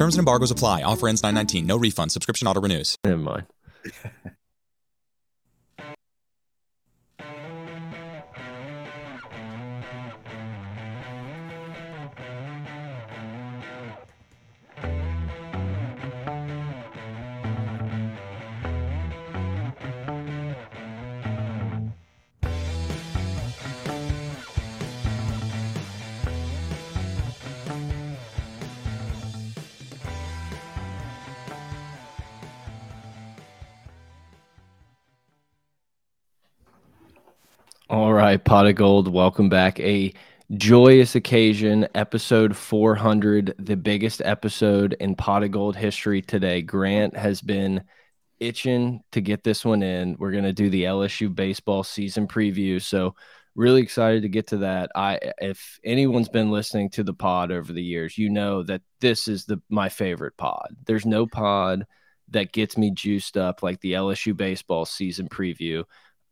[0.00, 0.82] Terms and embargoes apply.
[0.82, 1.66] Offer ends 919.
[1.66, 2.10] No refund.
[2.10, 2.96] Subscription auto renews.
[3.04, 3.44] Never mind.
[38.30, 39.80] right, Pod of Geauxld, welcome back.
[39.80, 40.14] A
[40.52, 46.62] joyous occasion, episode 400, the biggest episode in Pod of Geauxld history today.
[46.62, 47.82] Grant has been
[48.38, 50.14] itching to get this one in.
[50.16, 52.80] We're going to do the LSU baseball season preview.
[52.80, 53.16] So,
[53.56, 54.92] really excited to get to that.
[54.94, 59.26] I if anyone's been listening to the pod over the years, you know that this
[59.26, 60.76] is the my favorite pod.
[60.86, 61.84] There's no pod
[62.28, 65.82] that gets me juiced up like the LSU baseball season preview.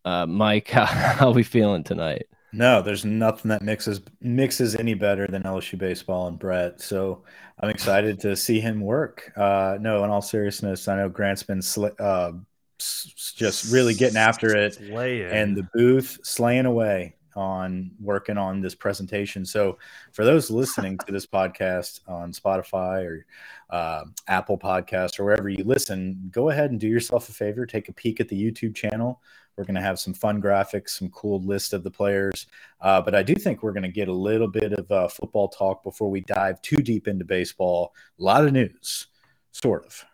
[0.05, 2.27] Uh, Mike, how, how are we feeling tonight?
[2.53, 6.81] No, there's nothing that mixes mixes any better than LSU baseball and Brett.
[6.81, 7.23] So
[7.61, 9.33] I'm excited to see him work.
[9.37, 11.61] Uh, no, in all seriousness, I know Grant's been
[11.99, 12.33] uh,
[12.79, 15.31] just really getting after it, Slaying.
[15.31, 19.45] and the booth slaying away on working on this presentation.
[19.45, 19.79] So
[20.13, 23.27] for those listening to this podcast on Spotify or
[23.71, 27.89] uh, Apple Podcast or wherever you listen, go ahead and do yourself a favor, take
[27.89, 29.21] a peek at the YouTube channel
[29.59, 32.47] we're going to have some fun graphics, some cool list of the players.
[32.81, 35.49] Uh, but I do think we're going to get a little bit of uh, football
[35.49, 37.93] talk before we dive too deep into baseball.
[38.21, 39.09] A lot of news,
[39.51, 40.05] sort of.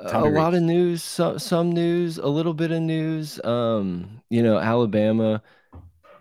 [0.00, 3.42] a lot of news, some, some news, a little bit of news.
[3.44, 5.42] Um, you know, Alabama.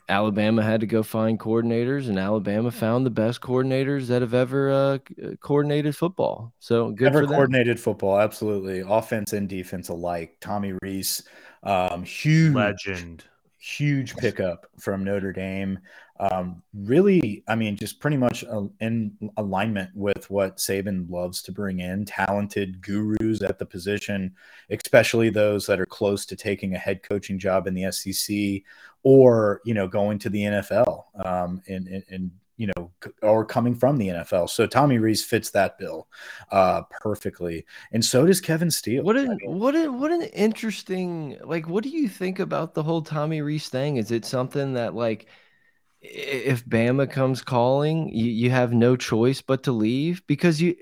[0.08, 4.72] Alabama had to go find coordinators, and Alabama found the best coordinators that have ever
[4.72, 4.98] uh,
[5.40, 6.54] coordinated football.
[6.60, 7.36] So good ever for them.
[7.36, 10.38] coordinated football, absolutely, offense and defense alike.
[10.42, 11.24] Tommy Rees
[11.66, 13.24] um, huge legend,
[13.58, 15.80] huge pickup from Notre Dame.
[16.18, 18.44] Um, really, I mean, just pretty much
[18.80, 24.34] in alignment with what Saban loves to bring in talented gurus at the position,
[24.70, 28.64] especially those that are close to taking a head coaching job in the SEC
[29.04, 33.98] or, you know, going to the NFL um, and, and, you know, or coming from
[33.98, 34.50] the NFL.
[34.50, 36.08] So Tommy Rees fits that bill
[36.52, 39.04] uh, perfectly, and so does Kevin Steele.
[39.04, 41.68] What an what an what an interesting like.
[41.68, 43.98] What do you think about the whole Tommy Rees thing?
[43.98, 45.28] Is it something that like?
[46.08, 50.76] If Bama comes calling, you, you have no choice but to leave because you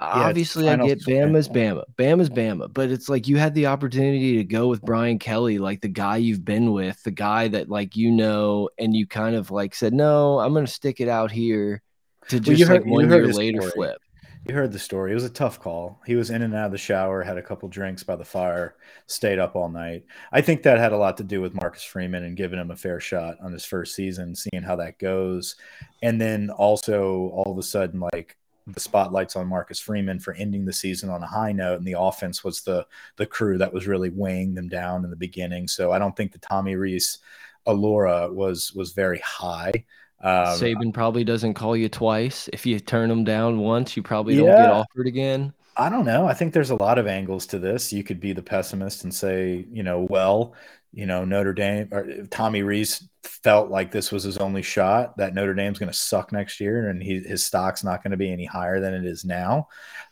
[0.00, 1.84] Obviously, I get Bama's Bama.
[1.96, 2.72] Bama's Bama.
[2.72, 6.16] But it's like you had the opportunity to go with Brian Kelly, like the guy
[6.16, 9.94] you've been with, the guy that like you know, and you kind of like said,
[9.94, 11.82] No, I'm gonna stick it out here
[12.28, 13.72] to just well, heard, like one year later story.
[13.72, 13.98] flip.
[14.46, 15.12] You heard the story.
[15.12, 16.02] It was a tough call.
[16.04, 18.76] He was in and out of the shower, had a couple drinks by the fire,
[19.06, 20.04] stayed up all night.
[20.32, 22.76] I think that had a lot to do with Marcus Freeman and giving him a
[22.76, 25.56] fair shot on his first season, seeing how that goes.
[26.02, 30.64] And then also all of a sudden, like the spotlights on Marcus Freeman for ending
[30.64, 32.86] the season on a high note, and the offense was the
[33.16, 35.68] the crew that was really weighing them down in the beginning.
[35.68, 37.18] So I don't think the Tommy Rees
[37.66, 39.84] allura was was very high.
[40.20, 42.48] Um, Saban probably doesn't call you twice.
[42.52, 45.52] If you turn them down once, you probably don't get offered again.
[45.76, 46.26] I don't know.
[46.26, 47.92] I think there's a lot of angles to this.
[47.92, 50.54] You could be the pessimist and say, you know, well,
[50.94, 55.34] you know, Notre Dame or Tommy Rees felt like this was his only shot that
[55.34, 58.30] Notre Dame's going to suck next year and he, his stock's not going to be
[58.30, 59.66] any higher than it is now.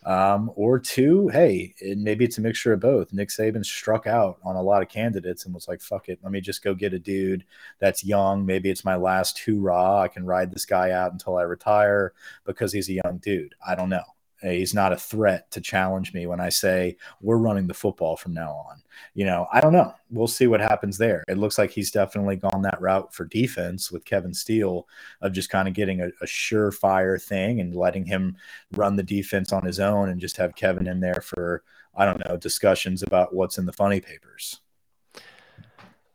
[0.05, 3.13] Um, or two, hey, it, maybe it's a mixture of both.
[3.13, 6.33] Nick Saban struck out on a lot of candidates and was like, fuck it, let
[6.33, 7.45] me just go get a dude
[7.79, 8.45] that's young.
[8.45, 10.01] Maybe it's my last hoorah.
[10.01, 12.13] I can ride this guy out until I retire
[12.45, 13.55] because he's a young dude.
[13.65, 14.05] I don't know.
[14.41, 18.35] He's not a threat to challenge me when I say we're running the football from
[18.35, 18.82] now on.
[19.15, 19.95] You know, I don't know.
[20.11, 21.23] We'll see what happens there.
[21.29, 24.89] It looks like he's definitely gone that route for defense with Kevin Steele
[25.21, 28.37] of just kind of getting a, a surefire thing and letting him
[28.73, 31.63] run the defense on his own and just have Kevin in there for,
[31.95, 34.62] I don't know, discussions about what's in the funny papers.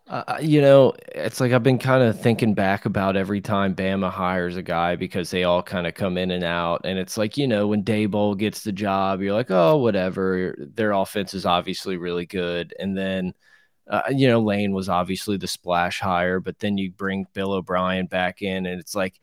[0.08, 4.10] Uh, you know, it's like I've been kind of thinking back about every time Bama
[4.10, 6.82] hires a guy because they all kind of come in and out.
[6.86, 10.56] And it's like, you know, when Daboll gets the job, you're like, oh, whatever.
[10.58, 12.74] Their offense is obviously really good.
[12.80, 13.34] And then,
[13.90, 18.06] uh, you know, Lane was obviously the splash hire, but then you bring Bill O'Brien
[18.06, 19.20] back in, and it's like,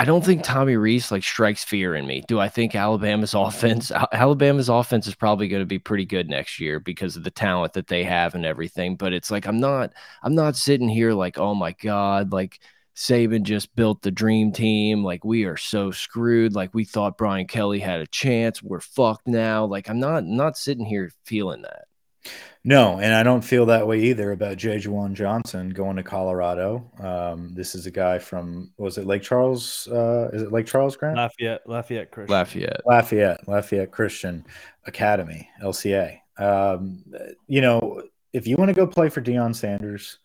[0.00, 2.22] I don't think Tommy Rees like strikes fear in me.
[2.26, 6.58] Do I think Alabama's offense Alabama's offense is probably going to be pretty good next
[6.58, 9.92] year because of the talent that they have and everything, but it's like I'm not
[10.22, 12.60] I'm not sitting here like, "Oh my god, like
[12.96, 15.04] Saban just built the dream team.
[15.04, 16.54] Like we are so screwed.
[16.54, 18.62] Like we thought Brian Kelly had a chance.
[18.62, 21.89] We're fucked now." Like I'm not not sitting here feeling that.
[22.62, 26.90] No, and I don't feel that way either about Jay Juwan Johnson going to Colorado.
[26.98, 29.88] Um, this is a guy from was it Lake Charles?
[29.88, 31.16] Uh, is it Lake Charles Grant?
[31.16, 32.34] Lafayette, Lafayette Christian.
[32.34, 32.80] Lafayette.
[32.84, 34.44] Lafayette, Lafayette Christian
[34.86, 36.18] Academy, LCA.
[36.38, 37.02] Um,
[37.46, 38.02] you know,
[38.34, 40.18] if you want to go play for Deion Sanders,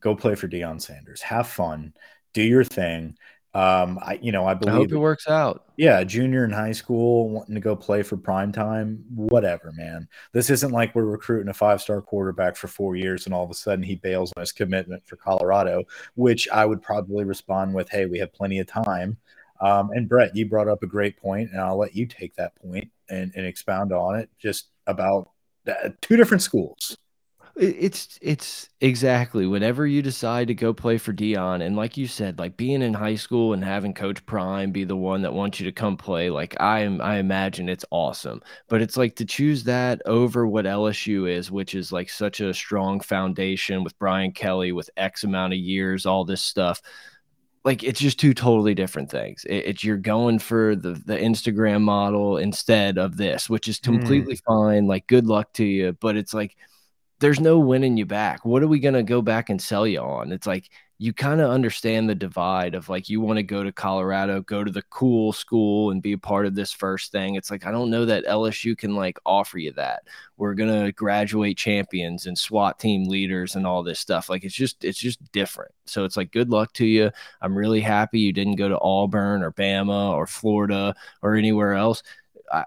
[0.00, 1.22] go play for Deion Sanders.
[1.22, 1.94] Have fun,
[2.34, 3.16] do your thing.
[3.58, 5.64] Um, I you know I believe I hope it works out.
[5.76, 10.06] Yeah, junior in high school wanting to go play for prime time, whatever, man.
[10.32, 13.50] This isn't like we're recruiting a five star quarterback for four years and all of
[13.50, 15.82] a sudden he bails on his commitment for Colorado,
[16.14, 19.16] which I would probably respond with, "Hey, we have plenty of time."
[19.60, 22.54] Um, and Brett, you brought up a great point, and I'll let you take that
[22.62, 25.30] point and, and expound on it, just about
[26.00, 26.96] two different schools.
[27.60, 32.38] It's it's exactly whenever you decide to go play for Deion, and like you said,
[32.38, 35.66] like being in high school and having Coach Prime be the one that wants you
[35.66, 38.42] to come play, like I am, I imagine it's awesome.
[38.68, 42.54] But it's like to choose that over what LSU is, which is like such a
[42.54, 46.80] strong foundation with Brian Kelly, with X amount of years, all this stuff
[47.64, 49.44] like it's just two totally different things.
[49.44, 53.84] It, it's you're going for the the Instagram model instead of this, which is mm.
[53.84, 54.42] completely mm.
[54.46, 54.86] fine.
[54.86, 56.56] Like good luck to you, but it's like
[57.20, 58.44] there's no winning you back.
[58.44, 60.32] What are we going to go back and sell you on?
[60.32, 60.70] It's like
[61.00, 64.64] you kind of understand the divide of like you want to go to Colorado, go
[64.64, 67.36] to the cool school and be a part of this first thing.
[67.36, 70.02] It's like I don't know that LSU can like offer you that.
[70.36, 74.28] We're going to graduate champions and SWAT team leaders and all this stuff.
[74.28, 75.72] Like it's just it's just different.
[75.86, 77.10] So it's like good luck to you.
[77.40, 82.02] I'm really happy you didn't go to Auburn or Bama or Florida or anywhere else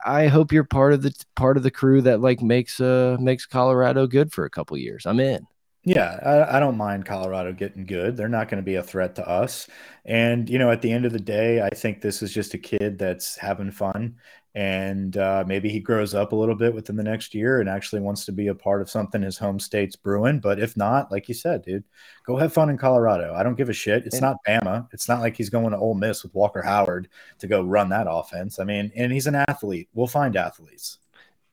[0.05, 3.45] I, hope you're part of the part of the crew that like makes uh makes
[3.45, 5.05] Colorado good for a couple years.
[5.05, 5.47] I'm in.
[5.83, 8.15] Yeah, I, I, don't mind Colorado getting good.
[8.15, 9.67] They're not going to be a threat to us.
[10.05, 12.59] And, you know, at the end of the day, I think this is just a
[12.59, 14.17] kid that's having fun
[14.53, 18.01] and uh, maybe he grows up a little bit within the next year and actually
[18.01, 20.39] wants to be a part of something his home state's brewing.
[20.39, 21.85] But if not, like you said, dude,
[22.25, 23.33] go have fun in Colorado.
[23.33, 24.05] I don't give a shit.
[24.05, 24.87] It's not Bama.
[24.91, 27.07] It's not like he's going to Ole Miss with Walker Howard
[27.39, 28.59] to go run that offense.
[28.59, 29.87] I mean, and he's an athlete.
[29.93, 30.97] We'll find athletes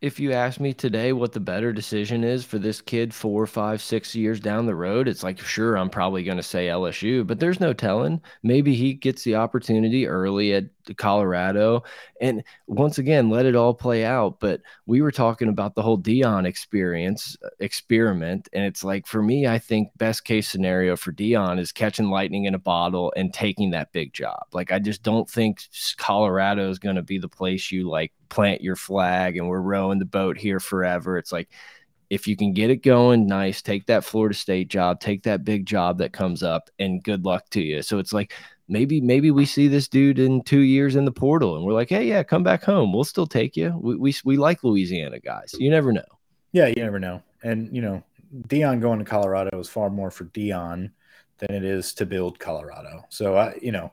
[0.00, 3.82] if you ask me today what the better decision is for this kid four, five,
[3.82, 7.40] six years down the road, it's like, sure, I'm probably going to say LSU, but
[7.40, 8.20] there's no telling.
[8.44, 10.66] Maybe he gets the opportunity early at
[10.96, 11.82] Colorado.
[12.20, 14.38] And once again, let it all play out.
[14.38, 18.48] But we were talking about the whole Deion experience uh, experiment.
[18.52, 22.44] And it's like, for me, I think best case scenario for Deion is catching lightning
[22.44, 24.46] in a bottle and taking that big job.
[24.52, 25.62] Like, I just don't think
[25.96, 29.98] Colorado is going to be the place you like plant your flag and we're rowing
[29.98, 31.18] the boat here forever.
[31.18, 31.50] It's like,
[32.10, 33.60] if you can get it going, nice.
[33.60, 37.50] Take that Florida State job, take that big job that comes up, and good luck
[37.50, 37.82] to you.
[37.82, 38.32] So it's like
[38.66, 41.90] maybe maybe we see this dude in two years in the portal, and we're like,
[41.90, 42.92] hey, yeah, come back home.
[42.92, 43.78] We'll still take you.
[43.80, 45.54] We we, we like Louisiana guys.
[45.58, 46.04] You never know.
[46.52, 47.22] Yeah, you never know.
[47.42, 48.02] And you know,
[48.48, 50.90] Deion going to Colorado is far more for Deion
[51.38, 53.04] than it is to build Colorado.
[53.10, 53.92] So I, you know,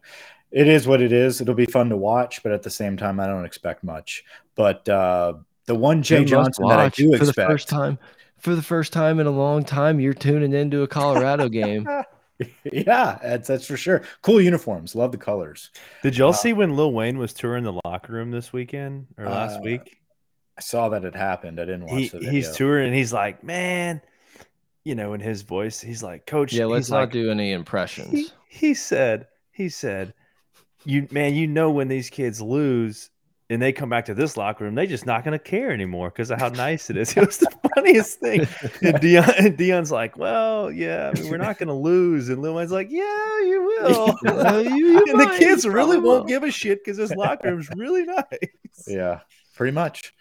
[0.51, 1.41] it is what it is.
[1.41, 4.23] It'll be fun to watch, but at the same time, I don't expect much.
[4.55, 5.33] But uh,
[5.65, 7.99] the one Jay Johnson that I do expect for expect the first time
[8.45, 11.87] for the first time in a long time, you're tuning into a Colorado game.
[12.63, 14.03] yeah, that's that's for sure.
[14.21, 14.93] Cool uniforms.
[14.93, 15.71] Love the colors.
[16.03, 19.25] Did y'all uh, see when Lil Wayne was touring the locker room this weekend or
[19.25, 19.97] last uh, week?
[20.57, 21.59] I saw that it happened.
[21.59, 22.31] I didn't watch he, the video.
[22.31, 23.99] He's touring and he's like, man,
[24.83, 26.53] you know, in his voice, he's like, Coach.
[26.53, 28.11] Yeah, let's not like, do any impressions.
[28.11, 30.13] He, he said, he said,
[30.85, 33.09] you man, you know when these kids lose
[33.49, 36.09] and they come back to this locker room, they're just not going to care anymore
[36.09, 37.15] because of how nice it is.
[37.15, 38.41] It was the funniest thing.
[38.81, 42.55] And, and Deion's like, "Well, yeah, I mean, we're not going to lose," and Lil
[42.55, 45.33] Wayne's like, "Yeah, you will." uh, you, you and might.
[45.33, 48.25] the kids really won't give a shit because this locker room's really nice.
[48.87, 49.21] Yeah,
[49.55, 50.13] pretty much.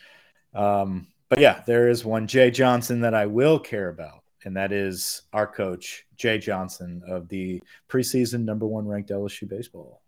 [0.55, 4.71] Um, but yeah, there is one Jay Johnson that I will care about, and that
[4.71, 10.01] is our coach Jay Johnson of the preseason number one ranked LSU baseball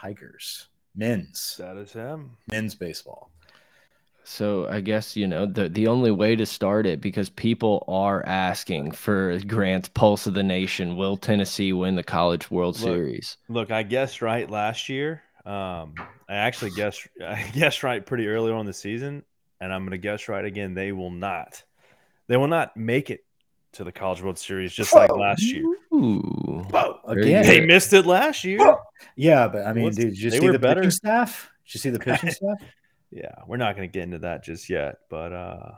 [0.00, 1.56] Tigers men's.
[1.58, 2.36] That is him.
[2.50, 3.30] Men's baseball.
[4.24, 8.22] So I guess you know the the only way to start it because people are
[8.26, 10.96] asking for Grant's pulse of the nation.
[10.96, 13.38] Will Tennessee win the College World Look, Series?
[13.48, 15.22] Look, I guessed right last year.
[15.46, 15.94] Um,
[16.28, 19.24] I actually guessed I guessed right pretty early on the season,
[19.62, 20.74] and I'm going to guess right again.
[20.74, 21.62] They will not.
[22.26, 23.24] They will not make it
[23.72, 25.64] to the College World Series just like last year.
[25.94, 26.66] Ooh.
[26.70, 27.46] Whoa, again.
[27.46, 28.76] They missed it last year.
[29.16, 30.80] Yeah, but I mean, What's- dude, did you see were the better.
[30.80, 31.50] pitching staff?
[31.66, 32.58] Did you see the pitching staff?
[33.10, 35.70] Yeah, we're not going to get into that just yet, but uh,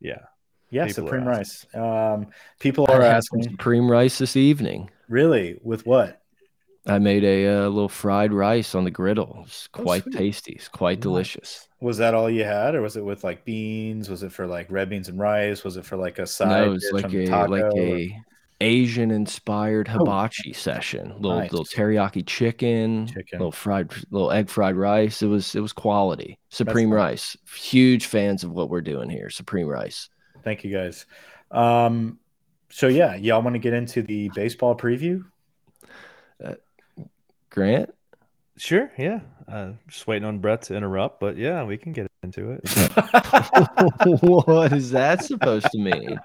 [0.00, 0.18] yeah,
[0.70, 1.24] Yeah, People Supreme.
[1.24, 1.66] Rice.
[1.74, 2.28] Um,
[2.60, 4.90] people I are had asking, supreme rice this evening.
[5.08, 6.22] really, with what?
[6.88, 9.42] I made a uh, little fried rice on the griddle.
[9.44, 10.14] It's Oh, quite sweet.
[10.16, 10.52] tasty.
[10.52, 11.02] It's quite Nice.
[11.02, 11.68] delicious.
[11.80, 14.08] Was that all you had, or was it with like beans?
[14.08, 15.64] Was it for like red beans and rice?
[15.64, 16.66] Was it for like a side?
[16.66, 18.22] No, it's dish like on a taco, like or- a
[18.60, 19.98] Asian inspired Oh.
[19.98, 21.12] hibachi session.
[21.18, 21.52] Little Nice.
[21.52, 23.38] little teriyaki chicken, Chicken.
[23.38, 25.22] little fried little egg fried rice.
[25.22, 26.38] It was it was quality.
[26.48, 26.96] Supreme nice.
[26.96, 27.36] rice.
[27.54, 29.28] Huge fans of what we're doing here.
[29.30, 30.08] Supreme rice.
[30.42, 31.04] Thank you guys.
[31.50, 32.18] Um,
[32.70, 35.22] so yeah, y'all want to get into the baseball preview?
[37.50, 37.90] Grant?
[38.58, 39.20] sure, yeah.
[39.48, 42.60] Uh, just waiting on Brett to interrupt, but yeah, we can get into it.
[44.22, 46.18] what is that supposed to mean?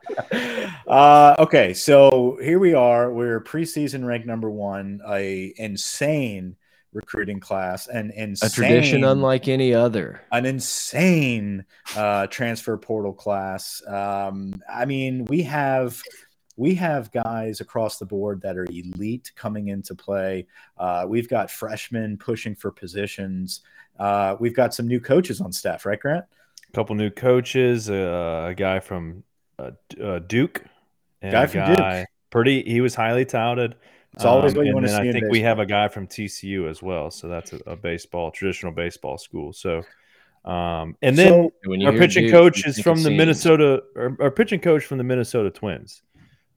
[0.91, 3.11] Uh, okay, so here we are.
[3.13, 6.57] We're preseason ranked number one, a insane
[6.93, 10.21] recruiting class, and insane A tradition unlike any other.
[10.33, 13.81] an insane uh, transfer portal class.
[13.87, 16.01] Um, I mean, we have
[16.57, 20.47] we have guys across the board that are elite coming into play.
[20.77, 23.61] Uh, we've got freshmen pushing for positions.
[23.97, 26.25] Uh, we've got some new coaches on staff, right, Grant?
[26.67, 29.23] A couple new coaches, uh, a guy from
[29.57, 29.71] uh,
[30.03, 30.70] uh, Duke, and
[31.29, 32.07] Guy a from Duke.
[32.29, 32.63] pretty.
[32.63, 33.75] He was highly touted.
[34.13, 35.87] It's always what you and want to see I in think we have a guy
[35.87, 39.53] from TCU as well, so that's a, a baseball traditional baseball school.
[39.53, 39.83] So,
[40.43, 43.17] um, and then So- When our pitching Duke, coach is from the scenes.
[43.17, 43.83] Minnesota.
[43.95, 46.01] Our, our pitching coach from the Minnesota Twins.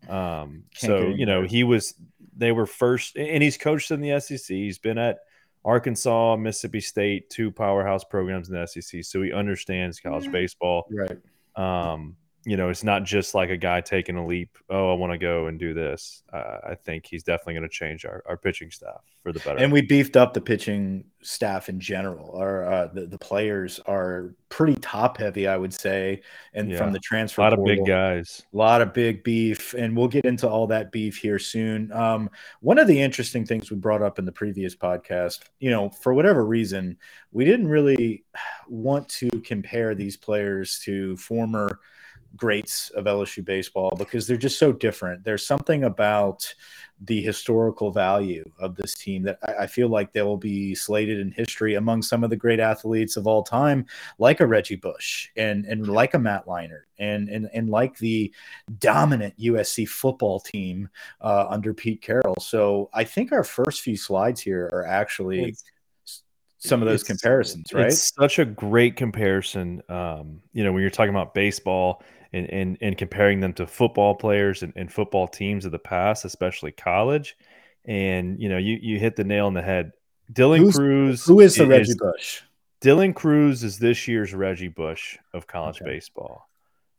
[0.09, 1.95] Um, so you know he was.
[2.37, 4.49] They were first, and he's coached in the SEC.
[4.49, 5.19] He's been at
[5.65, 9.05] Arkansas, Mississippi State, two powerhouse programs in the SEC.
[9.05, 10.89] So he understands college baseball.
[10.91, 11.17] Right.
[11.55, 14.59] Um, you know, it's not just like a guy taking a leap.
[14.69, 16.23] Oh, I want to go and do this.
[16.33, 19.59] Uh, I think he's definitely going to change our, our pitching staff for the better.
[19.59, 22.37] And we beefed up the pitching staff in general.
[22.37, 26.21] Our uh, the, the players are pretty top heavy, I would say,
[26.53, 26.77] and Yeah.
[26.79, 28.43] from the transfer, a lot of big guys.
[28.53, 31.91] A lot of big beef, and we'll get into all that beef here soon.
[31.93, 32.29] Um,
[32.61, 36.13] one of the interesting things we brought up in the previous podcast, you know, for
[36.13, 36.99] whatever reason,
[37.33, 38.25] we didn't really
[38.69, 41.81] want to compare these players to former
[42.37, 45.25] greats of LSU baseball because they're just so different.
[45.25, 46.53] There's something about
[47.01, 51.31] the historical value of this team that I, I feel like they'll be slated in
[51.33, 53.87] history among some of the great athletes of all time,
[54.19, 58.33] like a Reggie Bush and and like a Matt Leinart and and and like the
[58.79, 60.89] dominant USC football team
[61.21, 62.37] uh, under Pete Carroll.
[62.41, 65.65] So I think our first few slides here are actually It's-
[66.59, 67.89] some of those comparisons, right?
[67.89, 69.83] It's such a great comparison.
[69.91, 72.03] Um, you know, when you're talking about baseball
[72.35, 76.25] and and, and comparing them to football players and, and football teams of the past,
[76.25, 77.37] especially college,
[77.85, 79.93] and you know, you you hit the nail on the head.
[80.33, 82.41] Dylan Who's- Crews, Who is the Reggie Bush?
[82.81, 85.91] Dylan Crews is this year's Reggie Bush of college Okay.
[85.93, 86.49] baseball.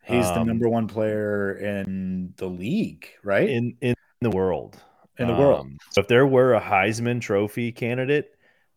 [0.03, 3.49] He's the Um, number one player in the league, right?
[3.49, 4.81] in in the world.
[5.17, 5.61] In the world.
[5.61, 8.31] Um, so if there were a Heisman Trophy candidate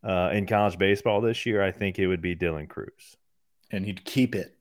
[0.04, 3.16] uh, in college baseball this year, I think it would be Dylan Crews.
[3.70, 4.56] and he'd keep it.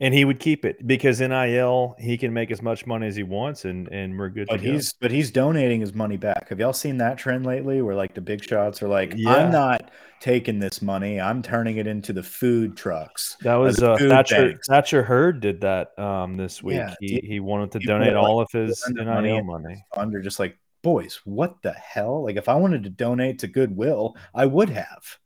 [0.00, 3.22] And he would keep it because NIL he can make as much money as he
[3.22, 4.48] wants, and and we're good.
[4.48, 4.72] But to go.
[4.72, 6.48] he's but he's donating his money back.
[6.48, 9.34] Have y'all seen that trend lately where like the big shots are like, Yeah.
[9.34, 9.90] I'm not
[10.20, 13.36] taking this money, I'm turning it into the food trucks.
[13.42, 14.48] that was uh, Thatcher.
[14.48, 14.68] banks.
[14.68, 16.76] Thatcher Hurd did that um, this week.
[16.76, 19.84] Yeah, he he wanted to donate put, like, all of his NIL money money.
[19.96, 22.24] Under just like, boys, what the hell?
[22.24, 25.18] Like if I wanted to donate to Goodwill, I would have.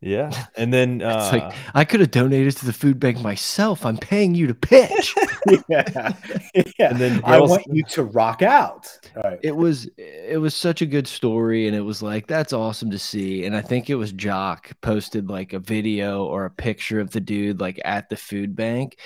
[0.00, 3.84] Yeah, and then uh, It's like I could have donated to the food bank myself.
[3.84, 5.14] I'm paying you to pitch.
[5.68, 6.14] yeah.
[6.78, 6.90] yeah.
[6.90, 8.86] And then I want you to rock out.
[9.16, 9.40] Right.
[9.42, 12.98] it was it was such a good story and it was like that's awesome to
[12.98, 17.10] see and i think it was jock posted like a video or a picture of
[17.10, 18.98] the dude like at the food bank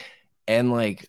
[0.47, 1.09] and like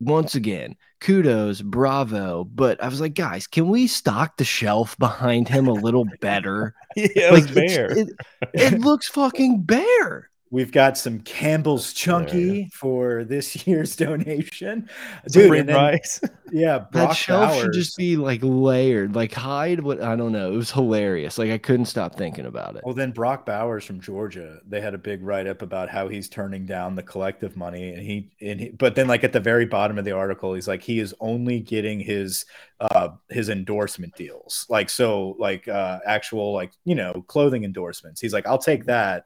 [0.00, 2.44] once again kudos bravo.
[2.44, 6.74] But i was like guys can we stock the shelf behind him a little better?
[6.94, 7.90] Yeah, it like bare.
[7.98, 8.08] it,
[8.52, 12.74] it looks fucking bare We've got some Campbell's Chunky Hilarious.
[12.74, 14.88] for this year's donation,
[15.30, 15.44] dude.
[15.44, 16.20] Supreme And then, rice.
[16.52, 20.52] yeah, That Brock shelf should just be like layered, like hide what I don't know.
[20.52, 21.38] It was hilarious.
[21.38, 22.82] Like I couldn't stop thinking about it.
[22.84, 26.28] Well, then Brock Bowers from Georgia, they had a big write up about how he's
[26.28, 29.64] turning down the collective money, and he and he, but then like at the very
[29.64, 32.44] bottom of the article, he's like he is only getting his
[32.90, 38.20] uh his endorsement deals, like so like uh actual like you know clothing endorsements.
[38.20, 39.24] He's like, I'll take that,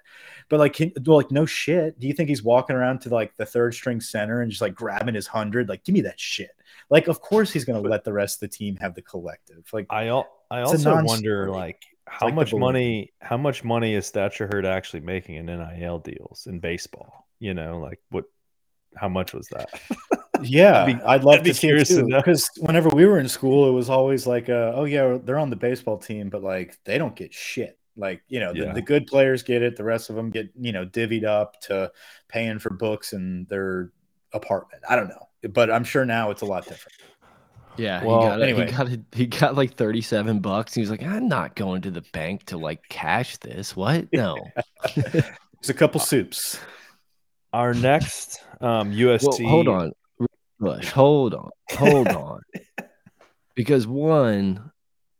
[0.49, 1.99] but like can, well, like no shit.
[1.99, 4.75] Do you think he's walking around to like the third string center and just like
[4.75, 5.69] grabbing his hundred?
[5.69, 6.51] Like, give me that shit.
[6.91, 9.67] Like, of course he's gonna let the rest of the team have the collective.
[9.73, 14.11] Like, I al- I also wonder like how like much money how much money is
[14.11, 17.27] Thatcher Hurd actually making in NIL deals in baseball?
[17.41, 18.27] You know, like what
[18.95, 19.69] how much was that?
[20.43, 22.07] Yeah, I'd be- I'd love I'd to see curious too.
[22.07, 25.51] Because whenever we were in school, it was always like, uh, "Oh yeah, they're on
[25.51, 28.73] the baseball team, but like they don't get shit." Like you know, the, Yeah.
[28.73, 29.77] the good players get it.
[29.77, 31.91] The rest of them get you know divvied up to
[32.29, 33.91] paying for books and their
[34.35, 34.83] apartment.
[34.89, 36.97] I don't know, but I'm sure now it's a lot different.
[37.79, 38.67] Yeah, Well, he got anyway.
[38.67, 39.01] He got it.
[39.13, 40.73] He got like thirty-seven bucks.
[40.75, 43.77] He was like, "I'm not going to the bank to like cash this.
[43.77, 44.07] What?
[44.13, 44.37] No."
[44.95, 46.59] There's a couple soups.
[47.53, 49.93] Our next um USC Well, hold on,
[50.59, 50.91] Bush.
[50.93, 52.41] Hold on, hold on.
[53.55, 54.71] Because one,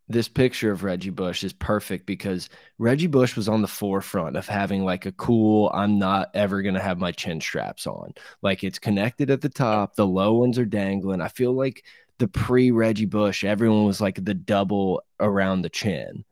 [0.09, 4.47] this picture of Reggie Bush is perfect because Reggie Bush was on the forefront of
[4.47, 5.69] having like a cool.
[5.73, 8.13] I'm not ever gonna have my chin straps on.
[8.41, 9.95] Like it's connected at the top.
[9.95, 11.21] The low ones are dangling.
[11.21, 11.83] I feel like
[12.19, 16.25] the pre Reggie Bush, everyone was like the double around the chin.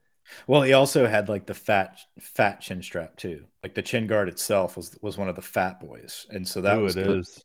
[0.48, 3.46] Well, he also had like the fat fat chin strap too.
[3.64, 6.80] Like the chin guard itself was was one of the fat boys, and so that
[6.80, 7.20] Ooh, was it good.
[7.20, 7.44] is.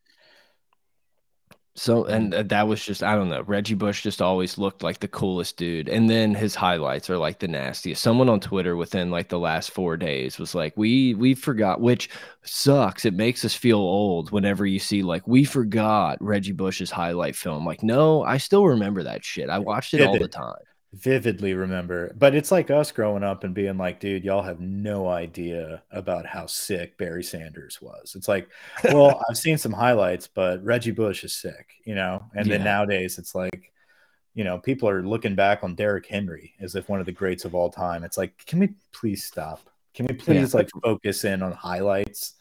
[1.81, 3.41] So and uh, that was just I don't know.
[3.41, 5.89] Reggie Bush just always looked like the coolest dude.
[5.89, 8.03] And then his highlights are like the nastiest.
[8.03, 12.11] Someone on Twitter within like the last 4 days was like, "We we forgot," which
[12.43, 13.07] sucks.
[13.07, 17.65] It makes us feel old whenever you see like we forgot Reggie Bush's highlight film.
[17.65, 19.49] Like, no, I still remember that shit.
[19.49, 20.57] I watched it all the time.
[20.93, 22.13] Vividly remember.
[22.19, 26.27] But it's like us growing up and being like, dude, y'all have no idea about
[26.27, 28.15] how sick Barry Sanders was.
[28.17, 28.49] It's like,
[28.85, 32.25] well, I've seen some highlights, but Reggie Bush is sick, you know?
[32.35, 33.73] And then nowadays it's like,
[34.35, 37.45] you know, people are looking back on Derrick Henry as if one of the greats
[37.45, 38.05] of all time.
[38.05, 39.69] It's like, can we please stop?
[39.95, 42.35] Can we please like focus in on highlights?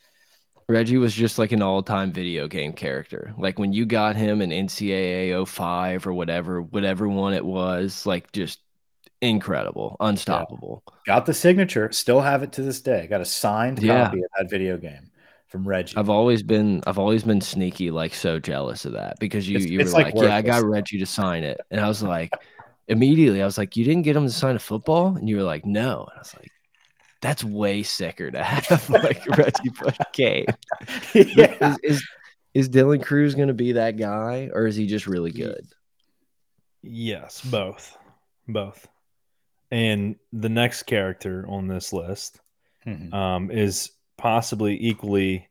[0.69, 3.33] Reggie was just like an all-time video game character.
[3.37, 8.31] Like when you got him in NCAA 05 or whatever, whatever one it was, like
[8.31, 8.59] just
[9.21, 10.83] incredible, unstoppable.
[11.07, 13.07] Got the signature, still have it to this day.
[13.07, 14.05] Got a signed Yeah.
[14.05, 15.09] copy of that video game
[15.47, 15.97] from Reggie.
[15.97, 19.71] I've always been I've always been sneaky, like so jealous of that because you It's-
[19.71, 20.63] you it's were like like, yeah, I got.
[20.63, 22.31] Reggie to sign it, and I was like,
[22.87, 25.43] immediately I was like, you didn't get him to sign a football, and you were
[25.43, 26.51] like, no, and I was like,
[27.21, 30.45] that's way sicker to have like Reggie Bush game.
[31.13, 31.55] yeah.
[31.61, 32.07] Is, is
[32.55, 35.67] is Dylan Crews going to be that guy, or is he just really good?
[36.81, 37.97] Yes, both.
[38.47, 38.87] Both.
[39.71, 42.39] And the next character on this list
[42.87, 43.13] Mhm.
[43.13, 45.47] um, is possibly equally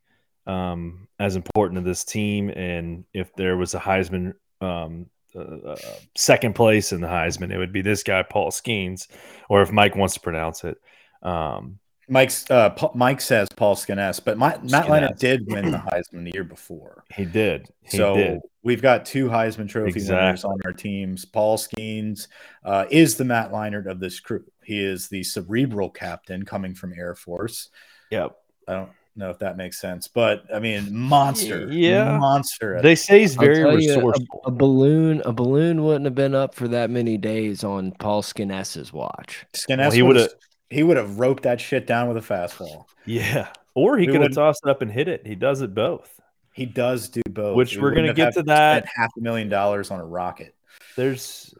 [0.46, 2.48] um, as important to this team.
[2.48, 5.76] And if there was a Heisman um, uh, uh,
[6.16, 9.08] second place in the Heisman, it would be this guy, Paul Skenes,
[9.50, 10.78] or if Mike wants to pronounce it.
[11.22, 11.78] Um,
[12.10, 16.24] Mike's uh, Pa- Mike says Paul Skiness, but my, Matt Leinart did win the Heisman
[16.24, 17.04] the year before.
[17.14, 17.68] he did.
[17.82, 18.40] He so did.
[18.62, 21.26] we've got two Heisman Trophy winners on our teams.
[21.26, 22.28] Paul Skenes
[22.64, 24.44] uh, is the Matt Leinart of this crew.
[24.64, 27.68] He is the cerebral captain coming from Air Force.
[28.10, 28.34] Yep.
[28.66, 32.16] I don't know if that makes sense, but I mean, monster, Yeah.
[32.16, 32.80] monster.
[32.80, 34.40] They say he's very tell you, a- resourceful.
[34.46, 38.94] a, balloon a balloon wouldn't have been up for that many days on Paul Skiness's
[38.94, 39.44] watch.
[39.54, 40.32] Skiness Well, he would've-
[40.70, 42.84] he would have roped that shit down with a fastball.
[43.06, 43.48] yeah.
[43.74, 45.24] Or he We could have tossed it up and hit it.
[45.26, 46.20] He does it both.
[46.52, 48.86] He does do both, Which We we're gonna get to that.
[48.92, 50.54] half a million dollars on a rocket.
[50.96, 51.54] there's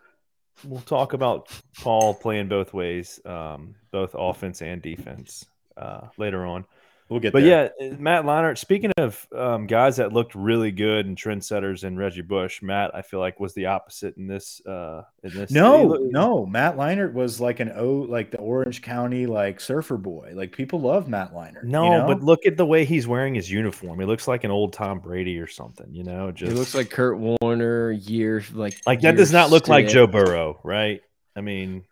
[0.65, 1.49] we'll talk about
[1.81, 6.65] Paul playing both ways, um, both offense and defense uh, later on.
[7.11, 7.73] We'll get But there.
[7.81, 8.59] yeah, Matt Leinart.
[8.59, 13.01] Speaking of um, guys that looked really good and trendsetters and Reggie Bush, Matt, I
[13.01, 14.61] feel like was the opposite in this.
[14.67, 16.45] Uh, in this, No, he looked- no.
[16.45, 20.33] Matt Leinart was like an O, like the Orange County like surfer boy.
[20.35, 21.65] Like people love Matt Leinart.
[21.65, 22.07] no, you know?
[22.07, 23.99] but look at the way he's wearing his uniform.
[23.99, 25.89] He looks like an old Tom Brady or something.
[25.95, 29.67] You know, just He looks like Kurt Warner, year like like that does not look
[29.67, 29.89] like.
[29.89, 31.01] Joe Burrow, right?
[31.35, 31.85] I mean,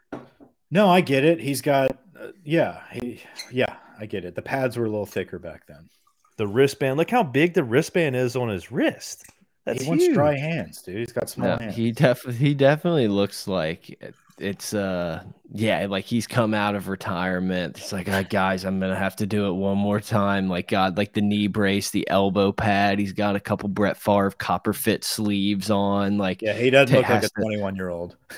[0.70, 1.40] no, I get it.
[1.40, 4.34] He's got, uh, yeah, he, yeah, I get it.
[4.34, 5.88] The pads were a little thicker back then.
[6.36, 6.96] the wristband.
[6.98, 9.24] Look how big the wristband is on his wrist.
[9.64, 10.14] That's he wants huge.
[10.14, 10.96] dry hands, dude.
[10.98, 11.74] He's got small No, hands.
[11.74, 13.98] he definitely he definitely looks like
[14.38, 17.78] it's uh yeah like he's come out of retirement.
[17.78, 20.48] It's like, "Ah, guys, I'm gonna have to do it one more time.
[20.48, 22.98] Like God, like the knee brace, the elbow pad.
[23.00, 26.16] He's got a couple Brett Favre copper fit sleeves on.
[26.18, 28.14] Like yeah, he doesn't look like a 21 year old.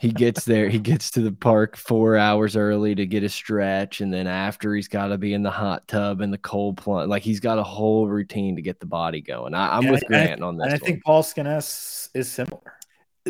[0.00, 4.00] he gets there, he gets to the park four hours early to get a stretch,
[4.00, 7.08] and then after he's got to be in the hot tub and the cold plunge.
[7.08, 9.54] Like he's got a whole routine to get the body going.
[9.54, 10.80] I, I'm And with I- and I- Grant on that And I one.
[10.80, 12.74] think Paul Skenes is similar.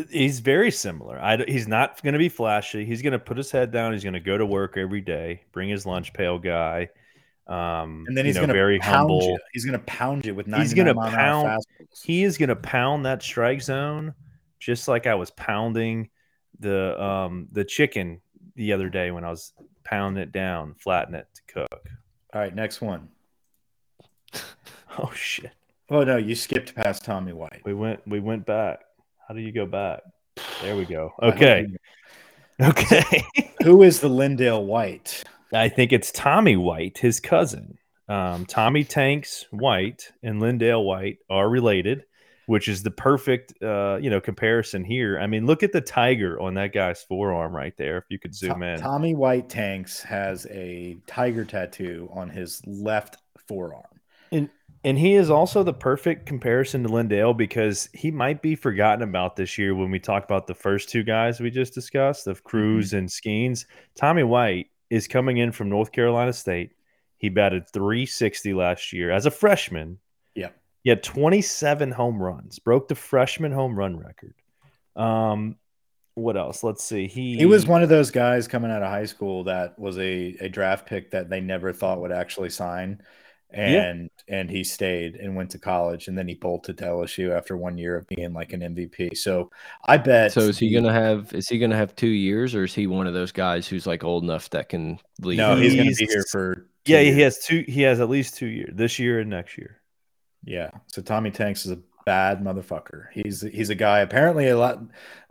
[0.09, 1.19] He's very similar.
[1.19, 2.85] I, he's not going to be flashy.
[2.85, 3.91] He's going to put his head down.
[3.91, 6.87] He's going to go to work every day, bring his lunch pail guy.
[7.47, 9.21] Um, And then you he's know, going to very pound humble.
[9.23, 9.37] you.
[9.53, 11.47] He's going to pound you with 99 He's gonna mile pound-
[11.81, 12.03] fastballs.
[12.05, 14.13] He is going to pound that strike zone
[14.59, 16.09] just like I was pounding
[16.59, 18.21] the um the chicken
[18.55, 21.89] the other day when I was pounding it down, flatten it to cook.
[22.33, 23.09] All right, next one.
[24.97, 25.51] Oh shit.
[25.91, 27.61] Oh no, you skipped past Tommy White.
[27.63, 28.81] We went we went back.
[29.25, 30.01] How do you go back?
[30.61, 31.13] There we go.
[31.21, 31.67] Okay.
[32.59, 33.23] Okay.
[33.63, 35.23] Who is the LenDale White?
[35.53, 37.77] I think it's Tommy White, his cousin.
[38.07, 42.05] Um, Tommy Tanks White and LenDale White are related,
[42.49, 45.19] which is the perfect uh, you know comparison here.
[45.19, 47.99] I mean, look at the tiger on that guy's forearm right there.
[47.99, 53.17] If you could zoom in, Tommy White Tanks has a tiger tattoo on his left
[53.47, 53.83] forearm.
[54.31, 54.49] and
[54.83, 59.35] and he is also the perfect comparison to LenDale because he might be forgotten about
[59.35, 62.93] this year when we talk about the first two guys we just discussed of Crews
[62.93, 63.65] and Skenes.
[63.95, 66.71] Tommy White is coming in from North Carolina State.
[67.17, 69.99] He batted 360 last year as a freshman.
[70.83, 70.83] Yep.
[70.83, 74.33] He had 27 home runs, broke the freshman home run record.
[74.95, 75.57] Um,
[76.15, 76.63] what else?
[76.63, 77.07] Let's see.
[77.07, 80.35] He He was one of those guys coming out of high school that was a,
[80.41, 83.01] a draft pick that they never thought would actually sign.
[83.51, 87.57] And and he stayed and went to college and then he bolted to LSU after
[87.57, 89.17] one year of being like an MVP.
[89.17, 89.49] So
[89.85, 91.33] I bet So is he gonna have?
[91.33, 94.03] Is he gonna have two years, or is he one of those guys who's like
[94.03, 95.37] old enough that can leave?
[95.39, 97.15] No, he's, gonna be here for two Yeah, years.
[97.15, 97.63] he has two.
[97.67, 99.78] He has at least two years this year and next year.
[100.43, 100.69] Yeah.
[100.87, 103.05] So Tommy Tanks is a bad motherfucker.
[103.13, 104.79] He's he's a guy apparently a lot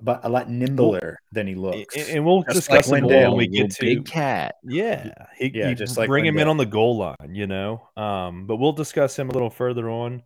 [0.01, 1.97] but a lot nimbler than he looks.
[1.97, 4.57] And, and we'll Just discuss like him more when we get to big cat.
[4.63, 7.89] Yeah, he, Yeah, you just like bring him in on the goal line, you know.
[7.97, 10.23] Um, but we'll discuss him a little further on.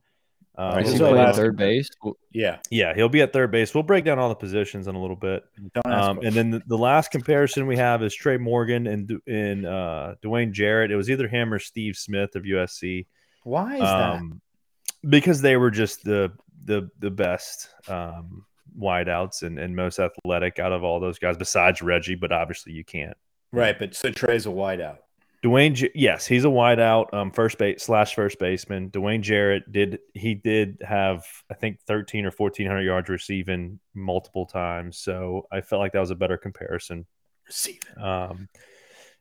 [0.58, 1.88] Uh, right, Is a he so playing last- third base?
[2.30, 2.58] Yeah.
[2.70, 3.72] yeah, he'll be at third base.
[3.74, 5.44] We'll break down all the positions in a little bit.
[5.86, 9.64] Um, and then the, the last comparison we have is Trey Morgan and Du- and
[9.64, 10.90] uh, Dwayne Jarrett.
[10.90, 13.06] It was either him or Steve Smith of USC.
[13.44, 14.20] why is that?
[15.08, 16.32] Because they were just the
[16.64, 18.44] the the best um,
[18.78, 22.14] wideouts and, and most athletic out of all those guys, besides Reggie.
[22.14, 23.16] But obviously, you can't.
[23.52, 24.98] Right, but so Trey's a wideout.
[25.44, 28.90] Dwayne, yes, he's a wideout, um, first base slash first baseman.
[28.90, 34.46] Dwayne Jarrett did he did have I think thirteen or fourteen hundred yards receiving multiple
[34.46, 37.06] times, so I felt like that was a better comparison.
[37.48, 37.98] Receiving.
[38.00, 38.48] Um,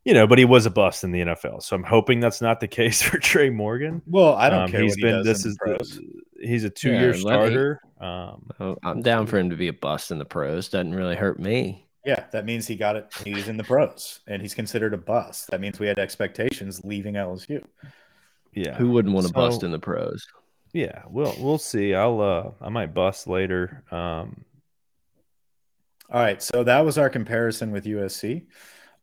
[0.06, 2.60] you know, but he was a bust in the NFL, so I'm hoping that's not
[2.60, 4.02] the case for Trey Morgan.
[4.08, 6.00] Well, I don't Um, care he's what he been does this in is the pros.
[6.42, 7.82] he's a two year let me- starter.
[8.00, 10.70] Um, oh, I'm down for him to be a bust in the pros.
[10.70, 11.88] Doesn't really hurt me.
[12.04, 13.14] Yeah, that means he got it.
[13.24, 15.52] He's in the pros, and he's considered a bust.
[15.52, 17.64] That means we had expectations leaving LSU.
[18.54, 20.26] yeah, Who wouldn't want to bust in the pros?
[20.74, 21.94] Yeah, we'll we'll see.
[21.94, 23.84] I'll uh I might bust later.
[23.92, 24.46] Um,
[26.10, 28.48] All right, so that was our comparison with USC.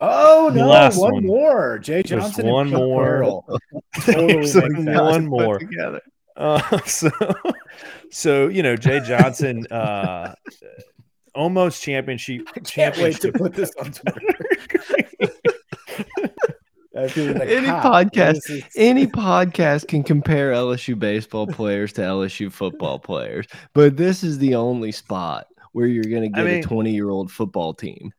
[0.01, 1.27] Oh no, last one one.
[1.27, 1.79] more.
[1.79, 2.45] Jay Johnson.
[2.47, 3.05] and one Cook more.
[3.19, 3.59] Pearl.
[4.03, 5.61] Totally There's makes one more.
[6.37, 7.11] Uh, so,
[8.11, 10.35] so you know, Jay Johnson, uh,
[11.35, 12.47] almost championship.
[12.65, 14.21] Can't wait to put this on Twitter.
[16.95, 23.47] Like, Any podcast- is- Any podcast can compare LSU baseball players to LSU football players,
[23.73, 26.93] but this is the only spot where you're going to I get mean- a 20
[26.93, 28.13] year old football team.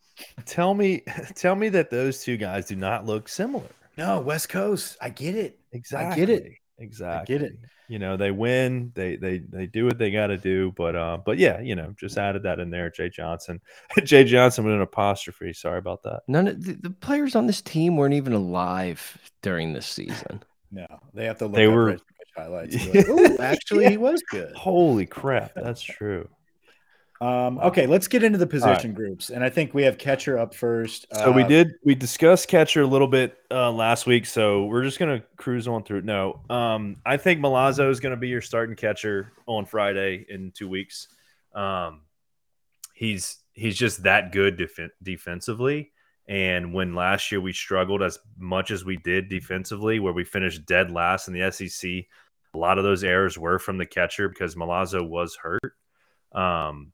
[0.46, 1.04] Tell me,
[1.36, 3.68] tell me that those two guys do not look similar.
[3.98, 4.98] No, West Coast.
[5.02, 5.60] I get it.
[5.72, 6.24] Exactly.
[6.24, 6.54] I get it.
[6.78, 7.36] Exactly.
[7.36, 7.58] I get it.
[7.90, 8.92] You know, they win.
[8.96, 10.72] They they they do what they got to do.
[10.78, 12.90] But uh, but yeah, you know, just added that in there.
[12.92, 13.60] Jay Johnson,
[14.04, 15.54] Jay Johnson with an apostrophe.
[15.54, 16.22] Sorry about that.
[16.28, 20.44] None of the, the players on this team weren't even alive during this season.
[20.72, 21.98] No, they have to look They were-
[22.38, 22.76] highlights.
[22.76, 24.54] and like, "Ooh, actually, he was good.
[24.56, 26.30] Holy crap, that's true.
[27.22, 30.56] Um, okay, let's get into the position groups, and I think we have catcher up
[30.56, 31.06] first.
[31.14, 34.84] So we Uh, did we discussed catcher a little bit uh, last week, so we're
[34.84, 36.04] just gonna cruise on through.
[36.04, 40.70] No, um, I think Milazzo is gonna be your starting catcher on Friday in two
[40.70, 41.10] weeks.
[41.54, 42.04] Um,
[42.94, 45.92] he's he's just that good def- defensively.
[46.30, 50.66] And when last year we struggled as much as we did defensively, where we finished
[50.66, 52.08] dead last in the SEC,
[52.54, 55.74] A lot of those errors were from the catcher because Milazzo was hurt.
[56.32, 56.94] Um,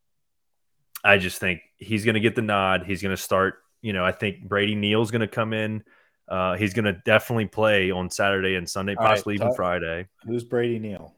[1.05, 2.83] I just think he's going to get the nod.
[2.85, 3.59] He's going to start.
[3.81, 5.83] You know, I think Brady Neal's going to come in.
[6.27, 9.55] Uh, he's going to definitely play on Saturday and Sunday, All right, possibly even talk-
[9.55, 10.07] Friday.
[10.25, 11.13] Who's Brady Neal?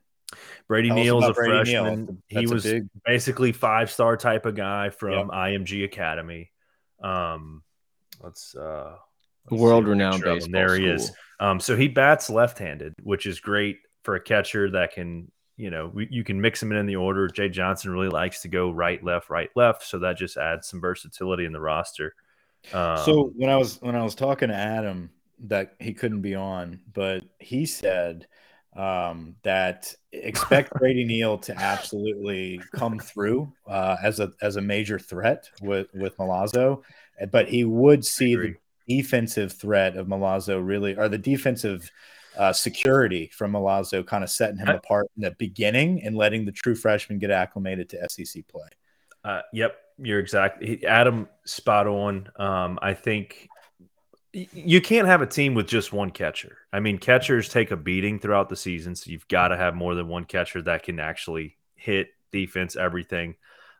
[0.67, 2.05] Brady Tell us Neal's a Brady freshman.
[2.29, 5.25] That's he was big- basically five star type of guy from Yep.
[5.27, 6.51] IMG Academy.
[7.01, 7.63] Um,
[8.21, 8.95] let's uh,
[9.49, 10.51] let's World-renowned picture of him.
[10.51, 11.11] baseball There he is.
[11.39, 15.31] Um, so he bats left handed, which is great for a catcher that can.
[15.57, 17.27] You know, we, you can mix them in in the order.
[17.27, 19.83] Jay Johnson really likes to go right, left, right, left.
[19.83, 22.13] So that just adds some versatility in the roster.
[22.73, 25.09] Um, so when I was when I was talking to Adam,
[25.45, 28.27] that he couldn't be on, but he said
[28.75, 34.99] um, that expect Brady Neal to absolutely come through uh, as a as a major
[34.99, 36.83] threat with with Milazzo,
[37.31, 38.55] but he would see the
[38.87, 41.91] defensive threat of Milazzo really, or the defensive
[42.37, 46.45] uh, security from Milazzo kind of setting him I- apart in the beginning and letting
[46.45, 48.67] the true freshman get acclimated to SEC play.
[49.23, 51.27] Uh, yep, you're exactly Adam.
[51.45, 52.29] Spot on.
[52.37, 53.49] Um, I think
[54.31, 56.57] you can't have a team with just one catcher.
[56.71, 59.95] I mean, catchers take a beating throughout the season, so you've got to have more
[59.95, 63.35] than one catcher that can actually hit defense, everything.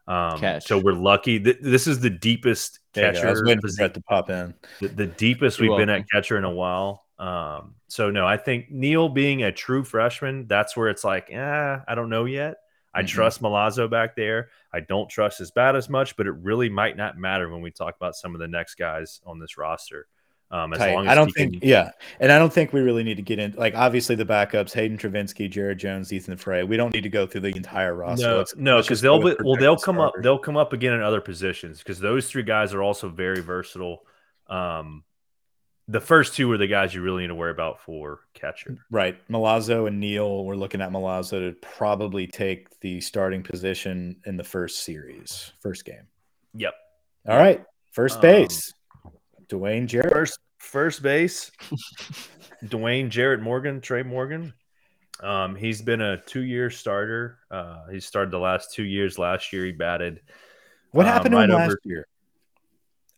[0.08, 0.68] Um, Catch.
[0.68, 1.40] So we're lucky.
[1.40, 3.10] Th- this is the deepest There you.
[3.10, 4.54] I was catcher, waiting for posi- Brett to pop in.
[4.80, 7.04] the, the deepest You're we've been at catcher in a while.
[7.20, 11.78] Um, so no, I think Neal being a true freshman, that's where it's like, eh,
[11.88, 12.58] I don't know yet.
[12.94, 13.08] I Mhm.
[13.08, 14.50] trust Milazzo back there.
[14.74, 17.72] I don't trust his bat as much, but it really might not matter when we
[17.72, 20.08] talk about some of the next guys on this roster.
[20.50, 20.94] Um, as Tight.
[20.94, 23.22] long as I don't think, can, yeah, and I don't think we really need to
[23.22, 23.52] get in.
[23.58, 26.64] Like, obviously, the backups: Hayden Travinski, Jared Jones, Ethan Frey.
[26.64, 28.26] We don't need to go through the entire roster.
[28.26, 31.02] no, Let's- no, because they'll be, well, they'll come up, they'll come up again in
[31.02, 34.06] other positions because those three guys are also very versatile.
[34.48, 35.04] Um,
[35.88, 38.78] the first two are the guys you really need to worry about for catcher.
[38.92, 39.18] right.
[39.30, 40.44] Milazzo and Neal.
[40.44, 45.86] We're looking at Milazzo to probably take the starting position in the first series, first
[45.86, 46.08] game.
[46.56, 46.74] Yep.
[47.28, 48.74] All right, first Um, base,
[49.50, 50.12] Dwayne Jarrett.
[50.14, 51.52] First, first base,
[52.66, 54.54] Dwayne Jarrett Morgan, Trey Morgan.
[55.22, 57.40] Um, he's been a two-year starter.
[57.50, 59.18] Uh, he started the last two years.
[59.18, 60.22] Last year, he batted.
[60.92, 62.08] what um, happened to right over- last year?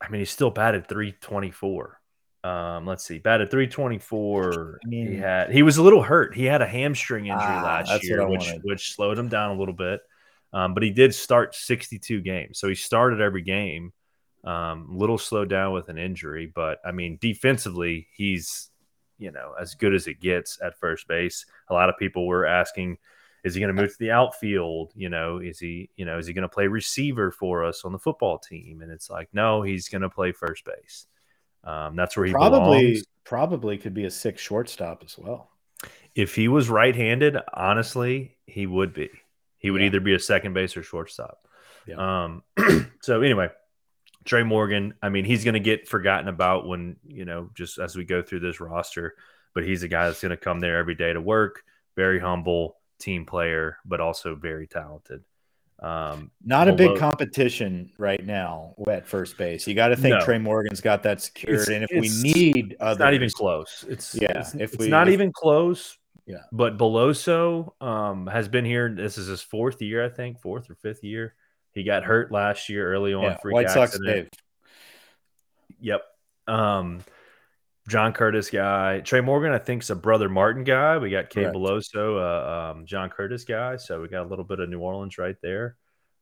[0.01, 1.98] I mean, he still batted 324.
[2.43, 4.79] Um, let's see, batted 324.
[4.83, 6.35] I mean- he had he was a little hurt.
[6.35, 8.61] He had a hamstring injury Ah, last year, which wanted.
[8.63, 10.01] which slowed him down a little bit.
[10.53, 13.93] Um, but he did start 62 games, so he started every game.
[14.43, 18.69] Um, a little slowed down with an injury, but I mean, defensively, he's
[19.17, 21.45] you know as good as it gets at first base.
[21.69, 22.97] A lot of people were asking,
[23.43, 24.93] is he going to move to the outfield?
[24.95, 27.91] You know, is he you know is he going to play receiver for us on
[27.91, 28.81] the football team?
[28.81, 31.05] And it's like, no, he's going to play first base.
[31.63, 33.03] Um, that's where he Probably, belongs.
[33.23, 35.51] probably could be a six shortstop as well.
[36.15, 39.09] If he was right-handed, honestly, he would be.
[39.57, 39.87] He would Yeah.
[39.87, 41.39] either be a second base or shortstop.
[41.85, 42.23] Yeah.
[42.23, 42.43] Um,
[43.01, 43.49] so anyway,
[44.25, 44.93] Trey Morgan.
[45.01, 48.21] I mean, he's going to get forgotten about when you know just as we go
[48.21, 49.15] through this roster.
[49.53, 51.63] But he's a guy that's going to come there every day to work.
[51.95, 55.23] Very humble, team player, but also very talented.
[55.81, 59.65] Um, Not a big competition right now at first base.
[59.65, 60.25] You got to think No.
[60.25, 63.85] Trey Morgan's got that secured, It's- and if we need it's others, not even close.
[63.87, 65.97] It's Yeah, It's, if it's we- not if- even close.
[66.25, 66.43] Yeah.
[66.51, 68.93] But Beloso um, has been here.
[68.93, 71.33] This is his fourth year, I think, fourth or fifth year.
[71.73, 73.23] He got hurt last year early on.
[73.23, 73.97] yeah, White Sox.
[73.97, 74.29] Dave.
[75.79, 76.01] Yep.
[76.47, 76.99] Um,
[77.89, 79.01] John Curtis guy.
[79.01, 80.97] Trey Morgan, I think, is a brother Martin guy.
[80.97, 81.55] We got Kay Correct.
[81.55, 83.77] Beloso, uh, um, John Curtis guy.
[83.77, 85.75] So we got a little bit of New Orleans right there.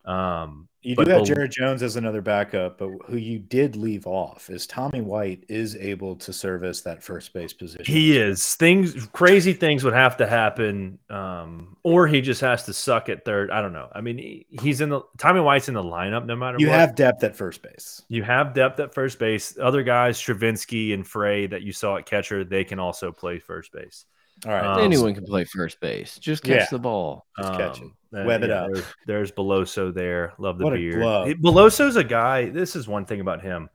[0.08, 4.50] Um, You do have Jared Jones as another backup, but who you did leave off
[4.50, 7.84] is Tommy White is able to service that first base position.
[7.93, 8.56] He is.
[8.56, 13.26] Things crazy things would have to happen, um, or he just has to suck at
[13.26, 13.52] third.
[13.52, 13.89] I don't know.
[13.93, 16.80] I mean, he- he's in the Tommy White's in the lineup no matter You what.
[16.80, 18.02] have depth at first base.
[18.08, 19.58] you have depth at first base.
[19.60, 23.74] Other guys, Stravinsky and Frey that you saw at catcher, they can also play first
[23.74, 24.06] base.
[24.45, 24.63] All right.
[24.65, 26.17] Um, Anyone can play first base.
[26.19, 26.67] Just catch Yeah.
[26.71, 27.26] the ball.
[27.39, 27.91] Just catch it.
[28.13, 28.69] Um, Web it yeah, up.
[28.71, 30.34] There's, there's Beloso there.
[30.38, 31.00] Love the What a beard.
[31.02, 31.28] glove.
[31.41, 32.50] Beloso's a guy.
[32.50, 33.69] This is one thing about him.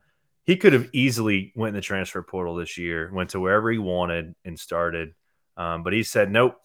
[0.45, 3.77] He could have easily went in the transfer portal this year, went to wherever he
[3.77, 5.13] wanted and started.
[5.57, 6.59] Um, but he said, "Nope.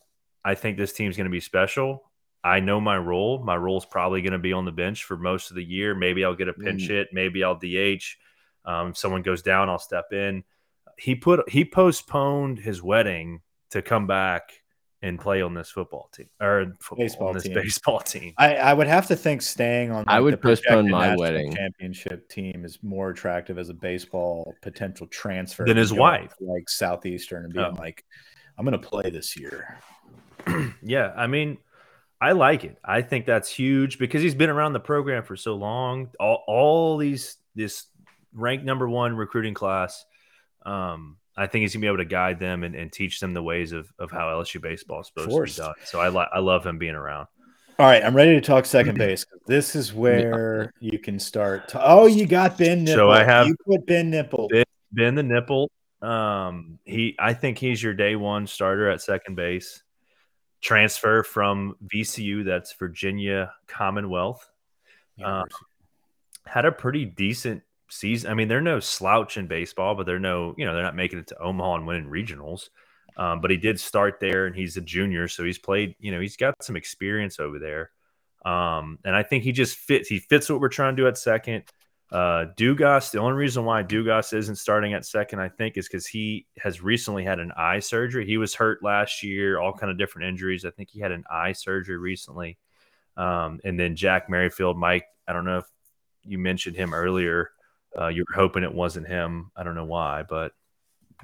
[0.44, 2.04] I think this team's going to be special.
[2.42, 3.42] I know my role.
[3.44, 5.94] My role is probably going to be on the bench for most of the year.
[5.94, 6.88] Maybe I'll get a pinch Mm.
[6.88, 7.08] hit.
[7.12, 8.16] Maybe I'll DH.
[8.64, 10.42] Um, if someone goes down, I'll step in."
[10.96, 14.50] He put he postponed his wedding to come back
[15.00, 17.54] and play on this football team or football, Baseball on this team.
[17.54, 18.35] baseball team.
[18.37, 20.04] I, I would have to think staying on.
[20.09, 21.54] I would the postpone my national wedding.
[21.54, 26.35] Championship team is more attractive as a baseball potential transfer Than his wife.
[26.38, 27.74] to, like Southeastern, and being Oh.
[27.78, 28.04] like,
[28.59, 29.78] "I'm going to play this year."
[30.83, 31.59] yeah, I mean,
[32.20, 32.76] I like it.
[32.85, 36.09] I think that's huge because he's been around the program for so long.
[36.18, 37.87] All, all these this
[38.33, 40.04] ranked number one recruiting class.
[40.66, 43.42] Um, I think he's gonna be able to guide them and, and teach them the
[43.42, 45.74] ways of, of how LSU baseball is supposed to be done.
[45.85, 47.29] So I I love him being around.
[47.79, 49.24] All right, I'm ready to talk second base.
[49.46, 51.68] This is where you can start.
[51.68, 52.96] To, oh, you got Ben Nipple.
[52.96, 54.48] So I have you put Ben Nipple.
[54.48, 55.70] Ben, ben the Nipple.
[56.03, 59.83] Um, he I think he's your day one starter at second base.
[60.61, 64.51] Transfer from VCU, that's Virginia Commonwealth.
[65.24, 65.44] Uh,
[66.46, 68.31] had a pretty decent season.
[68.31, 71.18] I mean, they're no slouch in baseball, but they're no, you know, they're not making
[71.18, 72.68] it to Omaha and winning regionals.
[73.16, 75.96] Um, but he did start there, and he's a junior, so he's played.
[75.98, 77.90] You know, he's got some experience over there,
[78.44, 80.09] um, and I think he just fits.
[80.09, 81.64] He fits what we're trying to do at second.
[82.12, 83.11] Uh, Dugas.
[83.11, 86.81] The only reason why Dugas isn't starting at second, I think, is because he has
[86.81, 88.24] recently had an eye surgery.
[88.24, 90.64] He was hurt last year, all kind of different injuries.
[90.64, 92.57] I think he had an eye surgery recently.
[93.16, 95.05] Um, and then Jack Merrifield, Mike.
[95.27, 95.66] I don't know if
[96.22, 97.51] you mentioned him earlier.
[97.98, 99.51] Uh, you were hoping it wasn't him.
[99.57, 100.53] I don't know why, but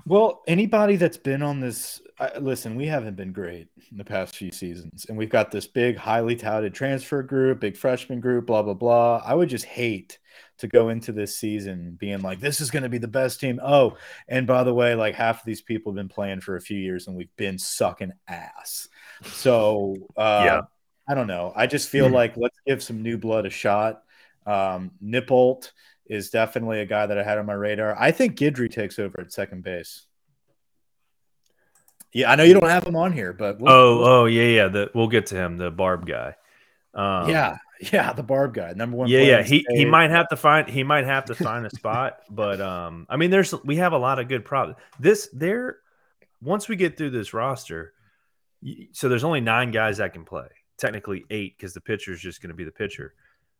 [0.07, 4.37] well, anybody that's been on this, uh, listen, we haven't been great in the past
[4.37, 8.62] few seasons, and we've got this big, highly touted transfer group, big freshman group, blah
[8.62, 9.22] blah blah.
[9.24, 10.18] I would just hate
[10.59, 13.61] to go into this season being like, this is going to be the best team.
[13.62, 13.96] Oh,
[14.29, 16.79] and by the way, like half of these people have been playing for a few
[16.79, 18.88] years, and we've been sucking ass.
[19.22, 20.61] So, uh, yeah,
[21.09, 21.53] I don't know.
[21.57, 22.14] I just feel mm-hmm.
[22.14, 24.03] like let's give some new blood a shot.
[24.44, 25.72] Um, Nippolt
[26.06, 27.96] is definitely a guy that I had on my radar.
[27.98, 30.06] I think Guidry takes over at second base.
[32.12, 34.44] Yeah, I know you don't have him on here, but we'll, oh, we'll, oh, yeah,
[34.44, 34.68] yeah.
[34.68, 36.36] The, we'll get to him, the Barb guy.
[36.94, 37.56] Um, yeah,
[37.92, 39.08] yeah, the Barb guy, number one.
[39.08, 39.42] Yeah, yeah.
[39.42, 43.06] He he might have to find he might have to find a spot, but um,
[43.08, 44.78] I mean, there's we have a lot of good problems.
[45.00, 45.78] This there,
[46.40, 47.94] once we get through this roster,
[48.92, 50.46] so there's only nine guys that can play.
[50.76, 53.14] Technically eight because the pitcher is just going to be the pitcher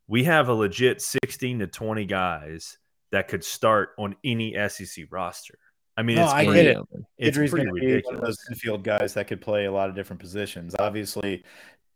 [0.09, 2.79] we have a legit 16 to 20 guys
[3.13, 5.59] that could start on any SEC roster.
[5.97, 6.79] I mean, no, it's I get it.
[7.19, 8.03] It's Idri's pretty ridiculous.
[8.03, 10.75] Be one of those infield guys that could play a lot of different positions.
[10.79, 11.45] Obviously,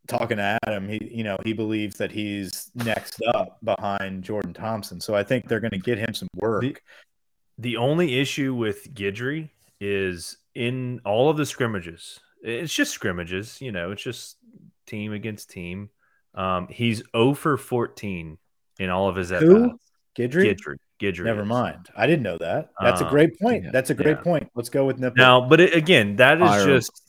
[0.06, 5.00] talking to Adam, he you know he believes that he's next up behind Jordan Thompson.
[5.00, 6.62] So I think they're going to get him some work.
[6.62, 6.76] The,
[7.58, 12.20] the only issue with Guidry is in all of the scrimmages.
[12.42, 13.90] It's just scrimmages, you know.
[13.90, 14.36] It's just
[14.86, 15.90] team against team.
[16.38, 18.38] Um, he's 0 for 14
[18.78, 19.78] in all of his at Who?
[20.16, 20.56] Guidry?
[20.56, 20.76] Guidry.
[21.00, 21.24] Guidry.
[21.24, 21.48] Never is.
[21.48, 21.88] mind.
[21.96, 22.70] I didn't know that.
[22.80, 23.64] That's a um, great point.
[23.64, 24.22] Yeah, that's a great yeah.
[24.22, 24.50] point.
[24.54, 25.16] Let's go with Nippolt.
[25.16, 26.66] Now, but it, again, that is Fire.
[26.66, 27.02] just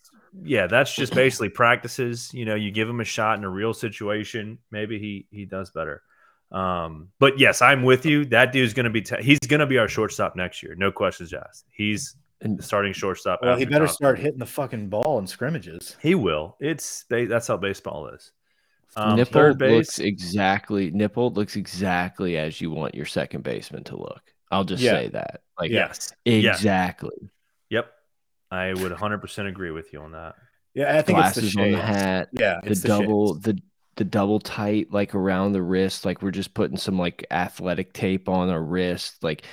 [0.43, 2.31] yeah, that's just basically practices.
[2.33, 5.71] You know, you give him a shot in a real situation, maybe he he does
[5.71, 6.01] better.
[6.51, 8.25] Um, but yes, I'm with you.
[8.25, 10.75] That dude's going to be t- he's going to be our shortstop next year.
[10.75, 11.65] No questions asked.
[11.71, 12.15] He's
[12.59, 13.39] starting shortstop.
[13.41, 15.97] Well, he better start hitting the fucking ball in scrimmages.
[16.01, 16.57] He will.
[16.59, 18.31] It's that's how baseball is.
[18.95, 24.21] Um, Nippolt looks exactly Nippolt looks exactly as you want your second baseman to look.
[24.51, 24.91] I'll just yeah.
[24.93, 25.41] say that.
[25.59, 27.11] Like yes, exactly.
[27.21, 27.27] Yeah.
[27.69, 27.91] Yep,
[28.51, 30.35] I would 100 percent agree with you on that.
[30.73, 32.29] Yeah, I think Glasses it's the on the hat.
[32.31, 33.43] Yeah, the, the double shades.
[33.43, 33.61] the
[33.95, 36.05] the double tight like around the wrist.
[36.05, 39.23] Like we're just putting some like athletic tape on our wrist.
[39.23, 39.43] Like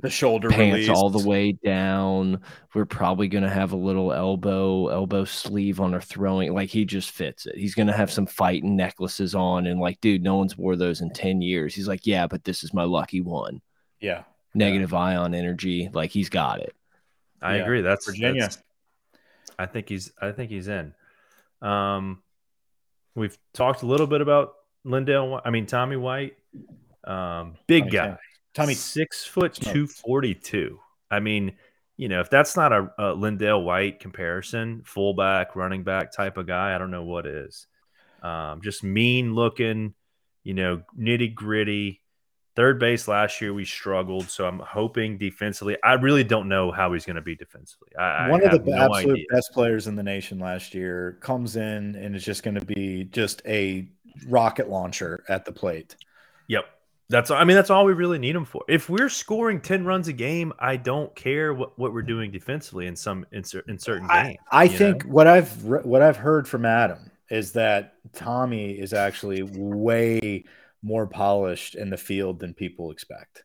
[0.00, 0.90] the shoulder pants released.
[0.90, 2.40] all the way down.
[2.74, 6.52] We're probably gonna have a little elbow elbow sleeve on our throwing.
[6.52, 7.56] Like he just fits it.
[7.56, 11.10] He's gonna have some fighting necklaces on, and like, dude, no one's wore those in
[11.10, 11.74] ten years.
[11.74, 13.62] He's like, yeah, but this is my lucky one.
[14.00, 14.98] Yeah, negative yeah.
[14.98, 15.88] ion energy.
[15.92, 16.74] Like he's got it.
[17.40, 17.62] I yeah.
[17.62, 17.80] agree.
[17.80, 18.42] That's Virginia.
[18.42, 18.62] That's,
[19.58, 20.12] I think he's.
[20.20, 20.92] I think he's in.
[21.62, 22.22] Um,
[23.14, 24.54] we've talked a little bit about
[24.86, 25.40] LenDale.
[25.42, 26.36] I mean Tommy White.
[27.04, 28.18] Um, big guy.
[28.56, 30.80] Tommy, six foot two forty two.
[31.10, 31.52] I mean,
[31.96, 36.46] you know, if that's not a, a LenDale White comparison, fullback, running back type of
[36.46, 37.66] guy, I don't know what is.
[38.22, 39.94] Um, just mean looking,
[40.42, 42.02] you know, nitty gritty.
[42.56, 45.76] Third base last year we struggled, so I'm hoping defensively.
[45.84, 47.90] I really don't know how he's going to be defensively.
[47.98, 49.26] I, One I of the no absolute idea.
[49.30, 53.04] best players in the nation last year comes in and is just going to be
[53.04, 53.86] just a
[54.26, 55.96] rocket launcher at the plate.
[56.48, 56.64] Yep.
[57.08, 58.64] That's I mean that's all we really need them for.
[58.68, 62.86] If we're scoring ten runs a game, I don't care what, what we're doing defensively
[62.86, 64.38] in some in, in certain games.
[64.50, 65.12] I, I think know?
[65.12, 70.44] what I've what I've heard from Adam is that Tommy is actually way
[70.82, 73.44] more polished in the field than people expect.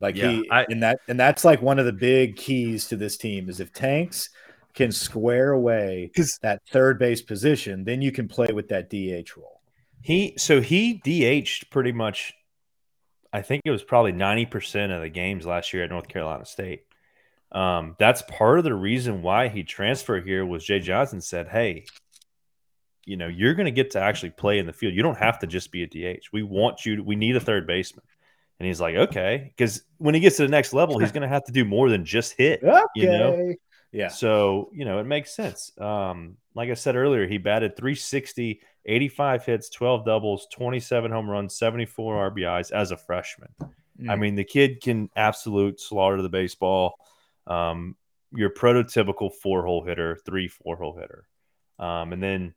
[0.00, 2.96] Like yeah, he I, and that and that's like one of the big keys to
[2.96, 4.30] this team is if tanks
[4.74, 9.60] can square away that third base position, then you can play with that DH role.
[10.00, 12.32] He so he DH'd pretty much
[13.32, 16.84] I think it was probably 90% of the games last year at North Carolina State.
[17.50, 21.84] Um, that's part of the reason why he transferred here was Jay Johnson said, Hey,
[23.04, 24.94] you know, you're going to get to actually play in the field.
[24.94, 26.26] You don't have to just be a DH.
[26.32, 26.96] We want you.
[26.96, 28.04] To, we need a third baseman."
[28.58, 31.28] And he's like, "Okay," because when he gets to the next level, he's going to
[31.28, 32.62] have to do more than just hit.
[32.62, 32.84] Okay.
[32.94, 33.54] You know?
[33.92, 34.08] Yeah.
[34.08, 35.72] So, you know, it makes sense.
[35.78, 41.54] Um, like I said earlier, he batted 360, 85 hits, 12 doubles, 27 home runs,
[41.56, 43.50] 74 RBIs as a freshman.
[43.60, 44.18] I Mm.
[44.18, 46.94] mean, the kid can absolute slaughter the baseball.
[47.46, 47.96] Um,
[48.32, 51.26] your prototypical four hole hitter, three, four hole hitter.
[51.78, 52.54] Um, and then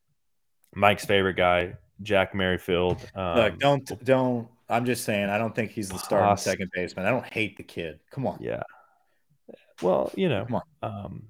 [0.73, 2.99] Mike's favorite guy, Jack Merrifield.
[3.13, 4.47] Um, Look, don't don't.
[4.69, 5.29] I'm just saying.
[5.29, 7.05] I don't think he's the starting second baseman.
[7.05, 7.99] I don't hate the kid.
[8.09, 8.38] Come on.
[8.41, 8.63] Yeah.
[9.82, 11.23] Well, you know, um,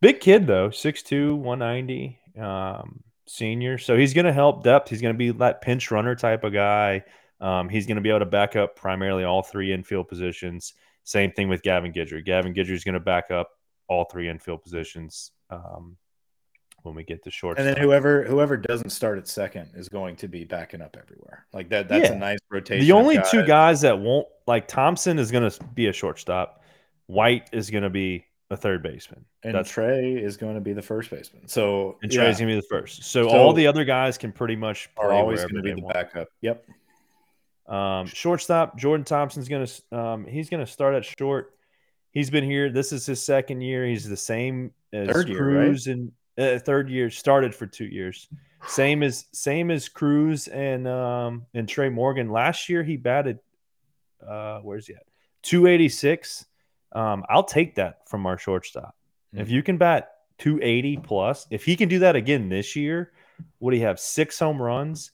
[0.00, 3.78] big kid though, 6'2", 190, um, senior.
[3.78, 4.90] So he's going to help depth.
[4.90, 7.04] He's going to be that pinch runner type of guy.
[7.40, 10.74] Um, he's going to be able to back up primarily all three infield positions.
[11.04, 12.24] Same thing with Gavin Guidry.
[12.24, 13.50] Gavin Guidry is going to back up
[13.88, 15.96] all three infield positions um,
[16.82, 17.58] when we get to short.
[17.58, 21.46] And then whoever whoever doesn't start at second is going to be backing up everywhere.
[21.52, 21.88] Like that.
[21.88, 22.14] That's Yeah.
[22.14, 22.86] a nice rotation.
[22.86, 23.46] the only two guys.
[23.48, 26.62] guys that won't like Thompson is going to be a shortstop.
[27.06, 29.24] White is going to be a third baseman.
[29.42, 31.48] and That's Trey is going to be the first baseman.
[31.48, 33.04] So and yeah, Trey's gonna be the first.
[33.04, 35.80] So, So- all the other guys can pretty much are always going to be the
[35.82, 35.94] want.
[35.94, 36.28] backup.
[36.42, 36.64] Yep.
[37.66, 41.54] Um, shortstop Jordan Thompson's gonna um, he's gonna start at short.
[42.10, 42.70] He's been here.
[42.70, 43.86] This is his second year.
[43.86, 47.08] He's the same as Third year, Crews and uh, third year.
[47.10, 48.28] Started for two years.
[48.66, 52.28] Same as same as Crews and um, and Trey Morgan.
[52.30, 53.38] Last year he batted.
[54.24, 55.04] Uh, where's he at?
[55.42, 56.44] Two eighty six.
[56.94, 58.94] Um, I'll take that from our shortstop.
[59.32, 59.40] Hmm.
[59.40, 63.12] If you can bat 280 plus, if he can do that again this year,
[63.60, 65.12] would he have six home runs?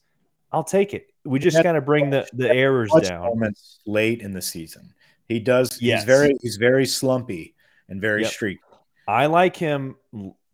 [0.52, 1.12] I'll take it.
[1.24, 3.54] We just got to bring the, the errors down.
[3.86, 4.92] late in the season.
[5.28, 5.80] He does.
[5.80, 6.00] Yes.
[6.00, 7.54] He's very he's very slumpy
[7.88, 8.32] and very Yep.
[8.32, 8.60] streaky.
[9.06, 9.96] I like him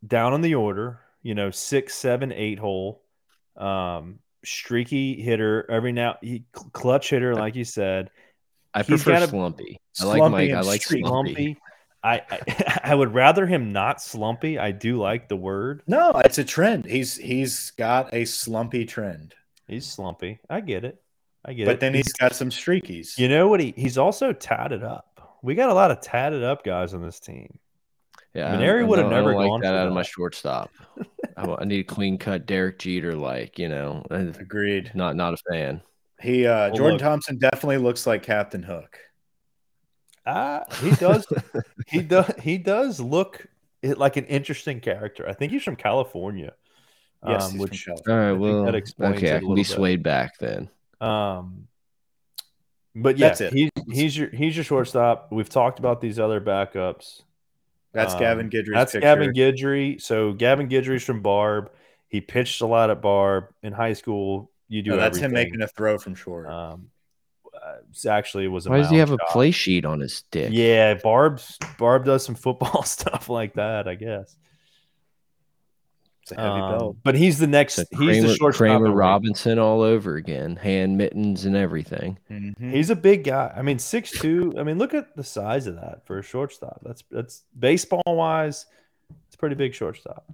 [0.06, 3.02] down on the order, you know, six, seven, eight hole,
[3.56, 5.70] um, streaky hitter.
[5.70, 8.10] Every now he clutch hitter, like you said,
[8.76, 9.80] I He's prefer gotta- slumpy.
[10.00, 10.52] I like Slumpy Mike.
[10.52, 11.04] I like streaky.
[11.06, 11.34] slumpy.
[11.34, 11.60] slumpy.
[12.04, 14.58] I, I I would rather him not slumpy.
[14.58, 15.82] I do like the word.
[15.86, 16.84] No, it's a trend.
[16.84, 19.34] He's he's got a slumpy trend,
[19.66, 20.38] He's slumpy.
[20.50, 21.00] I get it.
[21.44, 21.66] I get it.
[21.66, 23.18] but then he's got some streakies.
[23.18, 23.60] You know what?
[23.60, 25.38] He he's also tatted up.
[25.42, 27.58] We got a lot of tatted up guys on this team.
[28.34, 30.02] Yeah, Maneri would have don't- I don't never like gone that for out of my
[30.02, 30.70] shortstop.
[31.38, 34.04] I, I need a clean cut Derek Jeter, like you know.
[34.10, 34.90] Agreed.
[34.94, 35.80] Not not a fan.
[36.20, 37.02] He uh, Well, Jordan look.
[37.02, 38.98] Thompson definitely looks like Captain Hook.
[40.24, 41.26] Ah, he does.
[41.88, 42.32] he does.
[42.42, 43.46] He does look
[43.82, 45.28] it- like an interesting character.
[45.28, 46.54] I think he's from California.
[47.26, 48.24] Yes, um, he's which from All California.
[48.24, 49.66] right, think well, that explains okay, it I a can little be bit.
[49.70, 50.68] swayed back then.
[51.00, 51.68] Um,
[52.94, 53.52] but yeah, That's it.
[53.52, 55.28] He, he's your he's your shortstop.
[55.30, 57.22] We've talked about these other backups.
[57.92, 58.74] That's Um, Gavin Guidry.
[58.74, 59.00] That's picture.
[59.02, 60.00] Gavin Guidry.
[60.00, 61.70] So Gavin Guidry's from Barb.
[62.08, 64.50] He pitched a lot at Barb in high school.
[64.68, 66.46] You do No, that's him making a throw from short.
[66.48, 66.90] Um,
[67.54, 70.22] uh, actually it was a Why does he have mound a play sheet on his
[70.30, 70.50] dick?
[70.52, 74.36] Yeah, Barb's Barb does some football stuff like that, I guess.
[76.22, 76.96] it's a heavy Um, belt.
[77.04, 77.78] but he's the next.
[77.78, 78.90] It's a he's Kramer, the short Kramer.
[78.92, 82.18] Robinson all over again, hand mittens and everything.
[82.30, 82.72] Mhm.
[82.72, 83.52] He's a big guy.
[83.56, 84.52] I mean, six two.
[84.58, 86.80] I mean, look at the size of that for a shortstop.
[86.82, 88.66] That's that's baseball wise,
[89.26, 90.24] it's a pretty big shortstop.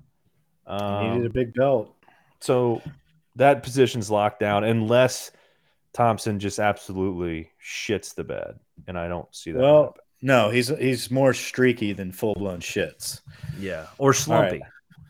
[0.66, 1.94] He needed Um, a big belt.
[2.40, 2.80] so
[3.36, 5.30] that position's locked down unless
[5.92, 9.58] Thompson just absolutely shits the bed, and I don't see that.
[9.60, 10.00] Well, happen.
[10.22, 13.20] no, he's he's more streaky than full blown shits
[13.58, 14.60] yeah, or slumpy.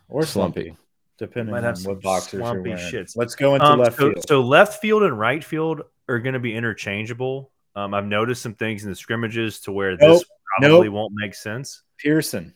[0.08, 0.60] or Slumpy.
[0.64, 0.76] slumpy,
[1.18, 2.84] depending Might on have some what boxers are slumpy wearing.
[2.92, 3.16] shits.
[3.16, 4.24] Let's go into Um, left so, field.
[4.28, 7.50] so left field and right field are going to be interchangeable.
[7.74, 10.24] Um, I've noticed some things in the scrimmages to where this
[10.58, 10.94] probably Nope.
[10.94, 11.82] won't make sense.
[11.98, 12.54] Pearson,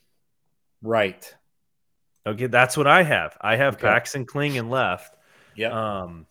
[0.82, 1.32] right.
[2.26, 3.36] Okay, that's what I have.
[3.40, 3.86] I have Okay.
[3.86, 5.14] Paxton Kling and left.
[5.56, 5.72] Yep.
[5.72, 6.26] Um,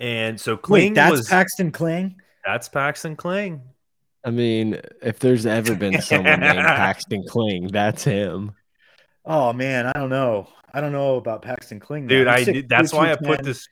[0.00, 2.16] and so Kling Wait, that's was Paxton Kling.
[2.44, 3.62] that's Paxton Kling.
[4.24, 8.52] I mean, if there's ever been someone named Paxton Kling, that's him.
[9.24, 10.48] Oh man, I don't know.
[10.72, 12.08] I don't know about Paxton Kling, now.
[12.08, 13.66] Dude, I He's did, that's why I put this.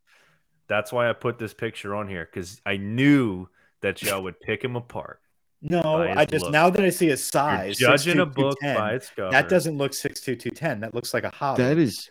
[0.69, 3.49] That's why I put this picture on here because I knew
[3.83, 5.21] that y'all would pick him apart.
[5.63, 6.53] No, I just look.
[6.53, 9.31] now that I see his You're size, judging 6'2", a book 210, by its cover.
[9.31, 10.81] that doesn't look 6'2", 210.
[10.81, 11.63] That looks like a hobby.
[11.63, 12.11] That is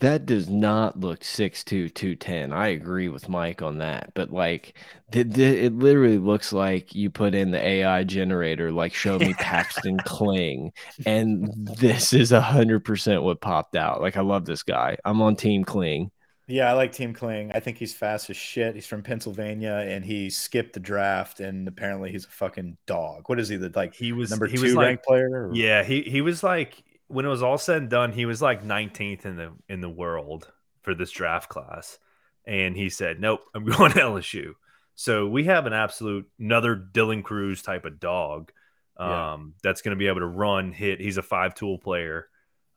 [0.00, 2.52] that does not look 6'2", 210.
[2.52, 4.12] I agree with Mike on that.
[4.14, 4.74] But like
[5.12, 9.34] th th it literally looks like you put in the AI generator, like show me
[9.38, 10.72] Paxton Kling.
[11.04, 14.00] And this is hundred percent what popped out.
[14.00, 14.96] Like I love this guy.
[15.04, 16.10] I'm on team Kling.
[16.46, 17.52] Yeah, I like Team Kling.
[17.54, 18.74] I think he's fast as shit.
[18.74, 23.28] He's from Pennsylvania and he skipped the draft and apparently he's a fucking dog.
[23.28, 23.56] What is he?
[23.56, 25.28] The like He was number he two was like ranked player?
[25.50, 28.40] or- Yeah, he he was like when it was all said and done, he was
[28.40, 30.50] like 19th in the in the world
[30.82, 31.98] for this draft class,
[32.46, 34.52] and he said, "Nope, I'm going to LSU."
[34.94, 38.52] So we have an absolute another Dylan Crews type of dog
[38.96, 39.36] um, Yeah.
[39.62, 41.00] that's going to be able to run, hit.
[41.00, 42.28] He's a five tool player.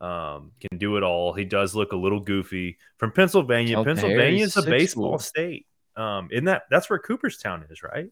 [0.02, 1.34] Um, can do it all.
[1.34, 3.82] He does look a little goofy from Pennsylvania.
[3.84, 5.66] Pennsylvania is a baseball state.
[5.96, 8.10] Um, isn't that that's where Cooperstown is, right?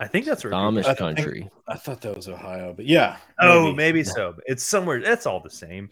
[0.00, 0.52] I think that's where.
[0.52, 1.50] Amish Cooperstown- I think- country.
[1.68, 3.16] I thought that was Ohio, but yeah.
[3.40, 4.34] Oh, maybe so.
[4.46, 5.00] It's somewhere.
[5.00, 5.88] That's all the same.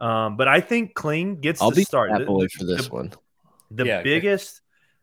[0.00, 2.10] Um, but I think Kling gets I'll the be start.
[2.12, 3.12] that The- for this the- one.
[3.70, 4.60] the Yeah, biggest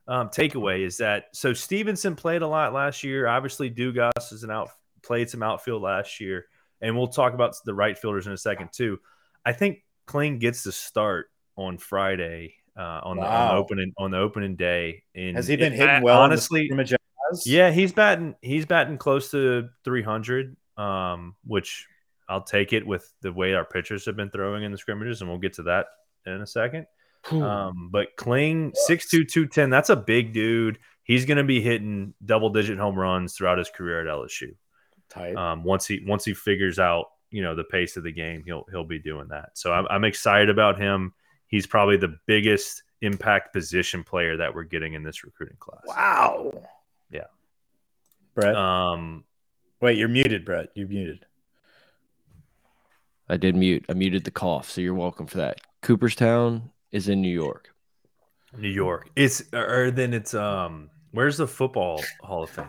[0.08, 3.28] um, takeaway is that so Stevenson played a lot last year.
[3.28, 4.70] Obviously, Dugas is an out
[5.04, 6.46] played some outfield last year,
[6.82, 9.00] and we'll talk about the right fielders in a second too.
[9.46, 14.12] I think Kling gets the start on Friday uh, on, the, on the opening on
[14.12, 15.04] the opening day.
[15.16, 16.16] And Has he been it- hitting well?
[16.24, 16.70] in the Honestly,
[17.46, 21.88] yeah, he's batting he's batting close to 300, um, which
[22.28, 25.30] I'll take it with the way our pitchers have been throwing in the scrimmages, and
[25.30, 25.88] we'll get to that
[26.26, 26.88] in a second.
[27.32, 30.78] Um, but Kling, 6'2", 210, that's a big dude.
[31.04, 34.56] He's going to be hitting double digit home runs throughout his career at LSU.
[35.10, 35.36] Tight.
[35.36, 38.66] Um, once he once he figures out you know the pace of the game, he'll
[38.72, 39.50] he'll be doing that.
[39.54, 41.14] So I'm, I'm excited about him.
[41.48, 45.84] He's probably the biggest impact position player that we're getting in this recruiting class.
[45.86, 46.52] wow.
[48.38, 48.42] Yeah.
[48.42, 48.56] Brett.
[48.56, 49.24] Um,
[49.82, 50.70] Wait, you're muted, Brett.
[50.74, 51.26] You're muted.
[53.28, 53.86] I did mute.
[53.90, 55.60] I muted the cough, so you're welcome for that.
[55.82, 57.70] Cooperstown is in New York.
[58.58, 59.10] New York.
[59.16, 60.90] It's or then it's um.
[61.12, 62.66] Where's the football Hall of Fame?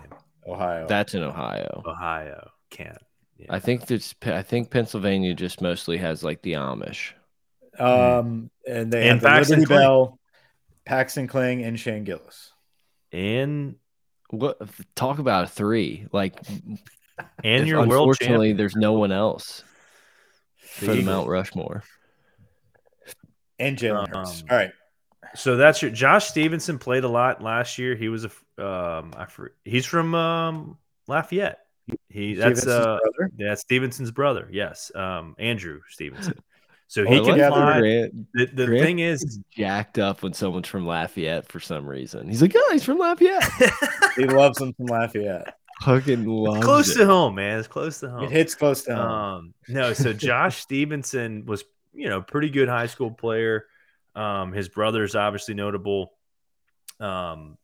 [0.46, 0.86] Ohio.
[0.86, 1.82] That's in Ohio.
[1.84, 2.50] Ohio.
[2.70, 2.96] Can't.
[3.38, 3.46] Yeah.
[3.50, 4.14] I think that's.
[4.22, 7.12] I think Pennsylvania just mostly has like the Amish.
[7.78, 9.78] um, and they And have the Paxton Liberty Kling.
[9.80, 10.18] Bell,
[10.86, 12.52] Paxton Kling, and Shane Gillis.
[13.12, 13.76] and
[14.30, 14.58] What
[14.94, 16.06] talk about three?
[16.12, 16.40] Like,
[17.44, 18.56] and if your world unfortunately, champion.
[18.56, 19.62] there's no one else
[20.58, 21.84] for the Mount Rushmore.
[23.58, 24.42] And Jalen Hurts.
[24.42, 24.72] Um, All right.
[25.34, 27.94] So that's your Josh Stevenson played a lot last year.
[27.94, 28.30] He was a
[28.62, 31.58] um I for, he's from um Lafayette.
[32.08, 33.32] He that's Stevenson's uh brother.
[33.38, 34.48] that's Stevenson's brother.
[34.50, 36.38] Yes, um Andrew Stevenson.
[36.88, 37.78] So Oh, he I can like fly.
[37.80, 41.86] Grant, The, the Grant thing is, is jacked up when someone's from Lafayette for some
[41.86, 42.28] reason.
[42.28, 43.42] He's like, oh, he's from Lafayette.
[44.16, 45.58] He loves him from Lafayette.
[45.82, 47.00] Fucking loves close it.
[47.00, 47.58] to home, man.
[47.58, 48.22] It's close to home.
[48.24, 49.10] It hits close to home.
[49.10, 53.66] Um, no, so Josh Stevenson was, you know, pretty good high school player.
[54.14, 56.14] Um, his brother's obviously notable.
[56.98, 57.58] Um,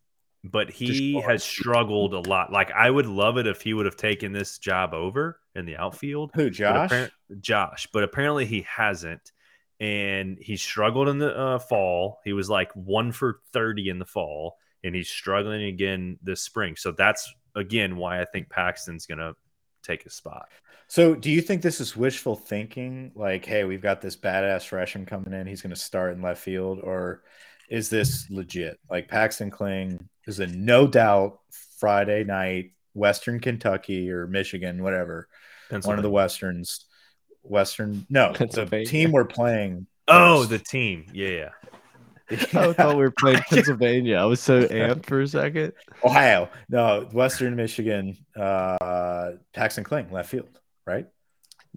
[0.44, 2.52] but he has struggled a lot.
[2.52, 5.76] Like I would love it if he would have taken this job over in the
[5.76, 6.32] outfield.
[6.34, 6.90] Who, Josh?
[6.90, 9.32] appar- Josh, but apparently he hasn't.
[9.80, 12.20] And he struggled in the uh, fall.
[12.24, 16.76] He was like one for 30 in the fall, and he's struggling again this spring.
[16.76, 19.34] So that's again why I think Paxton's going to
[19.82, 20.48] take a spot.
[20.86, 23.12] So, do you think this is wishful thinking?
[23.14, 25.46] Like, hey, we've got this badass freshman coming in.
[25.46, 27.22] He's going to start in left field, or
[27.72, 28.78] is this legit?
[28.90, 31.40] Like, Paxton Kling is a no doubt
[31.80, 35.26] Friday night Western Kentucky or Michigan, whatever,
[35.82, 36.84] one of the westerns.
[37.44, 38.86] Western, no, the Pennsylvania.
[38.86, 39.86] team we're playing.
[40.06, 41.06] Oh, the team.
[41.12, 41.48] Yeah.
[42.30, 42.36] I
[42.72, 44.16] thought we were playing Pennsylvania.
[44.16, 45.72] I was so amped for a second.
[46.04, 48.16] Ohio, no, Western Michigan.
[48.36, 51.06] Uh, Paxton Kling, left field, right?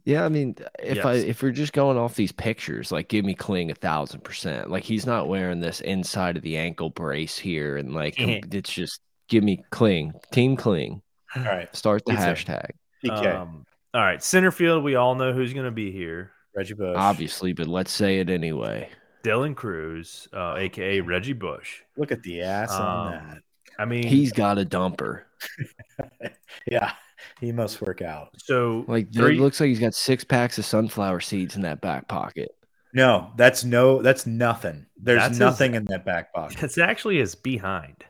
[0.05, 3.33] Yeah, I mean, if I if we're just going off these pictures, like give me
[3.33, 4.69] Kling a thousand percent.
[4.69, 9.01] Like he's not wearing this inside of the ankle brace here, and like it's just
[9.29, 11.01] give me Kling, Team Kling.
[11.35, 12.69] All right, Start the Me hashtag,
[13.09, 14.23] Um, all right.
[14.23, 16.31] Center field, we all know who's going to be here.
[16.55, 16.95] Reggie Bush.
[16.97, 18.87] obviously, but let's say it anyway.
[19.23, 21.81] Dylan Crews, uh, aka Reggie Bush.
[21.97, 23.37] Look at the ass on Um, that.
[23.79, 25.23] I mean, He's got a dumper.
[26.67, 26.93] Yeah,
[27.41, 28.29] he must work out.
[28.37, 31.81] so Like three- it looks like he's got six packs of sunflower seeds in that
[31.81, 32.51] back pocket.
[32.93, 34.85] No, that's no, that's nothing.
[34.97, 36.63] There's That's his- nothing in that back pocket.
[36.63, 38.03] It's actually his behind.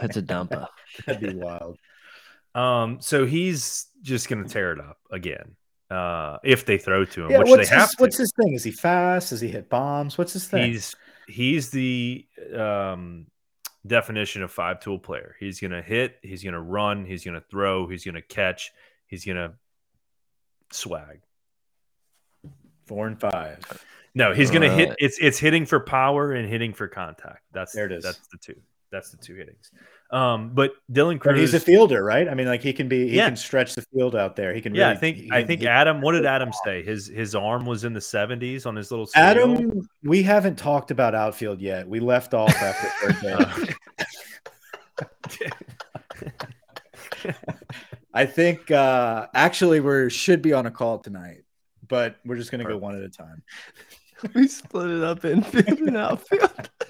[0.00, 0.66] That's a dumper.
[1.06, 1.78] That'd be wild.
[2.54, 5.56] Um, so he's just going to tear it up again.
[5.90, 8.02] Uh, if they throw to him, Yeah, which what's they have his, to.
[8.02, 8.54] what's his thing?
[8.54, 9.30] Is he fast?
[9.30, 10.16] Does he hit bombs?
[10.18, 10.72] What's his thing?
[10.72, 10.94] He's
[11.28, 12.26] he's the
[12.56, 13.26] um,
[13.86, 15.36] definition of five tool player.
[15.40, 18.72] He's gonna hit, he's gonna run, he's gonna throw, he's gonna catch,
[19.06, 19.54] he's gonna
[20.72, 21.20] swag.
[22.86, 23.58] Four and five.
[24.14, 24.94] No, he's gonna hit.
[24.98, 27.42] It's it's hitting for power and hitting for contact.
[27.52, 28.04] That's There it is.
[28.04, 28.60] That's the two.
[28.92, 29.70] That's the two hittings.
[30.12, 31.40] Um, but Dylan But Crews.
[31.52, 32.28] he's a fielder, right?
[32.28, 33.26] I mean, like he can be, he Yeah.
[33.26, 34.54] can stretch the field out there.
[34.54, 34.74] He can.
[34.74, 36.00] yeah, really, I think he- I think he- Adam.
[36.00, 36.82] What did Adam say?
[36.84, 39.24] His his arm was in the seventies on his little scale.
[39.24, 41.88] Adam, we haven't talked about outfield yet.
[41.88, 43.74] We left off after third base.
[48.14, 51.42] I think uh actually we should be on a call tonight,
[51.88, 53.42] but we're just gonna go one at a time.
[54.34, 56.70] we split it up infield and outfield.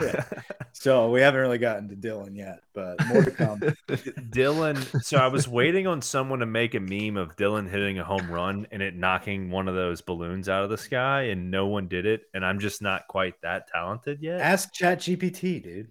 [0.00, 0.24] Yeah.
[0.72, 3.58] So we haven't really gotten to Dylan yet, but more to come.
[3.88, 5.02] Dylan.
[5.02, 8.30] So I was waiting on someone to make a meme of Dylan hitting a home
[8.30, 11.88] run and it knocking one of those balloons out of the sky, and no one
[11.88, 12.22] did it.
[12.32, 14.40] And I'm just not quite that talented yet.
[14.40, 15.88] Ask Chat GPT, dude.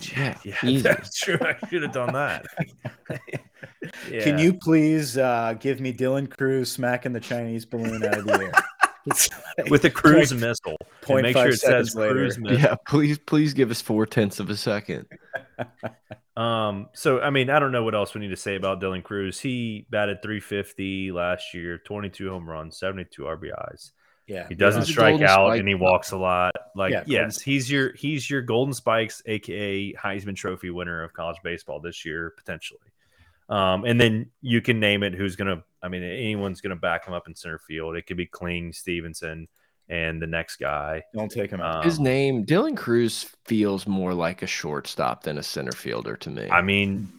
[0.00, 0.82] Yeah, yeah, easy.
[0.82, 1.38] that's true.
[1.40, 2.46] I should have done that.
[4.08, 8.42] Can you please uh, give me Dylan Crews smacking the Chinese balloon out of the
[8.42, 8.52] air?
[9.06, 9.28] It's
[9.58, 10.76] like with a cruise point- missile?
[10.80, 12.14] and point make sure it says later.
[12.14, 12.58] cruise missile.
[12.58, 15.06] Yeah, please, please give us four tenths of a second.
[16.36, 19.04] Um, so I mean, I don't know what else we need to say about Dylan
[19.04, 19.38] Crews.
[19.38, 23.92] He batted 350 last year, 22 home runs, 72 RBIs.
[24.26, 26.50] Yeah, He doesn't He's a strike out spike and he walks a lot.
[26.74, 31.12] Like, Yeah, golden yes, he's your he's your Golden Spikes, aka Heisman Trophy winner of
[31.12, 32.80] college baseball this year, potentially.
[33.48, 37.12] Um, and then you can name it who's gonna I mean, anyone's gonna back him
[37.12, 37.94] up in center field.
[37.94, 39.46] It could be Kling, Stevenson,
[39.88, 41.02] and the next guy.
[41.14, 41.76] Don't take him out.
[41.76, 46.30] Um, His name, Dylan Crews, feels more like a shortstop than a center fielder to
[46.30, 46.48] me.
[46.50, 47.12] I mean,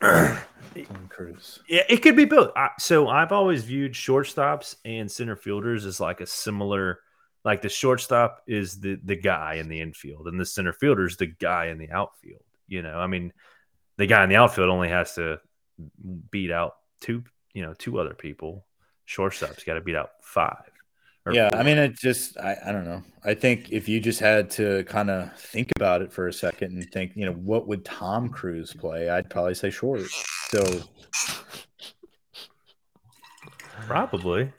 [0.00, 1.58] Dylan Crews.
[1.68, 2.52] Yeah, it could be both.
[2.56, 7.00] I, so I've always viewed shortstops and center fielders as like a similar,
[7.44, 11.16] like the shortstop is the the guy in the infield, and the center fielder is
[11.16, 12.44] the guy in the outfield.
[12.68, 13.32] You know, I mean,
[13.96, 15.40] the guy in the outfield only has to
[16.30, 17.24] beat out two,
[17.54, 18.66] you know, two other people.
[19.06, 20.70] Shortstop's got to beat out five.
[21.24, 21.60] or Yeah, four.
[21.60, 23.02] I mean, it just, I, I don't know.
[23.24, 26.72] I think if you just had to kind of think about it for a second
[26.72, 29.08] and think, you know, what would Tom Cruise play?
[29.08, 30.02] I'd probably say short.
[30.48, 30.82] So,
[33.86, 34.52] probably.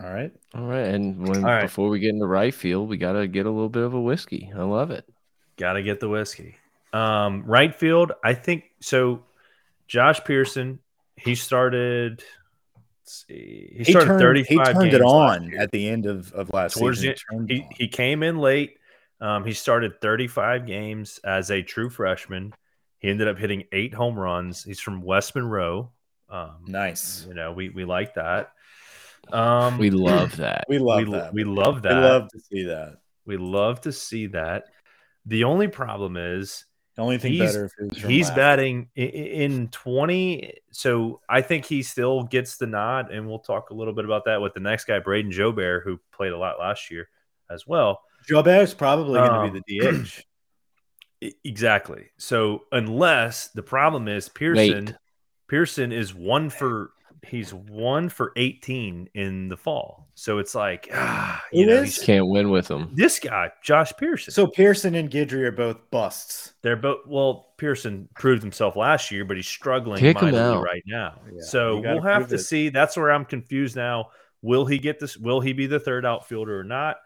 [0.00, 0.32] all right.
[0.54, 1.62] All right, and when All right.
[1.62, 4.00] before we get into right field, we got to get a little bit of a
[4.00, 4.50] whiskey.
[4.54, 5.04] I love it.
[5.56, 6.56] Got to get the whiskey.
[6.92, 9.22] Um, right field, I think so.
[9.86, 10.78] Josh Pearson,
[11.24, 12.22] he started.
[13.02, 14.72] Let's see, he He started turned, thirty he five.
[14.74, 17.46] turned it on at the end of, of last Towards season.
[17.46, 18.76] the- He he came in late.
[19.20, 22.54] Um, he started thirty five games as a true freshman.
[22.98, 24.62] He ended up hitting eight home runs.
[24.62, 25.90] He's from West Monroe.
[26.28, 27.24] Um, nice.
[27.26, 28.52] You know, we we like that.
[29.32, 30.64] Um, We love that.
[30.68, 31.32] We love we, that.
[31.34, 31.94] we love that.
[31.94, 32.96] We love to see that.
[33.26, 34.64] we love to see that.
[35.26, 36.64] The only problem is
[36.96, 40.54] The only thing He's- better if it was he's last- batting i- i- in 20
[40.70, 44.24] so i think he still gets the nod and we'll talk a little bit about
[44.26, 47.08] that with the next guy brayden jobert who played a lot last year
[47.48, 50.24] as well Jobert's probably going Um, to be the DH.
[51.44, 54.94] Exactly so unless the problem is pearson Wait.
[55.48, 56.92] pearson is one for
[57.22, 61.98] he's one for 18 in the fall so it's like ah, you Who know is?
[61.98, 62.90] Can't win with him.
[62.94, 66.52] this guy josh pearson So Pearson and Guidry are both busts.
[66.62, 67.48] They're both well.
[67.56, 70.62] Pearson proved himself last year, but he's struggling Kick him mightily out.
[70.62, 71.20] right now.
[71.30, 72.38] Yeah, so we'll have to it.
[72.38, 72.68] see.
[72.70, 74.10] That's where I'm confused now.
[74.42, 75.16] Will he get this?
[75.16, 76.96] Will he be the third outfielder or not?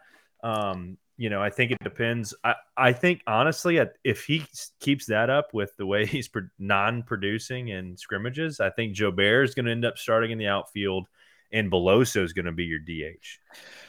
[0.43, 2.33] Um, you know, I think it depends.
[2.43, 4.43] I, I think honestly, if he
[4.79, 9.55] keeps that up with the way he's pro- non-producing in scrimmages, I think Jobert is
[9.55, 11.07] going to end up starting in the outfield,
[11.51, 13.39] and Beloso is going to be your DH.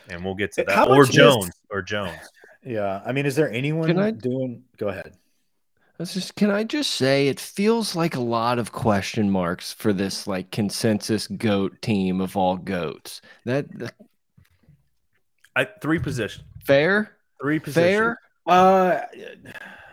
[0.09, 0.75] And we'll get to eh, that.
[0.77, 1.51] How Or much is- Jones.
[1.71, 2.17] Or Jones.
[2.65, 3.03] Yeah.
[3.05, 4.63] I mean, is there anyone Can I- doing?
[4.77, 5.15] Go ahead.
[5.99, 9.95] Let's just can I just say it feels like a lot of question marks for
[9.95, 13.23] this like consensus goat team of all goats.
[13.47, 13.95] That that-
[15.57, 16.45] I, three positions.
[16.67, 17.16] fair?
[17.41, 17.85] Three positions.
[17.97, 18.19] Fair?
[18.47, 19.01] Uh,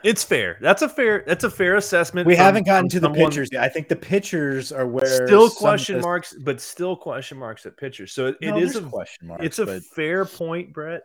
[0.04, 0.58] It's fair.
[0.60, 1.24] That's a fair.
[1.26, 2.28] That's a fair assessment.
[2.28, 3.64] we from- haven't gotten to the someone- pitchers yet.
[3.64, 7.78] I think the pitchers are where Still question this- marks, but still question marks at
[7.78, 8.12] pitchers.
[8.12, 9.42] So it, No, it is a question mark.
[9.42, 11.04] it's a but fair point, Brett.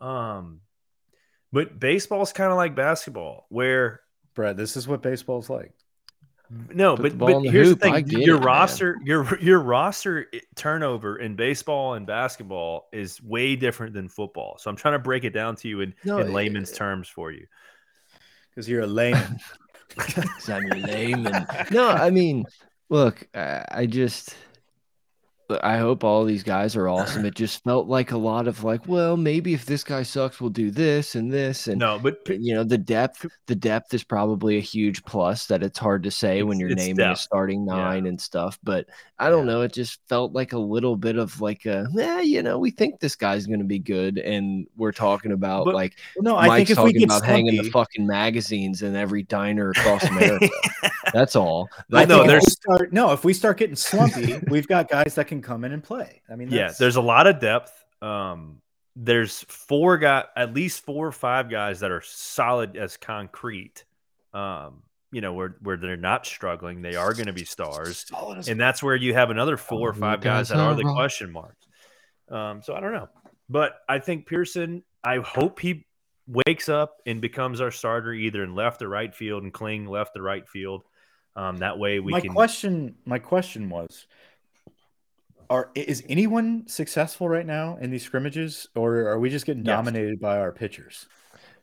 [0.00, 0.60] Um,
[1.52, 4.00] but baseball's kind of like basketball, where
[4.34, 5.72] Brett, this is what baseball's like.
[6.50, 8.46] No, Put but the but the here's hoop, the thing: your it, man.
[8.46, 14.56] roster, your your roster turnover in baseball and basketball is way different than football.
[14.58, 17.08] So I'm trying to break it down to you in, No, in layman's it- terms
[17.08, 17.46] for you.
[18.50, 19.38] Because you're a layman.
[20.48, 22.44] I'm lame and no, I mean,
[22.90, 24.34] look, I, I just
[25.62, 27.24] I hope all these guys are awesome.
[27.24, 30.50] It just felt like a lot of like, well, maybe if this guy sucks, we'll
[30.50, 34.56] do this and this and No, but you know the depth the depth is probably
[34.56, 37.20] a huge plus that it's hard to say when you're naming a depth.
[37.20, 37.76] starting Yeah.
[37.76, 38.86] nine and stuff but
[39.18, 39.52] i don't Yeah.
[39.54, 42.70] know it just felt like a little bit of like a eh, you know we
[42.70, 46.48] think this guy's going to be good and we're talking about But- like no, I
[46.48, 50.48] mike's think if we get about hanging the fucking magazines in every diner across america
[51.12, 54.88] that's all I I know, there's- start, no, if we start getting slumpy, we've got
[54.88, 56.22] guys that can come in and play.
[56.30, 57.72] I mean, yeah, there's a lot of depth.
[58.02, 58.60] Um,
[58.94, 63.84] there's four guy, at least four or five guys that are solid as concrete.
[64.32, 64.82] Um,
[65.12, 68.04] you know, where where they're not struggling, they are going to be stars,
[68.48, 70.82] and that's where you have another four or five guys guys that are are the
[70.82, 71.66] question marks.
[72.28, 73.08] Um, so I don't know,
[73.48, 74.82] but I think Pearson.
[75.04, 75.86] I hope he
[76.26, 80.16] wakes up and becomes our starter either in left or right field, and Kling left
[80.16, 80.82] or right field.
[81.36, 82.32] Um, that way we my can.
[82.32, 84.06] question, my question was,
[85.50, 89.74] are is anyone successful right now in these scrimmages, or are we just getting Yes.
[89.76, 91.06] dominated by our pitchers?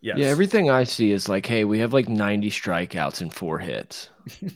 [0.01, 0.17] Yes.
[0.17, 4.09] Yeah, everything I see is like, hey, we have like 90 strikeouts and four hits.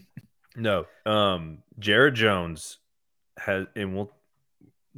[0.59, 2.79] No, um, Jared Jones
[3.37, 4.11] has, and we'll.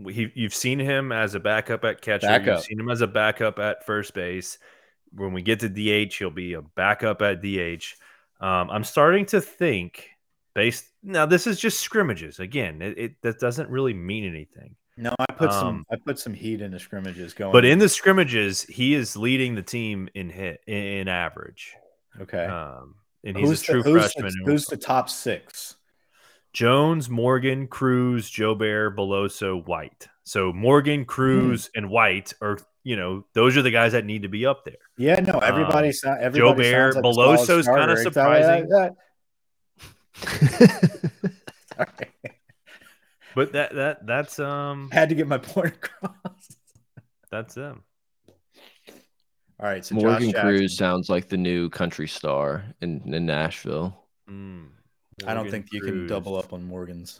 [0.09, 2.27] He, you've seen him as a backup at catcher.
[2.27, 2.59] Backup.
[2.59, 4.57] You've seen him as a backup at first base.
[5.11, 7.95] When we get to DH, he'll be a backup at DH.
[8.39, 10.11] Um, I'm starting to think,
[10.59, 12.39] based now, this is just scrimmages.
[12.39, 14.75] Again, it, it that doesn't really mean anything.
[14.97, 17.53] No, I put some Um, I put some heat into scrimmages going.
[17.53, 21.73] But in the scrimmages, he is leading the team in hit in average.
[22.21, 24.33] okay, Um, and he's who's a true the, who's freshman.
[24.43, 25.75] The, who's the top six?
[26.51, 30.07] Jones, Morgan, Crews, Joe Bear, Beloso, White.
[30.23, 34.29] So Morgan, Crews, and White are you know those are the guys that need to
[34.29, 34.83] be up there.
[34.97, 35.93] Yeah, no, everybody.
[36.05, 38.69] Um, everybody Bear, like Beloso's except- uh, surprising.
[43.35, 46.57] But that that that's um had to get my point across.
[47.31, 47.83] that's them.
[49.61, 54.05] All right, so Morgan Josh Crews sounds like the new country star in, in Nashville.
[54.29, 54.67] Mm,
[55.25, 57.19] I don't Morgan think you can double up on Morgan's.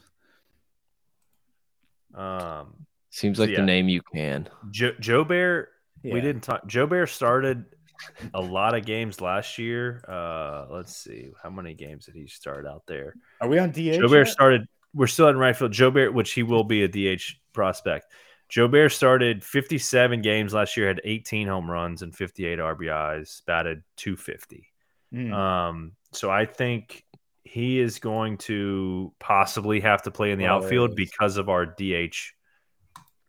[2.15, 3.57] Um, Seems So, like yeah.
[3.57, 4.49] the name you can.
[4.71, 5.67] Joe, Jobert.
[6.03, 6.65] We didn't talk.
[6.65, 7.65] Jobert started
[8.33, 10.03] a lot of games last year.
[10.07, 13.15] Uh, let's see how many games did he start out there.
[13.41, 13.99] Are we on DH?
[13.99, 14.67] Jobert started.
[14.93, 15.71] We're still in right field.
[15.71, 17.23] Jobert, which he will be a DH
[17.53, 18.05] prospect.
[18.49, 24.65] Jobert started 57 games last year, had 18 home runs and 58 RBIs, batted 250.
[25.13, 25.33] Mm.
[25.33, 27.05] Um, so I think
[27.43, 31.65] he is going to possibly have to play in the Well, outfield because of our
[31.65, 32.15] DH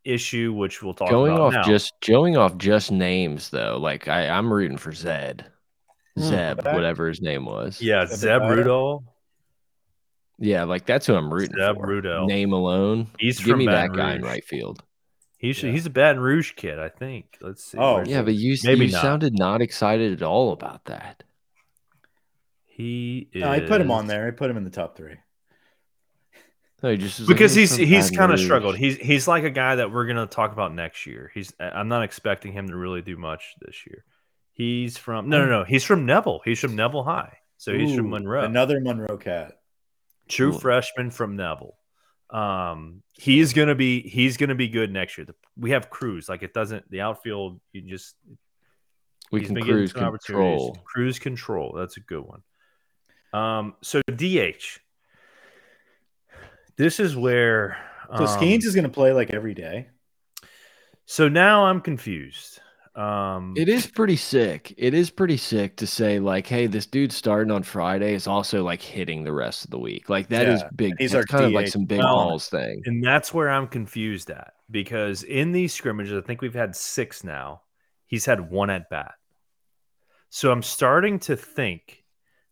[0.04, 1.62] issue, which we'll talk Going about off now.
[1.64, 5.46] just going off just names though, like I, I'm rooting for Zed.
[6.16, 6.22] Hmm.
[6.22, 7.80] Zeb, That- whatever his name was.
[7.80, 8.56] yeah, Zeb Zeb Rudolph.
[8.56, 9.02] Rudolph.
[10.38, 11.86] Yeah, like that's who I'm rooting Zeb for.
[11.86, 12.28] Rudolph.
[12.28, 13.08] Name alone.
[13.18, 14.30] He's Give from me Baton that guy in Rouge.
[14.30, 14.82] right field.
[15.36, 15.72] He should, Yeah.
[15.72, 17.36] He's a Baton Rouge kid, I think.
[17.40, 17.78] Let's see.
[17.78, 18.24] Oh, Yeah, he?
[18.24, 19.02] but you Maybe you not.
[19.02, 21.22] sounded not excited at all about that.
[22.66, 23.42] he is.
[23.42, 24.26] No, I put him on there.
[24.26, 25.16] I put him in the top three.
[26.82, 28.76] No, he just was like, because he's he's kind of struggled.
[28.76, 31.30] He's he's like a guy that we're gonna talk about next year.
[31.34, 34.04] He's I'm not expecting him to really do much this year.
[34.52, 35.64] He's from no no no.
[35.64, 36.40] He's from Neville.
[36.44, 37.38] He's from Neville High.
[37.58, 38.44] So he's from Monroe.
[38.44, 39.60] Another Monroe cat.
[40.28, 40.60] True Cool.
[40.60, 41.76] freshman from Neville.
[42.30, 45.26] Um, he's gonna be he's gonna be good next year.
[45.26, 46.28] The, we have Crews.
[46.28, 47.60] Like it doesn't the outfield.
[47.72, 48.14] You just
[49.30, 50.78] We can cruise control.
[50.84, 51.74] Cruise control.
[51.76, 52.42] That's a good one.
[53.32, 54.80] Um, so DH.
[56.80, 57.76] This is where
[58.16, 59.88] So um, Skenes is going to play like every day.
[61.04, 62.58] So now I'm confused.
[62.94, 64.72] Um, It is pretty sick.
[64.78, 68.64] It is pretty sick to say like, hey, this dude starting on Friday is also
[68.64, 70.08] like hitting the rest of the week.
[70.08, 70.94] Like that is Yeah, big.
[70.98, 72.80] he's That's our kind of like some big Well, balls thing.
[72.86, 77.22] and that's where I'm confused at because in these scrimmages, I think we've had six
[77.24, 77.60] now.
[78.06, 79.12] He's had one at bat.
[80.30, 82.04] So I'm starting to think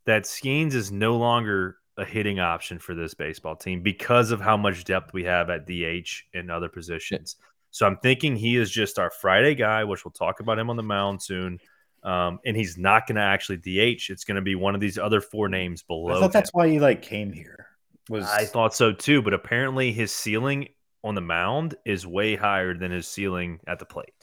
[0.05, 4.57] that Skenes is no longer a hitting option for this baseball team because of how
[4.57, 7.37] much depth we have at DH and other positions.
[7.71, 10.77] So I'm thinking he is just our Friday guy, which we'll talk about him on
[10.77, 11.59] the mound soon.
[12.05, 14.11] Um, and he's not going to actually DH.
[14.11, 16.17] It's going to be one of these other four names below.
[16.17, 16.31] I thought him.
[16.31, 17.67] that's why he like came here.
[18.09, 20.69] Was I thought so too, but apparently his ceiling
[21.05, 24.13] on the mound is way higher than his ceiling at the plate.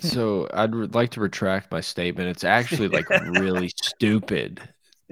[0.00, 2.30] So I'd re- like to retract my statement.
[2.30, 4.60] It's actually like really stupid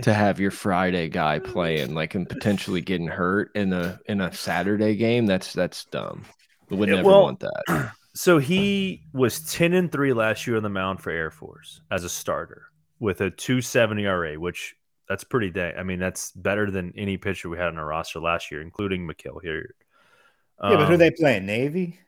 [0.03, 4.32] to have your Friday guy playing, like and potentially getting hurt in a in a
[4.32, 5.26] Saturday game.
[5.26, 6.24] That's that's dumb.
[6.68, 7.92] We would never well- want that.
[8.12, 12.03] So he was 10 and 3 last year on the mound for Air Force as
[12.03, 12.64] a starter
[12.98, 14.74] with a 270 RA, which
[15.09, 15.76] that's pretty dang.
[15.78, 19.07] I mean, that's better than any pitcher we had on our roster last year, including
[19.07, 19.76] McKill here.
[20.61, 21.46] yeah, but who Um, they playing?
[21.46, 22.01] Navy.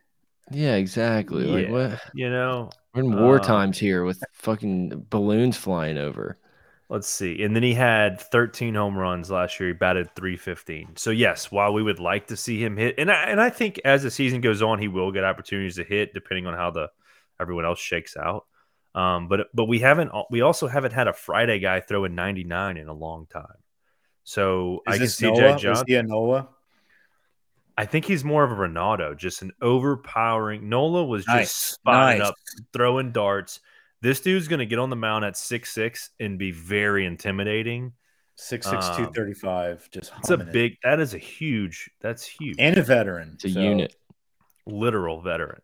[0.51, 1.45] Yeah, exactly.
[1.45, 1.71] Like yeah.
[1.73, 2.01] what?
[2.15, 6.37] You know, We're in war Uh, times here with fucking balloons flying over.
[6.93, 7.43] Let's see.
[7.43, 9.71] And then he had 13 home runs last year.
[9.71, 10.97] He batted 315.
[10.97, 13.81] So yes, while we would like to see him hit, and I, and I think
[13.83, 16.89] as the season goes on, he will get opportunities to hit depending on how the
[17.41, 18.45] everyone else shakes out.
[18.95, 20.13] Um, but but we haven't.
[20.31, 23.57] We also haven't had a Friday guy throw a 99 in a long time.
[24.25, 25.53] So I Is can this see Nola?
[25.55, 25.85] Was Johnson.
[25.89, 26.49] he a Nola?
[27.79, 30.69] I think he's more of a Ronaldo, just an overpowering.
[30.69, 32.29] Nola was just Nice, spotting nice.
[32.29, 32.35] up,
[32.75, 33.61] throwing darts.
[34.03, 37.93] This dude's going to get on the mound at six six and be very intimidating.
[38.35, 39.89] Six six Um, two thirty five.
[39.91, 40.53] Just It's a humming it.
[40.53, 40.77] big.
[40.83, 41.89] That is a huge.
[42.01, 42.57] That's huge.
[42.59, 43.31] and a veteran.
[43.35, 43.95] It's a so- unit.
[44.67, 45.61] literal veteran.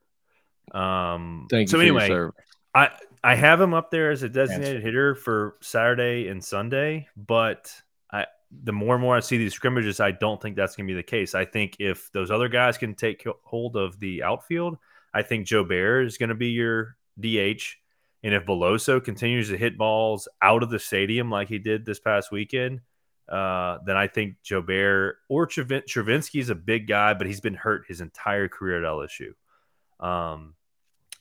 [0.72, 1.70] Um, Thank you.
[1.72, 2.30] so for your anyway.
[2.74, 2.90] I
[3.24, 7.72] I have him up there as a designated hitter for Saturday and Sunday, but
[8.12, 8.26] I
[8.62, 10.96] the more and more I see these scrimmages, I don't think that's going to be
[10.96, 11.34] the case.
[11.34, 14.78] I think if those other guys can take hold of the outfield,
[15.12, 17.76] I think Jobert is going to be your DH.
[18.22, 22.00] And if Beloso continues to hit balls out of the stadium like he did this
[22.00, 22.80] past weekend,
[23.28, 27.54] uh, then I think Jobert or Travin- Travinski is a big guy, but he's been
[27.54, 29.34] hurt his entire career at LSU.
[30.04, 30.54] Um,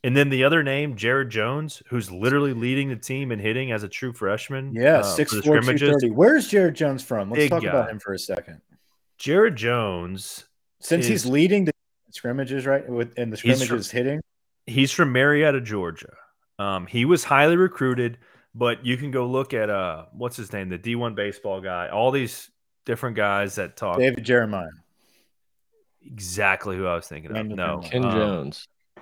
[0.03, 3.83] and then the other name, Jared Jones, who's literally leading the team in hitting as
[3.83, 4.73] a true freshman.
[4.73, 5.91] Yeah, uh, six for four scrimmages.
[5.91, 6.11] thirty.
[6.11, 7.29] Where's Jared Jones from?
[7.29, 8.61] Let's Big talk about him for a second.
[9.17, 10.45] Jared Jones,
[10.79, 11.73] Since he's leading the
[12.11, 12.87] scrimmages, right?
[12.87, 14.21] With in the He's from- scrimmages hitting.
[14.67, 16.13] he's from Marietta, Georgia.
[16.59, 18.17] Um, he was highly recruited,
[18.55, 21.89] but you can go look at uh, what's his name, the D1 baseball guy.
[21.89, 22.49] All these
[22.85, 24.67] different guys that talk David Jeremiah.
[26.03, 27.37] exactly who I was thinking of.
[27.37, 28.53] Kendall No, Ken um, Kendall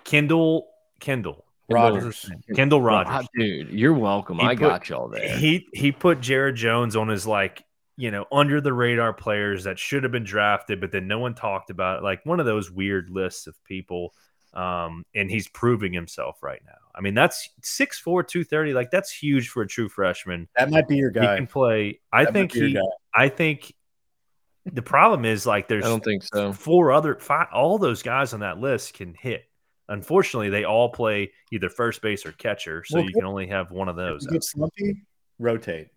[0.03, 0.67] Kendall,
[0.99, 2.29] Kendall, Rogers.
[2.55, 3.11] Kendall Rogers.
[3.11, 3.29] Rogers.
[3.37, 4.39] dude, you're welcome.
[4.39, 5.37] He I put- got y'all there.
[5.37, 7.63] He he put Jared Jones on his like
[7.97, 11.33] you know under the radar players that should have been drafted, but then no one
[11.35, 12.03] talked about it.
[12.03, 14.13] Like one of those weird lists of people.
[14.53, 16.71] Um, and he's proving himself right now.
[16.97, 18.73] I mean, that's 6'4", 230.
[18.73, 20.47] Like that's huge for a true freshman.
[20.55, 21.33] That might be your guy.
[21.33, 21.99] He can play.
[22.11, 22.79] I That think he.
[23.13, 23.73] I think
[24.65, 26.53] the problem is like there's I don't think so.
[26.53, 27.47] four other five.
[27.53, 29.43] All those guys on that list can hit.
[29.87, 33.69] Unfortunately, they all play either first base or catcher, so Well, you can only have
[33.71, 34.23] one of those.
[34.23, 35.03] you get slumpy,
[35.37, 35.89] rotate.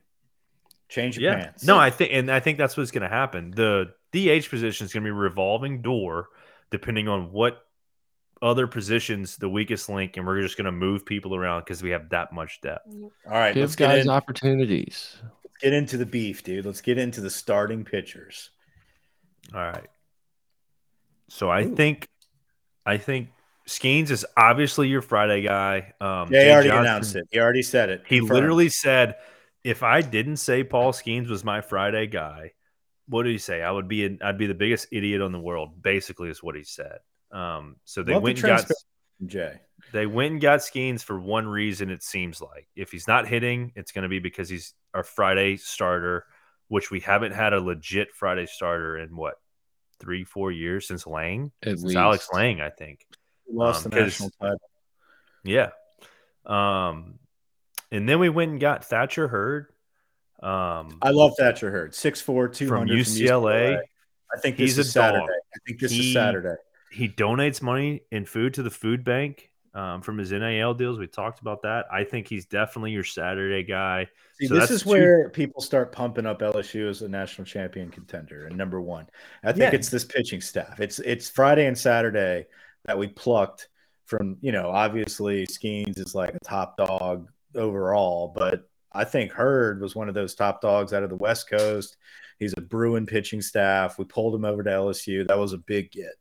[0.91, 1.45] Change your Yeah.
[1.45, 1.65] pants.
[1.65, 3.51] No, I think, and I think that's what's going to happen.
[3.51, 6.29] The DH position is going to be a revolving door,
[6.71, 7.63] depending on what
[8.43, 11.91] other positions the weakest link, and we're just going to move people around because we
[11.91, 12.87] have that much depth.
[12.95, 15.17] All right, Give let's get, guys in, opportunities.
[15.45, 16.65] let's get into the beef, dude.
[16.67, 18.51] Let's get into the starting pitchers.
[19.55, 19.89] All right.
[21.29, 21.75] So I Ooh.
[21.75, 22.09] think,
[22.87, 23.29] I think
[23.67, 25.93] Skenes is obviously your Friday guy.
[26.01, 27.29] Um, Yeah, he Jay already Johnson- announced it.
[27.31, 28.03] He already said it.
[28.07, 28.35] He Confirmed.
[28.37, 29.17] literally said,
[29.65, 32.53] "If I didn't say Paul Skenes was my Friday guy,
[33.09, 33.63] what did he say?
[33.63, 36.55] I would be an, I'd be the biggest idiot on the world." Basically, is what
[36.57, 36.99] he said.
[37.31, 38.85] Um, so they Love the went and got transparency
[39.27, 39.61] Jay.
[39.93, 41.91] they went and got Skenes for one reason.
[41.91, 45.57] It seems like if he's not hitting, it's going to be because he's our Friday
[45.57, 46.25] starter,
[46.69, 49.35] which we haven't had a legit Friday starter in what
[50.01, 51.97] three, four years since Lange, At since least.
[51.97, 53.05] Alex Lange, I think.
[53.47, 54.71] He lost Um, the 'cause- national title.
[55.45, 55.71] Yeah.
[56.47, 57.19] Um,
[57.91, 59.67] and then we went and got Thatcher Hurd.
[60.43, 61.93] Um, I love Thatcher Hurd.
[61.95, 63.77] 6'4", 200 from UCLA.
[64.33, 65.21] I think this He's is a Saturday.
[65.27, 65.31] dog.
[65.31, 66.55] I think this He- is Saturday.
[66.91, 70.99] He donates money and food to the food bank um, from his NIL deals.
[70.99, 71.87] We talked about that.
[71.93, 74.07] I think he's definitely your Saturday guy.
[74.41, 77.91] See, So this is two- where people start pumping up LSU as a national champion
[77.91, 79.07] contender and number one.
[79.45, 79.75] I think Yeah.
[79.79, 80.81] it's this pitching staff.
[80.81, 82.47] It's it's Friday and Saturday
[82.87, 83.69] that we plucked
[84.07, 84.37] from.
[84.41, 89.95] You know, obviously Skenes is like a top dog overall, but I think Hurd was
[89.95, 91.97] one of those top dogs out of the West Coast.
[92.39, 93.99] He's a Bruin pitching staff.
[93.99, 95.27] We pulled him over to LSU.
[95.29, 96.15] That was a big get.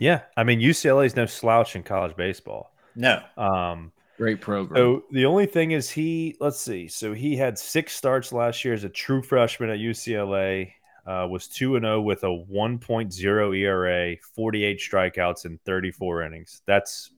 [0.00, 0.22] Yeah.
[0.36, 2.72] I mean, UCLA is no slouch in college baseball.
[2.96, 4.76] No, Um, Great program.
[4.76, 6.88] So the only thing is he let's see.
[6.88, 10.72] So he had six starts last year as a true freshman at UCLA.
[11.06, 16.60] Uh, was two and zero with a 1.0 ERA, 48 strikeouts in 34 innings.
[16.66, 17.12] That's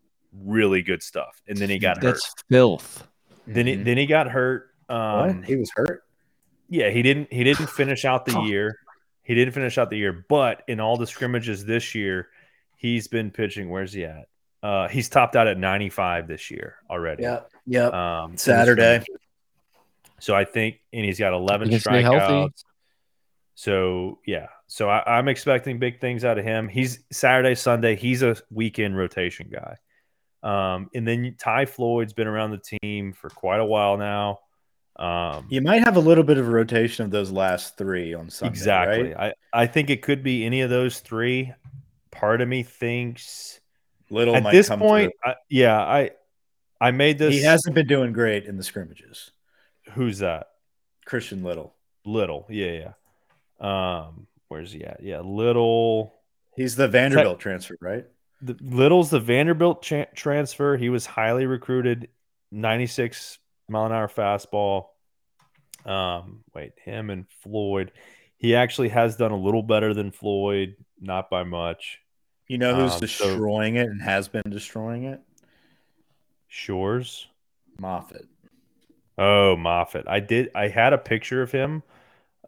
[0.44, 1.42] really good stuff.
[1.48, 2.02] And then he got hurt.
[2.12, 3.06] That's filth.
[3.48, 3.84] Then he Mhm.
[3.84, 4.70] then he got hurt.
[4.86, 4.96] what?
[4.96, 6.04] Um, He was hurt.
[6.68, 8.78] yeah, he didn't he didn't finish out the year.
[9.24, 12.28] He didn't finish out the year, but in all the scrimmages this year,
[12.82, 13.70] he's been pitching.
[13.70, 14.26] Where's he at?
[14.62, 17.22] Uh, he's topped out at 95 this year already.
[17.22, 17.40] Yeah.
[17.66, 17.92] Yep.
[17.94, 19.02] Um, Saturday.
[20.20, 22.18] So I think, and he's got 11 He can stay healthy.
[22.18, 22.64] strikeouts.
[23.54, 26.68] So yeah, so I, I'm expecting big things out of him.
[26.68, 27.96] He's Saturday, Sunday.
[27.96, 29.76] He's a weekend rotation guy.
[30.42, 34.40] Um, and then Ty Floyd's been around the team for quite a while now.
[34.96, 38.30] Um, You might have a little bit of a rotation of those last three on
[38.30, 38.50] Sunday.
[38.50, 39.12] exactly.
[39.14, 39.34] Right?
[39.52, 41.52] I, I think it could be any of those three.
[42.12, 43.60] Part of me thinks
[44.10, 45.12] Little at might this come point.
[45.24, 46.10] I, yeah, I
[46.80, 47.34] I made this.
[47.34, 49.30] he hasn't been doing great in the scrimmages.
[49.92, 50.48] Who's that?
[51.04, 51.74] Christian Little.
[52.04, 52.92] Little, yeah,
[53.60, 54.06] yeah.
[54.06, 55.02] Um, where's he at?
[55.02, 56.14] Yeah, Little.
[56.56, 58.04] He's the Vanderbilt transfer, right?
[58.42, 60.76] The, Little's the Vanderbilt cha- transfer.
[60.76, 62.08] He was highly recruited,
[62.50, 63.38] 96
[63.68, 64.86] mile an hour fastball.
[65.86, 67.92] Um, wait, him and Floyd.
[68.36, 72.00] He actually has done a little better than Floyd, not by much.
[72.52, 73.00] You know who's Um, so-
[73.30, 75.22] destroying it and has been destroying it?
[76.48, 77.26] Shores.
[77.78, 78.26] Moffitt.
[79.16, 80.04] Oh, Moffat.
[80.06, 80.50] I did.
[80.54, 81.82] I had a picture of him.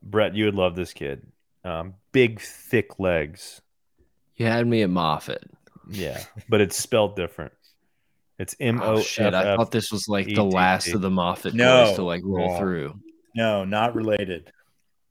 [0.03, 1.27] Brett, you would love this kid.
[1.65, 3.63] Um, big, thick legs.
[4.37, 5.43] You had me at Moffitt.
[5.89, 7.53] Yeah, but it's spelled different.
[8.39, 9.33] It's M O Oh shit!
[9.33, 11.87] I thought this was like the last of the Moffat No.
[11.87, 12.59] toys to like roll No.
[12.59, 13.01] through.
[13.35, 14.53] No, not related.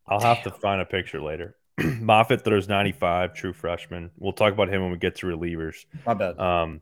[0.06, 1.56] I'll have to find a picture later.
[1.84, 4.12] Moffitt throws 95, true freshman.
[4.18, 5.86] We'll talk about him when we get to relievers.
[6.06, 6.40] My bad.
[6.40, 6.82] Um,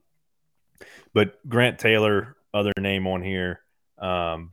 [1.13, 3.61] but Grant Taylor, other name on here,
[3.99, 4.51] um,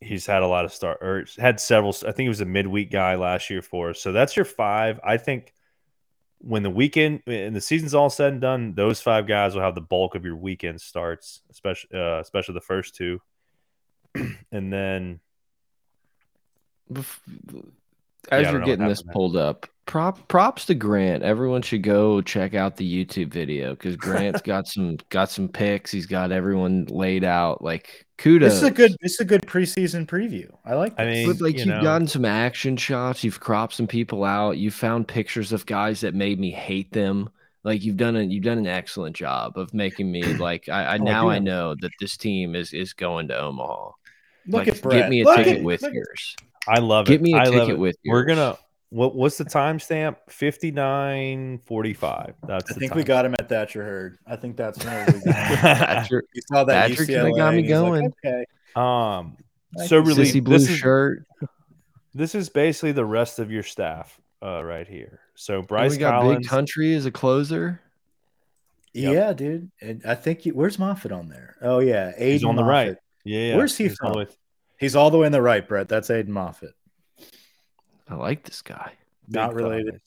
[0.00, 1.94] he's had a lot of start or had several.
[2.06, 4.00] I think he was a midweek guy last year for us.
[4.00, 5.00] So that's your five.
[5.04, 5.52] I think
[6.38, 9.74] when the weekend and the season's all said and done, those five guys will have
[9.74, 13.20] the bulk of your weekend starts, especially uh, especially the first two,
[14.52, 15.20] and then
[16.92, 17.20] Bef-
[17.54, 17.62] I
[18.30, 19.12] As don't you're getting this there.
[19.12, 21.22] pulled up, prop props to Grant.
[21.22, 25.90] Everyone should go check out the YouTube video because Grant's got some got some pics.
[25.90, 27.62] He's got everyone laid out.
[27.62, 28.50] Like kudos.
[28.52, 28.92] This is a good.
[29.00, 30.50] This is a good preseason preview.
[30.64, 30.94] I like.
[30.98, 31.14] I This.
[31.26, 31.88] mean, But like you you have know.
[31.88, 36.14] gotten some action shots, you've cropped some people out, you found pictures of guys that
[36.14, 37.30] made me hate them.
[37.64, 40.98] Like you've done a you've done an excellent job of making me like I, I
[40.98, 41.40] Oh, now I yeah.
[41.40, 43.90] know that this team is is going to Omaha.
[44.46, 45.00] look like, at Brett.
[45.02, 46.36] get me a Look ticket at- with look at- yours.
[46.68, 47.22] I love Get it.
[47.22, 47.78] me a I love ticket it.
[47.78, 48.56] with We're gonna.
[48.90, 50.16] What what's the timestamp?
[50.28, 52.34] Fifty nine forty five.
[52.46, 52.70] That's.
[52.70, 54.18] I the think we got him at Thatcher Hurd.
[54.26, 55.56] I think that's where we got him.
[55.58, 57.36] Patrick, He saw that Patrick UCLA.
[57.36, 58.12] got me and he's like, going.
[58.24, 58.44] okay.
[58.76, 59.36] Um.
[59.78, 61.24] I So really, sissy blue this is shirt.
[62.14, 65.20] this is basically the rest of your staff, uh, right here.
[65.36, 66.38] So And Bryce we got Collins.
[66.40, 67.80] Big Country as a closer.
[68.92, 69.14] Yep.
[69.14, 69.70] Yeah, dude.
[69.80, 71.54] And I think you, where's Moffitt on there?
[71.62, 72.96] Oh yeah, Aiden He's on the right.
[73.24, 73.38] Yeah.
[73.50, 73.56] yeah.
[73.56, 74.28] Where's he He's all the from?
[74.28, 74.36] way-
[74.80, 75.88] He's all the way in the right, Brett.
[75.88, 76.74] That's Aiden Moffitt.
[78.08, 78.92] I like this guy.
[79.28, 79.92] Not related.
[79.94, 80.00] thighs.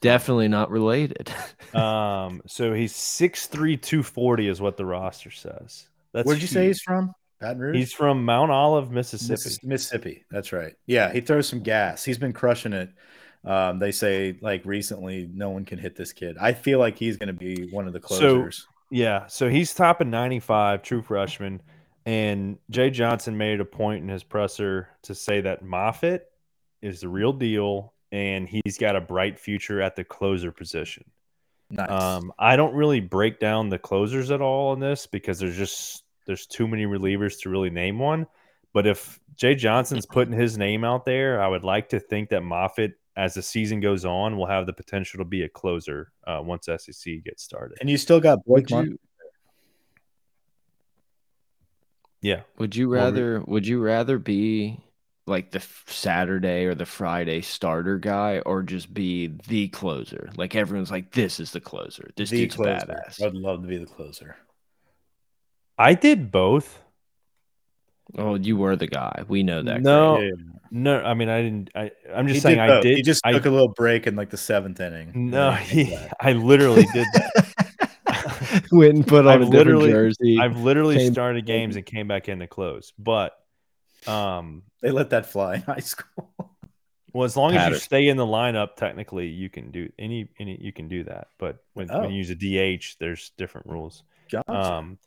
[0.00, 1.30] Definitely not related.
[1.74, 2.40] Um.
[2.46, 5.88] So he's 6'3", 240 is what the roster says.
[6.12, 7.12] That's Where'd you say he's from?
[7.40, 7.76] Baton Rouge.
[7.76, 9.32] He's from Mount Olive, Mississippi.
[9.32, 10.24] Missis- Mississippi.
[10.30, 10.74] That's right.
[10.86, 12.04] Yeah, he throws some gas.
[12.04, 12.90] He's been crushing it.
[13.44, 16.36] Um, they say like recently, no one can hit this kid.
[16.40, 18.68] I feel like he's going to be one of the So- closers.
[18.90, 21.60] Yeah, so he's top topping 95, true freshman.
[22.06, 26.30] And Jay Johnson made a point in his presser to say that Moffitt
[26.82, 31.04] is the real deal and he's got a bright future at the closer position.
[31.70, 31.90] nice.
[31.90, 36.04] Um, I don't really break down the closers at all in this because there's just
[36.26, 38.26] there's too many relievers to really name one.
[38.72, 42.42] But if Jay Johnson's putting his name out there, I would like to think that
[42.42, 46.40] Moffitt, as the season goes on, will have the potential to be a closer uh,
[46.42, 47.78] once SEC gets started.
[47.80, 48.98] and you still got Blake would Mon- you
[52.24, 52.40] Yeah.
[52.58, 54.80] would you Or- rather would you rather be
[55.26, 60.30] like the Saturday or the Friday starter guy or just be the closer?
[60.36, 62.10] Like everyone's like this is the closer.
[62.16, 62.86] This the dude's closer.
[62.86, 63.22] badass.
[63.22, 64.36] I'd love to be the closer.
[65.78, 66.80] I did both.
[68.16, 69.24] Oh, you were the guy.
[69.28, 69.82] We know that.
[69.82, 70.30] No, Yeah.
[70.70, 71.02] no.
[71.02, 71.70] I mean, I didn't.
[71.74, 72.96] I, I'm He just saying, did I did.
[72.96, 75.30] He just I, took a little break in like the seventh inning.
[75.30, 76.16] no, he did he, that.
[76.20, 77.46] I literally did that.
[78.72, 80.38] Went and put on I've a different literally- jersey.
[80.40, 82.92] I've literally Came- started games and came back in to close.
[82.98, 83.32] But,
[84.06, 86.30] um, They let that fly in high school.
[87.12, 90.58] well, as long as you stay in the lineup, technically you can do any any
[90.60, 91.28] you can do that.
[91.38, 92.00] But when, Oh.
[92.02, 94.02] when you use a DH, there's different rules.
[94.30, 94.52] Gotcha.
[94.52, 94.98] Um,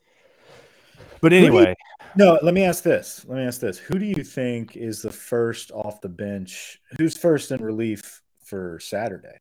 [1.20, 1.74] but do you- anyway,
[2.16, 3.24] No, let me ask this.
[3.28, 3.78] Let me ask this.
[3.78, 6.80] Who do you think is the first off the bench?
[6.98, 9.38] Who's first in relief for Saturday?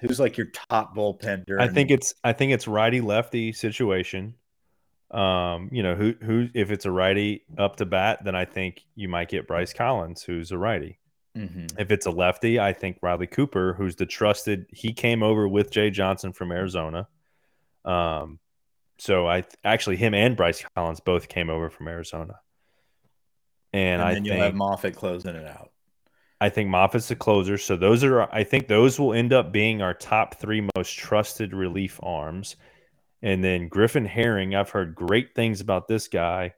[0.00, 1.62] Who's like your top bullpen during?
[1.62, 4.34] I think it's I think it's righty lefty situation.
[5.10, 8.82] Um, you know, who who if it's a righty up to bat, then I think
[8.94, 10.98] you might get Bryce Collins, who's a righty.
[11.36, 11.78] Mhm.
[11.78, 14.66] If it's a lefty, I think Riley Cooper, who's the trusted.
[14.72, 17.08] He came over with Jay Johnson from Arizona.
[17.84, 18.38] Um,
[18.98, 22.40] so I actually him and Bryce Collins both came over from Arizona.
[23.72, 25.70] And, and, I think you'll have Moffitt closing it out.
[26.40, 27.58] I think Moffitt's the closer.
[27.58, 31.52] So those are I think those will end up being our top three most trusted
[31.52, 32.56] relief arms.
[33.22, 36.54] And then Griffin Herring, I've heard great things about this guy.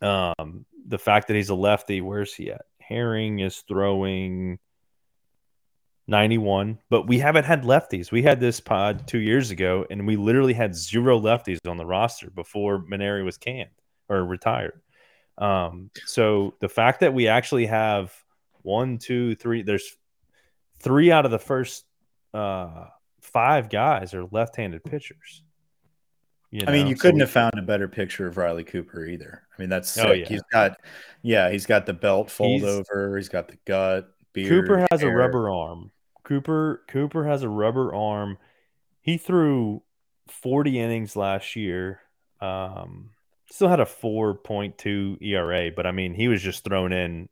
[0.00, 2.62] Um, the fact that he's a lefty, where's he at?
[2.80, 4.58] Herring is throwing
[6.08, 8.10] 91, but we haven't had lefties.
[8.10, 11.86] We had this pod two years ago, and we literally had zero lefties on the
[11.86, 13.70] roster before Mainieri was canned
[14.08, 14.80] or retired.
[15.38, 18.12] Um, so the fact that we actually have
[18.62, 19.96] one, two, three, there's
[20.80, 21.84] three out of the first
[22.34, 22.86] uh,
[23.20, 25.42] five guys are left-handed pitchers.
[26.50, 29.06] You I mean, you so couldn't we- have found a better picture of Riley Cooper
[29.06, 29.42] either.
[29.56, 30.04] I mean, that's sick.
[30.06, 30.26] Oh, yeah.
[30.26, 30.76] He's got,
[31.22, 33.16] yeah, he's got the belt fold He's- over.
[33.16, 34.08] He's got the gut.
[34.34, 35.90] Beard, Cooper has a rubber arm.
[36.24, 38.38] Cooper Cooper has a rubber arm.
[39.02, 39.82] He threw
[40.28, 42.00] 40 innings last year.
[42.40, 43.10] Um,
[43.50, 47.28] still had a 4.2 ERA, but I mean, he was just thrown in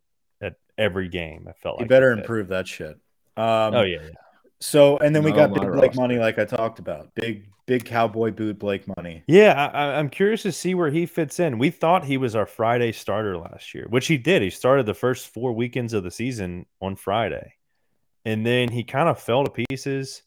[0.80, 1.46] every game.
[1.48, 2.20] I felt He like better that.
[2.22, 2.96] improve that shit.
[3.36, 4.08] Um, Oh yeah, yeah.
[4.60, 6.00] So and then we No, got big Blake roster.
[6.00, 7.14] money, like I talked about.
[7.14, 9.22] Big big cowboy boot Blake money.
[9.28, 11.58] Yeah, I, I- I'm curious to see where he fits in.
[11.58, 14.42] We thought he was our Friday starter last year, which he did.
[14.42, 17.54] He started the first four weekends of the season on Friday,
[18.24, 20.22] and then he kind of fell to pieces.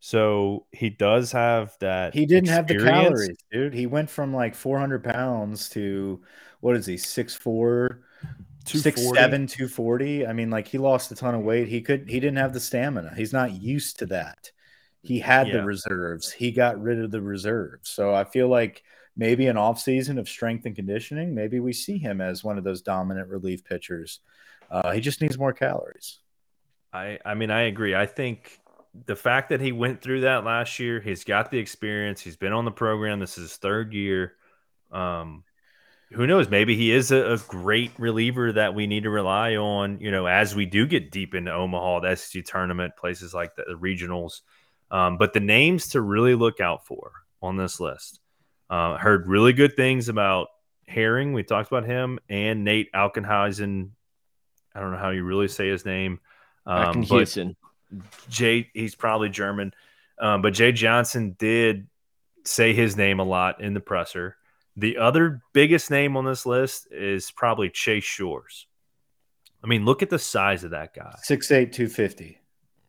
[0.00, 2.14] So he does have that.
[2.14, 3.74] He didn't have the calories, dude.
[3.74, 6.20] He went from like 400 pounds to
[6.60, 6.96] what is he,
[8.68, 10.26] 6'4, 6'7, 240.
[10.26, 11.68] I mean, like he lost a ton of weight.
[11.68, 13.12] He could, he didn't have the stamina.
[13.16, 14.50] He's not used to that.
[15.02, 15.58] He had Yeah.
[15.58, 16.30] the reserves.
[16.32, 17.88] He got rid of the reserves.
[17.88, 18.82] So I feel like
[19.16, 22.64] maybe an off season of strength and conditioning, maybe we see him as one of
[22.64, 24.20] those dominant relief pitchers.
[24.70, 26.18] Uh, he just needs more calories.
[26.92, 27.94] I I mean I agree.
[27.94, 28.60] I think
[29.06, 32.20] the fact that he went through that last year, he's got the experience.
[32.20, 33.20] He's been on the program.
[33.20, 34.34] This is his third year.
[34.90, 35.44] Um,
[36.12, 36.48] who knows?
[36.48, 40.00] Maybe he is a, a great reliever that we need to rely on.
[40.00, 43.64] You know, as we do get deep into Omaha, the SEC tournament, places like the,
[43.68, 44.40] the regionals.
[44.90, 48.20] Um, but the names to really look out for on this list.
[48.70, 50.48] Uh, heard really good things about
[50.86, 51.32] Herring.
[51.32, 53.90] We talked about him and Nate Alkenheisen.
[54.74, 56.20] I don't know how you really say his name.
[56.66, 57.04] Um,
[58.28, 59.72] Jay, he's probably German,
[60.18, 61.88] um, but Jay Johnson did
[62.44, 64.36] say his name a lot in the presser.
[64.78, 68.66] The other biggest name on this list is probably Chase Shores.
[69.62, 71.16] I mean, look at the size of that guy.
[71.28, 72.40] 6'8, 250.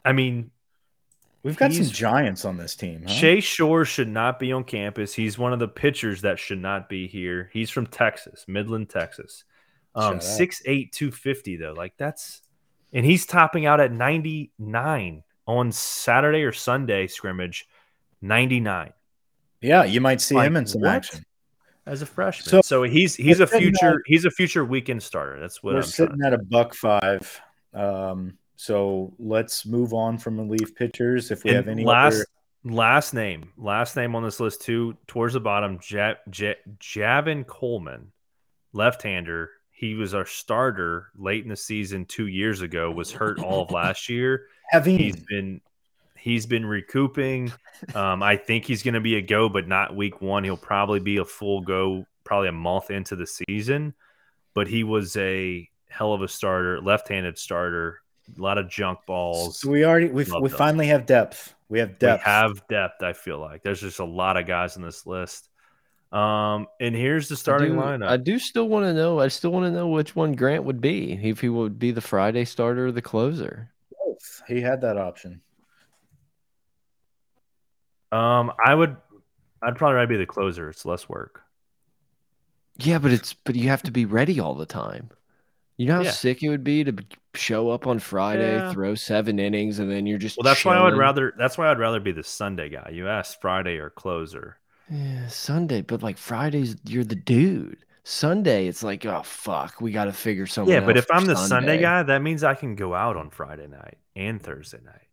[0.06, 0.52] I mean,
[1.42, 3.06] We've got some giants on this team.
[3.08, 3.14] Huh?
[3.14, 5.14] Chase Shores should not be on campus.
[5.14, 7.50] He's one of the pitchers that should not be here.
[7.54, 9.46] He's from Texas, Midland, Texas.
[9.96, 11.74] Um, 6'8, 250, though.
[11.74, 12.42] Like, that's,
[12.94, 17.68] and he's topping out at 99 on Saturday or Sunday scrimmage,
[18.22, 18.94] 99.
[19.62, 20.92] Yeah, you might see him in some what?
[20.92, 21.26] action.
[21.86, 22.50] As a freshman.
[22.50, 25.40] So- So, he's he's a future he's a future weekend starter.
[25.40, 27.42] That's what We're I'm sitting at a buck five.
[27.74, 31.32] Um, so let's move on from the relief pitchers.
[31.32, 32.26] If we And have any last other,
[32.66, 38.12] last name last name on this list too towards the bottom ja, ja, Javen Coleman,
[38.74, 39.52] left hander.
[39.72, 42.92] He was our starter late in the season two years ago.
[42.92, 44.48] Was hurt all of last year.
[44.84, 45.62] he's been
[46.20, 47.52] he's been recouping.
[47.96, 50.44] Um, I think he's going to be a go, but not week one.
[50.44, 53.94] He'll probably be a full go, probably a month into the season.
[54.54, 58.02] But he was a hell of a starter, left-handed starter.
[58.38, 59.60] A lot of junk balls.
[59.60, 60.50] so we already we we them.
[60.50, 61.56] finally have depth.
[61.68, 62.24] We have depth.
[62.26, 63.02] We have depth.
[63.02, 65.50] I feel like there's just a lot of guys on this list.
[66.12, 68.08] Um, and here's the starting I do, lineup.
[68.08, 69.20] I do still want to know.
[69.20, 71.14] I still want to know which one Grant would be.
[71.14, 73.72] If he would be the Friday starter or the closer.
[74.06, 74.42] both.
[74.48, 75.42] He had that option.
[78.12, 78.96] Um, I would,
[79.62, 80.70] I'd probably rather be the closer.
[80.70, 81.42] It's less work.
[82.78, 85.10] Yeah, but it's but you have to be ready all the time.
[85.78, 86.12] You know how Yeah.
[86.12, 86.94] sick it would be to
[87.36, 88.72] show up on Friday, Yeah.
[88.72, 91.34] throw seven innings, and then you're just Well, that's why I would rather.
[91.38, 92.90] That's why I'd rather be the Sunday guy.
[92.94, 94.58] You asked Friday or closer.
[94.90, 97.78] Yeah, Sunday, but like Fridays, you're the dude.
[98.06, 100.74] Sunday, it's like, oh fuck, we got to figure something.
[100.74, 103.68] Yeah, but if I'm the Sunday guy, that means I can go out on Friday
[103.68, 105.09] night and Thursday night.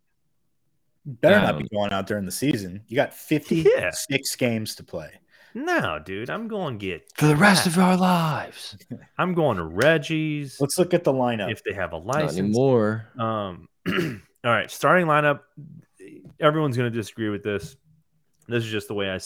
[1.07, 2.83] Better not be going out during the season.
[2.87, 5.09] You got 56 games to play.
[5.53, 8.77] No, dude, I'm going to get for the rest of our lives,
[9.17, 11.51] I'm going to Reggie's Let's look at the lineup.
[11.51, 12.37] if they have a not license.
[12.37, 13.07] anymore.
[13.17, 13.93] Um, all
[14.43, 15.39] right, starting lineup.
[16.39, 17.77] Everyone's going to disagree with this.
[18.47, 19.19] This is just the way I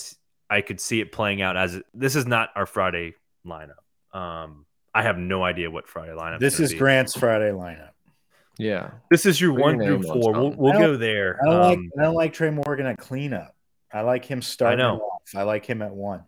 [0.50, 1.58] I could see it playing out.
[1.58, 3.16] As it, this is not our Friday
[3.46, 3.82] lineup.
[4.14, 6.40] Um, I have no idea what Friday lineup.
[6.40, 7.92] this is Grant's Friday lineup.
[8.62, 10.34] Yeah, This is your Put your one through four.
[10.34, 11.40] We'll, we'll go there.
[11.42, 13.56] I don't like Um, I don't like Tre' Morgan at cleanup.
[13.92, 14.98] I like him starting I know.
[15.00, 15.22] off.
[15.36, 16.26] I like him at one.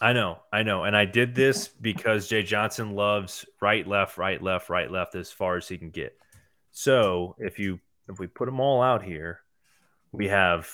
[0.00, 4.40] I know, I know, and I did this because Jay Johnson loves right, left, right,
[4.40, 6.16] left, right, left as far as he can get.
[6.70, 9.40] So if you if we put them all out here,
[10.12, 10.68] we have.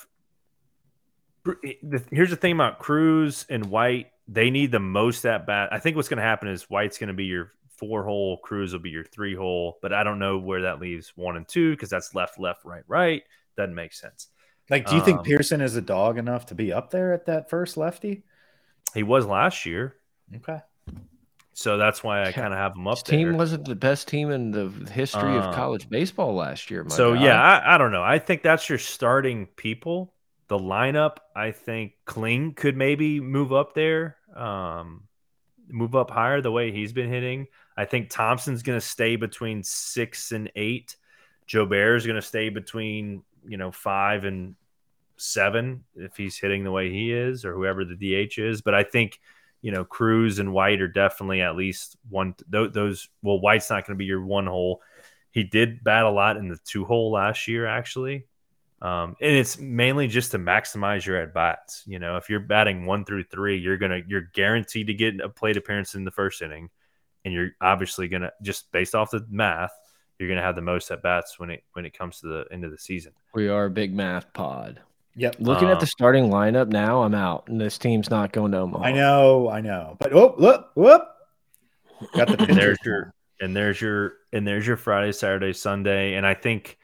[2.11, 5.71] Here's the thing about Crews and White; they need the most at bat.
[5.73, 8.73] I think what's going to happen is White's going to be your four hole, Crews
[8.73, 11.73] will be your three hole, but I don't know where that leaves one and two
[11.73, 13.23] because that's left, left, right, right.
[13.57, 14.29] Doesn't make sense.
[14.71, 17.27] Like, do you think Um, Pearson is a dog enough to be up there at
[17.27, 18.25] that first lefty?
[18.95, 19.97] He was last year,
[20.37, 20.61] Okay.
[21.55, 22.33] so that's why I Yeah.
[22.33, 25.41] kind of have him His up team wasn't the best team in the history Uh,
[25.49, 26.85] of college baseball last year.
[26.85, 27.23] My So God.
[27.23, 28.03] yeah, I, I don't know.
[28.03, 30.15] I think that's your starting people.
[30.49, 35.03] The lineup, I think Kling could maybe move up there, um,
[35.69, 37.47] move up higher the way he's been hitting.
[37.79, 40.97] I think Thompson's going to stay between six and eight.
[41.47, 44.57] Jobert is going to stay between you know five and
[45.17, 48.63] seven if he's hitting the way he is, or whoever the DH is.
[48.63, 49.21] But I think
[49.63, 52.35] you know Crews and White are definitely at least one.
[52.49, 54.83] Those, those well, White's not going to be your one hole.
[55.31, 58.27] He did bat a lot in the two hole last year, actually.
[58.83, 61.85] Um, and it's mainly just to maximize your at bats.
[61.87, 65.29] You know, if you're batting one through three, you're gonna you're guaranteed to get a
[65.29, 66.71] plate appearance in the first inning,
[67.29, 69.73] and you're obviously gonna just based off the math,
[70.19, 72.65] you're gonna have the most at bats when it when it comes to the end
[72.65, 73.13] of the season.
[73.35, 74.81] We are a big math pod.
[75.15, 75.37] Yep.
[75.41, 78.59] Looking at Um, the starting lineup now, I'm out, and this team's not going to
[78.59, 78.85] Omaha.
[78.85, 79.97] I know, I know.
[79.99, 81.03] But oh, look, whoop.
[82.15, 86.27] Got the And there's your and there's your and there's your Friday, Saturday, Sunday, and
[86.27, 86.79] I think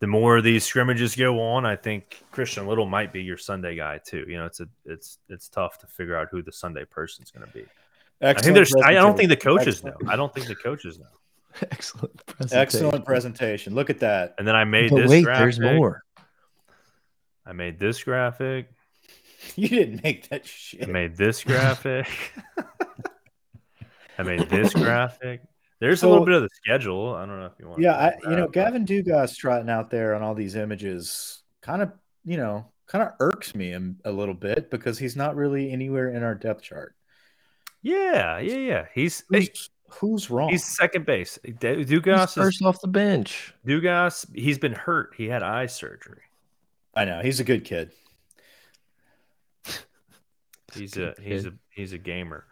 [0.00, 3.98] the more these scrimmages go on, I think Christian Little might be your Sunday guy
[4.04, 4.24] too.
[4.26, 7.46] You know, it's a it's it's tough to figure out who the Sunday person's going
[7.46, 7.64] to be.
[8.20, 9.90] I think there's I, I don't think the presentation.
[9.90, 10.12] coaches know.
[10.12, 11.06] I don't think the coaches know.
[11.70, 12.58] Excellent presentation.
[12.58, 13.74] Excellent presentation.
[13.74, 14.34] Look at that.
[14.38, 15.42] And then I made But this wait, graphic.
[15.42, 16.02] there's more.
[17.46, 18.70] I made this graphic.
[19.54, 20.82] You didn't make that shit.
[20.82, 22.08] I made this graphic.
[24.18, 25.42] I made this graphic.
[25.80, 27.14] There's a little bit of the schedule.
[27.14, 27.80] I don't know if you want.
[27.80, 31.92] Yeah, I, you know, Gavin Dugas trotting out there on all these images kind of,
[32.24, 36.10] you know, kind of irks me a, a little bit because he's not really anywhere
[36.10, 36.96] in our depth chart.
[37.88, 38.86] Yeah, yeah, yeah.
[38.94, 40.50] He's hey, Who's, who's wrong?
[40.50, 41.38] he's second base.
[41.60, 43.54] Du- He's Dugas is first off the bench.
[43.66, 44.26] Dugas.
[44.34, 45.14] He's been hurt.
[45.16, 46.22] He had eye surgery.
[46.94, 47.92] I know he's a good kid.
[50.74, 51.52] He's Good a he's kid.
[51.54, 52.44] a he's a gamer.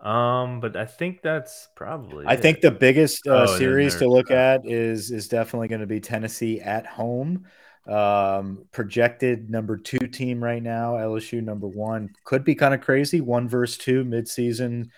[0.00, 2.26] Um, but I think that's probably.
[2.26, 2.40] I it.
[2.40, 5.68] think the biggest Oh, uh, and then series to look uh, at is is definitely
[5.68, 7.44] going to be Tennessee at home.
[7.86, 12.10] Um, projected number two team right now, LSU number one.
[12.24, 13.20] Could be kind of crazy.
[13.20, 14.88] One versus two midseason.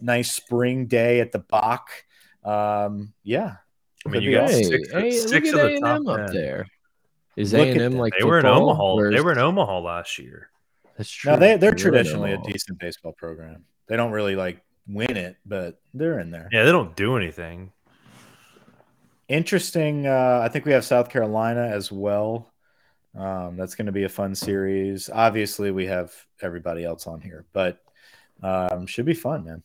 [0.00, 1.92] Nice spring day at the Box.
[2.44, 3.56] Um, yeah,
[4.04, 4.50] I mean, could you be got.
[4.50, 6.34] Hey, six, hey, six look of at the A top and M up 10.
[6.34, 6.66] there.
[7.36, 8.82] Is Look A&M like They were in Omaha.
[8.82, 10.50] or They were in Omaha last year.
[10.98, 11.32] That's true.
[11.32, 13.64] no, they they're They traditionally a decent baseball program.
[13.86, 16.48] They don't really like win it, but they're in there.
[16.52, 17.72] Yeah, they don't do anything.
[19.32, 20.06] Interesting.
[20.06, 22.52] Uh, I think we have South Carolina as well.
[23.16, 25.08] Um, that's going to be a fun series.
[25.10, 27.82] Obviously, we have everybody else on here, but
[28.42, 29.62] um, should be fun, man.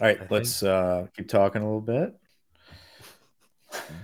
[0.00, 2.14] All right, I let's uh, keep talking a little bit.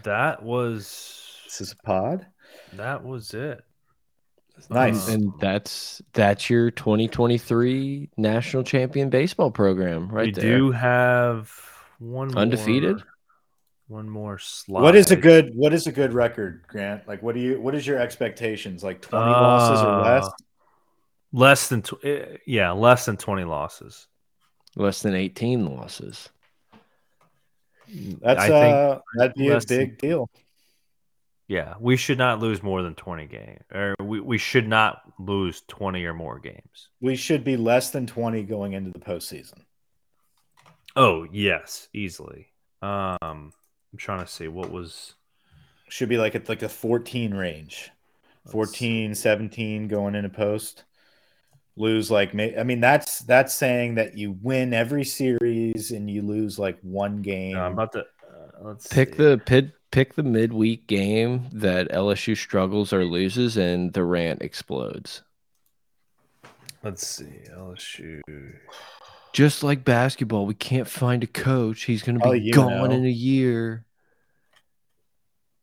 [0.05, 2.27] That was This is a pod.
[2.75, 3.61] that was it.
[4.71, 5.09] Nice.
[5.09, 10.59] And that's that's your 2023 national champion baseball program right we there.
[10.59, 11.53] do have
[11.99, 12.97] one Undefeated?
[12.97, 13.05] more-
[13.89, 14.83] one more slide.
[14.83, 17.07] What is a good What is a good record, Grant?
[17.07, 18.83] Like, what do you What is your expectations?
[18.83, 20.25] Like twenty losses or less?
[20.25, 20.31] Uh,
[21.33, 24.09] Less than tw- eh, yeah, less than twenty losses.
[24.75, 26.29] Less than 18 losses.
[28.21, 30.29] That's I think uh, that'd be a less than- big deal.
[31.49, 35.63] Yeah, we should not lose more than twenty games, or we, we should not lose
[35.69, 36.89] twenty or more games.
[37.01, 39.61] We should be less than twenty going into the postseason.
[40.97, 42.49] Oh yes, easily.
[42.83, 45.15] Um, I'm trying to see what was
[45.89, 47.91] should be like at like the 14 range
[48.45, 50.85] Let's 14 17 going into a post
[51.77, 56.23] lose like ma- i mean that's that's saying that you win every series and you
[56.23, 59.19] lose like one game No, I'm about to uh, let's Pick see.
[59.19, 65.23] the pit, pick the midweek game that LSU struggles or loses, and the rant explodes.
[66.83, 68.21] Let's see LSU.
[69.37, 71.83] Just like basketball, we can't find a coach.
[71.83, 72.97] He's going to Oh, be you gone know.
[72.97, 73.85] in a year.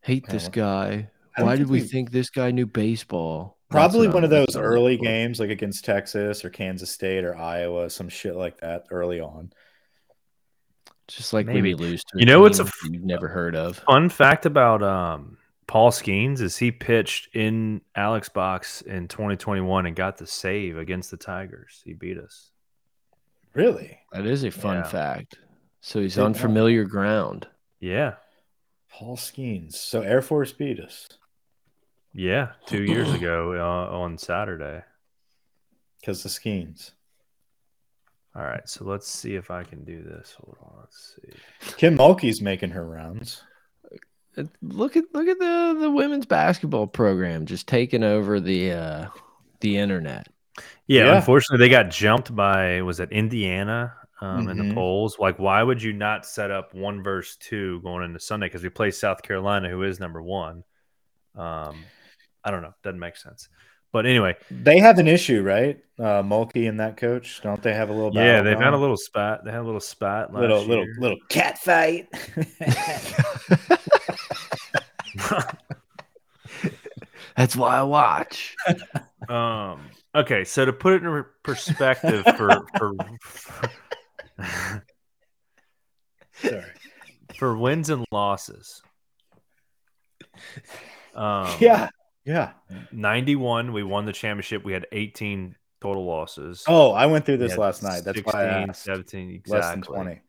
[0.02, 0.52] Hate this Oh.
[0.52, 1.10] guy.
[1.40, 3.58] Why did we we- think this guy knew baseball?
[3.72, 5.04] Probably one of those early for.
[5.06, 9.52] games like against texas or kansas state or iowa some shit like that early on
[11.08, 11.62] Just like Maybe.
[11.62, 13.78] when you lose to a You know what's a you've never heard of.
[13.78, 19.96] Fun fact about um, Paul Skenes is he pitched in Alex Box in 2021 and
[19.96, 21.82] got the save against the Tigers.
[21.84, 22.52] He beat us.
[23.54, 24.84] Really That is a fun Yeah.
[24.84, 25.38] fact.
[25.82, 27.48] So he's on familiar ground.
[27.80, 28.16] Yeah,
[28.90, 31.08] Paul Skenes so air force beat us
[32.14, 32.52] yeah.
[32.68, 34.84] Two years ago uh, on Saturday.
[36.00, 36.92] because the Skenes
[38.36, 40.36] All right, so let's see if I can do this.
[40.40, 41.74] Hold on, let's see.
[41.78, 43.44] kim mulkey's making her rounds
[44.38, 49.08] Uh, Look at look at the the women's basketball program just taking over the uh
[49.60, 50.28] the internet.
[50.88, 51.16] Yeah, Yeah.
[51.18, 54.74] unfortunately, they got jumped by was it Indiana um, in the Mhm.
[54.76, 55.18] polls.
[55.20, 58.46] Like, why would you not set up one versus two going into Sunday?
[58.48, 60.64] Because we play South Carolina, who is number one.
[61.36, 61.84] Um,
[62.44, 63.50] I don't know, doesn't make sense.
[63.92, 65.80] But anyway, They have an issue, right?
[66.00, 68.14] Uh, Mulkey and that coach, don't they have a little?
[68.14, 69.44] yeah, they've had a little spat.
[69.46, 72.08] They had a little spat last little, little, little cat fight.
[77.36, 78.56] That's why I watch.
[79.30, 82.94] Um, okay, so to put it in perspective for for
[86.34, 86.64] Sorry.
[87.38, 88.82] for wins and losses,
[91.16, 91.90] Um, yeah,
[92.26, 92.54] yeah.
[92.92, 94.64] 91, we won the championship.
[94.66, 96.64] We had 18 total losses.
[96.68, 98.04] Oh, I went through this last night.
[98.04, 98.84] That's 16, why I asked.
[98.84, 99.58] 17, exactly.
[99.60, 100.22] Less than twenty.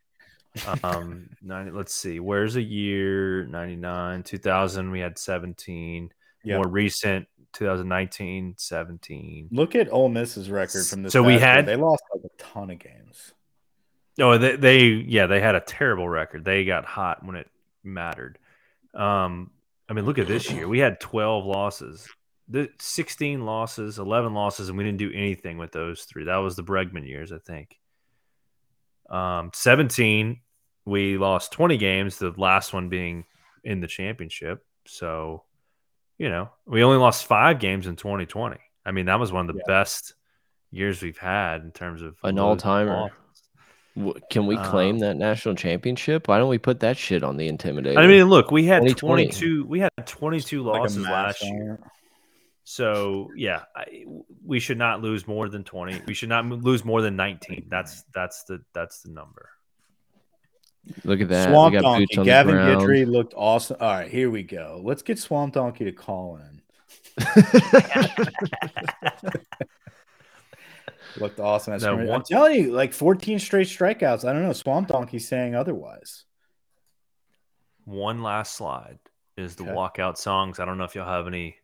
[0.85, 6.11] um 90, let's see where's a year 99 2000 we had 17
[6.45, 6.57] Yeah.
[6.57, 11.13] more recent 2019 17 Look at Ole Miss's record from this.
[11.13, 11.51] So we past year.
[11.55, 13.33] had- they lost like a ton of games.
[14.21, 17.49] oh they, they yeah they had a terrible record they got hot when it
[17.83, 18.39] mattered
[18.95, 19.51] um
[19.89, 22.09] i mean look at this year we had 12 losses
[22.49, 26.55] the 16 losses 11 losses and we didn't do anything with those three that was
[26.57, 27.77] the bregman years i think
[29.11, 30.41] um 17
[30.85, 33.25] we lost 20 games the last one being
[33.65, 35.43] in the championship so
[36.19, 39.55] you know we only lost five games in 2020 i mean that was one of
[39.55, 39.75] the Yeah.
[39.81, 40.15] best
[40.71, 43.11] years we've had in terms of An all-timer.
[44.29, 46.27] Can we claim Um, that national championship?
[46.27, 47.97] Why don't we put that shit on the intimidator?
[47.97, 49.65] I mean, look, we had 22.
[49.67, 51.79] We had 22 losses mash last year.
[52.65, 54.05] So yeah, I,
[54.45, 56.03] we should not lose more than 20.
[56.09, 57.67] We should not lose more than 19.
[57.69, 59.51] That's that's the that's the number.
[61.05, 61.51] Look at that.
[61.51, 62.07] Swamp got Donkey.
[62.07, 62.63] boots on Gavin the.
[62.63, 63.77] Guidry looked awesome.
[63.81, 64.81] All right, here we go.
[64.83, 66.63] Let's get Swamp Donkey to call in.
[71.17, 71.75] Looked awesome.
[71.75, 72.11] At Now, scrimmage.
[72.11, 74.29] I'm telling you, like 14 straight strikeouts.
[74.29, 74.53] I don't know.
[74.53, 76.25] Swamp Donkey saying otherwise.
[77.85, 78.99] One last slide
[79.37, 79.73] is the Okay.
[79.73, 80.59] walkout songs.
[80.59, 81.57] I don't know if y'all have any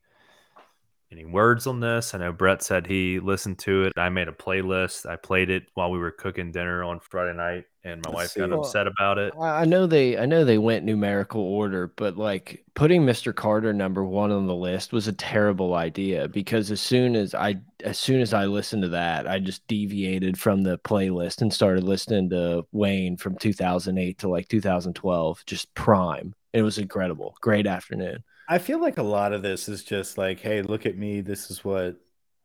[1.13, 2.15] any words on this.
[2.15, 3.93] I know Brett said he listened to it.
[3.97, 5.07] I made a playlist.
[5.07, 8.49] I played it while we were cooking dinner on Friday night, and my Let's wife
[8.49, 8.55] got see.
[8.55, 9.35] upset about it.
[9.39, 13.35] I I know they I know they went numerical order, but like putting Mr.
[13.35, 17.57] Carter number one on the list was a terrible idea because as soon as I
[17.85, 21.83] as soon as I listened to that, I just deviated from the playlist and started
[21.83, 26.35] listening to Wayne from 2008 to like 2012, just prime.
[26.53, 27.37] It was incredible.
[27.41, 28.23] Great afternoon.
[28.51, 31.21] I feel like a lot of this is just like, hey, look at me.
[31.21, 32.01] This is what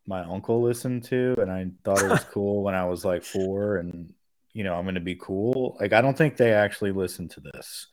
[0.05, 3.77] my uncle listened to, and I thought it was cool when I was like four,
[3.77, 4.13] and
[4.53, 5.75] you know, I'm going to be cool.
[5.79, 7.87] Like, I don't think they actually listen to this,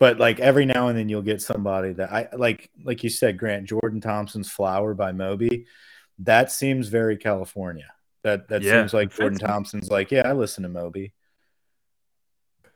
[0.00, 3.38] but like every now and then you'll get somebody that I like, like you said,
[3.38, 5.66] Grant Jordan Thompson's "Flower" by Moby.
[6.18, 7.86] That seems very California.
[8.24, 9.38] That that Yeah, seems like Jordan.
[9.38, 11.12] Thompson's like, yeah, I listen to Moby.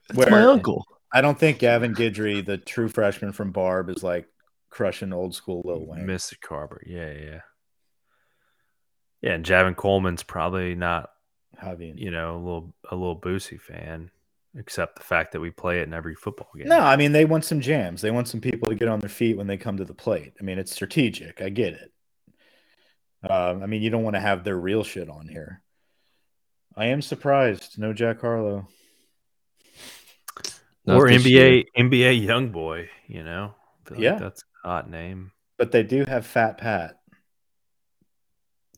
[0.09, 0.87] That's my uncle.
[1.13, 4.29] I don't think Gavin Guidry, the true freshman from Barbe, is like
[4.71, 6.07] crushing old school Lil Wayne.
[6.07, 6.41] Mr.
[6.41, 6.83] Carter.
[6.87, 7.41] Yeah, yeah.
[9.21, 11.11] Yeah, and Javen Coleman's probably not,
[11.57, 14.11] having you know, a little a little Boosie fan,
[14.57, 16.69] except the fact that we play it in every football game.
[16.69, 18.01] No, I mean they want some jams.
[18.01, 20.35] They want some people to get on their feet when they come to the plate.
[20.41, 21.41] I mean it's strategic.
[21.43, 21.93] I get it.
[23.29, 25.63] Um, I mean you don't want to have their real shit on here.
[26.77, 27.77] I am surprised.
[27.77, 28.69] No Jack Harlow.
[30.87, 31.65] Not or NBA year.
[31.77, 33.55] NBA young boy, you know.
[33.85, 34.19] I feel like Yeah.
[34.19, 35.33] that's a hot name.
[35.57, 36.99] But they do have Fat Pat.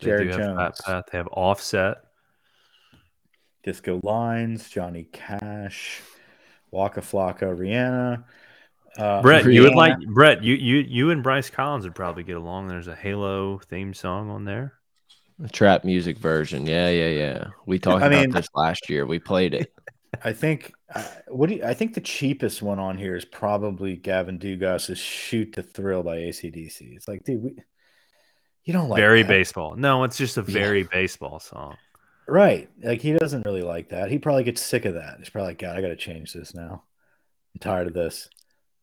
[0.00, 0.80] They Jared do have Pat Jones.
[0.84, 1.04] Pat.
[1.12, 1.96] They have Offset.
[3.62, 6.00] Disco Lines, Johnny Cash,
[6.70, 8.24] Waka Flocka, Rihanna.
[8.96, 10.42] Uh, Brett, you would like Brett.
[10.42, 12.68] You you you and Bryce Collins would probably get along.
[12.68, 14.72] There's a Halo theme song on there.
[15.38, 16.66] The trap music version.
[16.66, 17.44] Yeah, yeah, yeah.
[17.66, 19.04] We talked I about mean- this last year.
[19.06, 19.72] We played it.
[20.24, 23.96] I think uh, what do you, I think the cheapest one on here is probably
[23.96, 26.96] Gavin Dugas's "Shoot to Thrill" by ACDC.
[26.96, 27.54] It's like, dude, we,
[28.64, 29.28] you don't like very that.
[29.28, 29.76] baseball.
[29.76, 30.52] No, it's just a Yeah.
[30.52, 31.76] very baseball song.
[32.26, 32.68] right?
[32.82, 34.10] Like he doesn't really like that.
[34.10, 35.16] He probably gets sick of that.
[35.18, 36.84] He's probably like, God, I got to change this now.
[37.54, 38.28] I'm tired of this.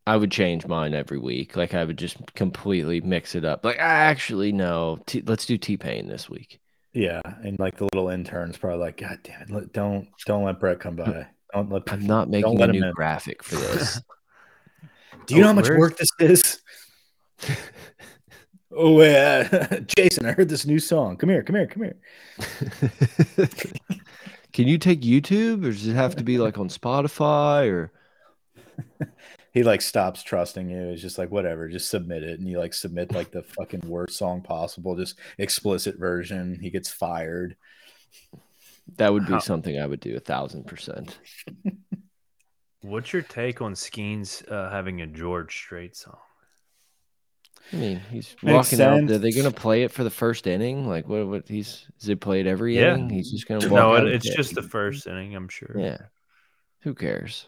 [0.06, 1.56] I would change mine every week.
[1.58, 3.64] Like I would just completely mix it up.
[3.66, 6.60] Like I actually no, T- let's do T Pain this week.
[6.94, 10.60] Yeah, and like the little intern's probably like, God damn it, let, don't don't let
[10.60, 11.28] Brett come by.
[11.54, 11.84] Don't let.
[11.92, 12.94] I'm not making a new in.
[12.94, 14.02] graphic for this.
[15.28, 16.60] Do you oh, know Oh, how much where's- work this is?
[18.76, 21.18] oh yeah, uh, Jason, I heard this new song.
[21.18, 23.50] Come here, come here, come here.
[24.54, 27.92] Can you take YouTube or does it have to be like on Spotify or
[29.58, 30.90] he like stops trusting you.
[30.90, 32.40] He's just like, whatever, just submit it.
[32.40, 36.60] And you like submit like the fucking worst song possible, just explicit version.
[36.62, 37.56] He gets fired.
[38.98, 41.18] that would be How- something I would do a thousand percent.
[42.82, 46.20] What's your take on Skenes uh, having a George Strait song?
[47.74, 48.94] I mean, he's Makes walking out.
[48.94, 49.22] Are sense.
[49.22, 50.88] they gonna play it for the first inning?
[50.88, 51.28] Like what?
[51.28, 52.94] What he's does it played it every Yeah.
[52.94, 53.10] inning?
[53.10, 55.36] He's just gonna walk No, out it, it's just the first inning.
[55.36, 55.76] I'm sure.
[55.78, 55.98] Yeah.
[56.84, 57.48] Who cares?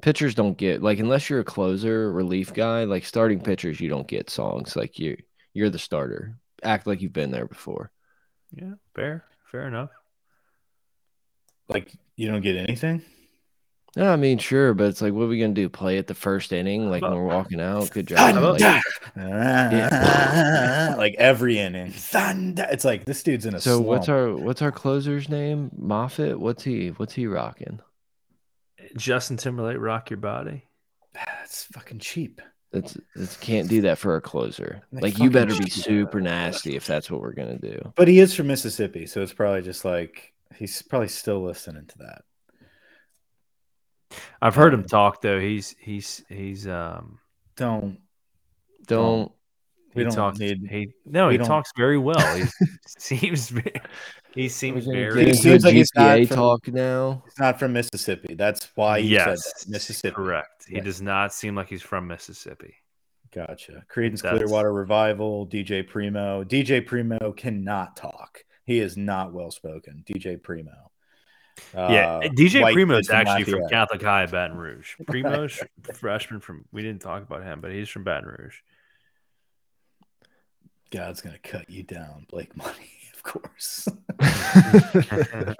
[0.00, 4.06] Pitchers don't get like unless you're a closer, relief guy, like starting pitchers, you don't
[4.06, 4.76] get songs.
[4.76, 5.16] Like you
[5.54, 6.36] you're the starter.
[6.62, 7.90] Act like you've been there before.
[8.52, 9.90] Yeah, fair, fair enough.
[11.68, 13.02] Like you don't get anything.
[13.96, 15.68] No, I mean, sure, but it's like, what are we gonna do?
[15.68, 17.90] Play at the first inning, like when we're walking out?
[17.90, 18.36] Good job.
[18.36, 18.60] Like,
[19.14, 20.94] Thunder.
[20.98, 21.90] like every inning.
[21.90, 22.66] Thunder.
[22.70, 25.70] It's like this dude's in a so what's our what's our closer's name?
[25.76, 26.38] Moffitt.
[26.38, 26.90] What's he?
[26.90, 27.80] What's he rocking?
[28.96, 30.64] Justin Timberlake, rock your body.
[31.14, 32.40] That's fucking cheap.
[32.72, 34.82] That's that's can't do that for a closer.
[34.92, 37.92] They Like you better be super nasty if that's what we're gonna do.
[37.96, 41.98] But he is from Mississippi, so it's probably just like he's probably still listening to
[41.98, 42.22] that.
[44.40, 45.40] I've heard him talk though.
[45.40, 47.18] He's he's he's um
[47.56, 47.98] Don't
[48.86, 49.32] Don't.
[49.92, 52.36] he We don't talks need- he no he talks very well.
[52.36, 52.44] He
[52.98, 53.72] seems ve-
[54.34, 57.22] he seems We're very He into seems like he's not GPA from- talk now.
[57.24, 58.34] he's not from Mississippi.
[58.34, 59.70] That's why you said yes that.
[59.70, 60.14] Mississippi.
[60.14, 60.66] correct.
[60.68, 60.84] He Yes.
[60.84, 62.74] does not seem like he's from Mississippi.
[63.34, 63.84] Gotcha.
[63.92, 66.44] Creedence That's- Clearwater Revival, DJ Primo.
[66.44, 68.44] DJ Primo cannot talk.
[68.64, 70.02] He is not well spoken.
[70.06, 70.90] DJ Primo.
[71.74, 73.70] yeah, Uh, DJ Primo is actually from Lafayette.
[73.70, 74.94] Catholic High at Baton Rouge.
[75.06, 75.60] Primo's
[75.94, 78.58] freshman from we didn't talk about him, but he's from Baton Rouge.
[80.90, 83.88] God's gonna cut you down, Blake Money, of course.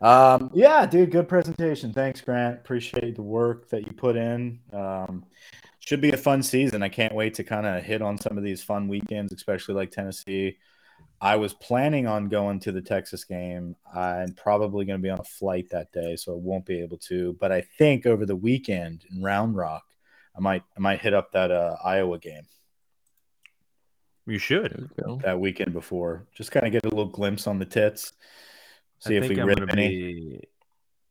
[0.00, 1.92] um, yeah, dude, good presentation.
[1.92, 2.58] Thanks, Grant.
[2.58, 4.60] Appreciate the work that you put in.
[4.72, 5.24] Um,
[5.80, 6.82] should be a fun season.
[6.82, 9.90] I can't wait to kind of hit on some of these fun weekends, especially like
[9.90, 10.56] Tennessee.
[11.20, 13.76] I was planning on going to the Texas game.
[13.94, 16.98] I'm probably going to be on a flight that day, so I won't be able
[16.98, 17.36] to.
[17.38, 19.84] But I think over the weekend in Round Rock,
[20.36, 22.46] I might I might hit up that uh, Iowa game
[24.26, 24.72] You should.
[24.72, 25.20] There we go.
[25.24, 26.26] that weekend before.
[26.34, 28.12] Just kind of get a little glimpse on the tits.
[29.00, 29.88] See I if we think I'm rip gonna any.
[29.88, 30.40] be.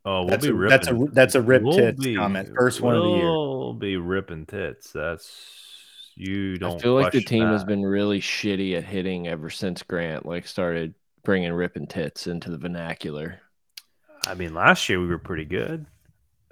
[0.06, 0.70] Oh, we'll that's, be a, ripping.
[0.70, 2.50] that's a that's a rip We'll tits be- comment.
[2.56, 3.26] First one of the year.
[3.26, 4.92] We'll be ripping tits.
[4.92, 6.76] That's you don't.
[6.76, 10.26] I feel like the question team has been really shitty at hitting ever since Grant
[10.26, 13.40] like started bringing ripping tits into the vernacular.
[14.26, 15.86] I mean, last year we were pretty good.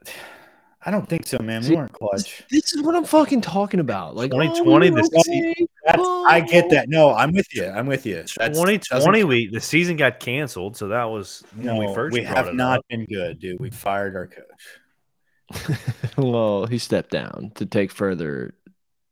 [0.84, 1.64] I don't think so, man.
[1.68, 2.44] We weren't clutch.
[2.50, 4.16] This is what I'm fucking talking about.
[4.16, 5.68] Like 2020, oh, we were the okay.
[5.86, 6.70] That's, I get Oh.
[6.70, 6.90] that.
[6.90, 7.66] No, I'm with you.
[7.66, 8.16] I'm with you.
[8.16, 12.16] That's, 2020, we the season got canceled, so that was when No, we we, first.
[12.16, 12.86] brought have it not up.
[12.90, 13.60] been good, dude.
[13.60, 15.78] We fired our coach.
[16.18, 18.56] well, he stepped down to take further,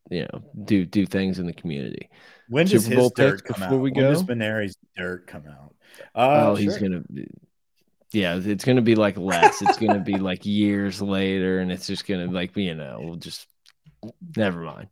[0.10, 2.10] you know, do do things in the community.
[2.48, 3.70] When does Super Bowl his dirt picks come out?
[3.70, 4.34] before we when does go?
[4.34, 5.76] Mainieri's dirt come out?
[6.16, 7.04] Uh, oh, he's gonna.
[8.12, 9.62] Yeah, it's gonna be like less.
[9.62, 13.48] It's gonna be like years later, and it's just gonna like you know, we'll just
[14.36, 14.88] never mind.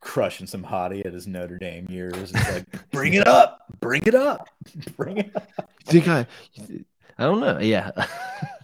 [0.00, 2.32] crushing some hottie at his Notre Dame years.
[2.34, 4.48] It's like, bring it up, bring it up,
[4.96, 5.48] bring it up.
[5.84, 6.26] think I,
[7.18, 7.58] I don't know.
[7.60, 7.90] Yeah,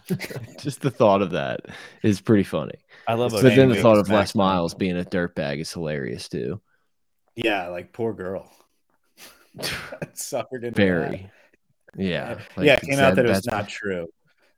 [0.59, 1.61] just the thought of that
[2.03, 2.75] is pretty funny.
[3.07, 6.59] I love But then the thought of Les Miles being a dirtbag is hilarious too.
[7.35, 8.51] Yeah, like poor girl.
[10.13, 11.29] Suffered into Very,
[11.95, 14.07] yeah, like, yeah, it came out that it was not true.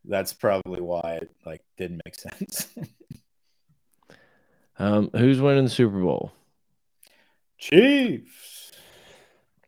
[0.05, 2.68] That's probably why it like didn't make sense.
[4.80, 6.31] Um, who's winning the Super Bowl?
[7.57, 8.72] Chiefs.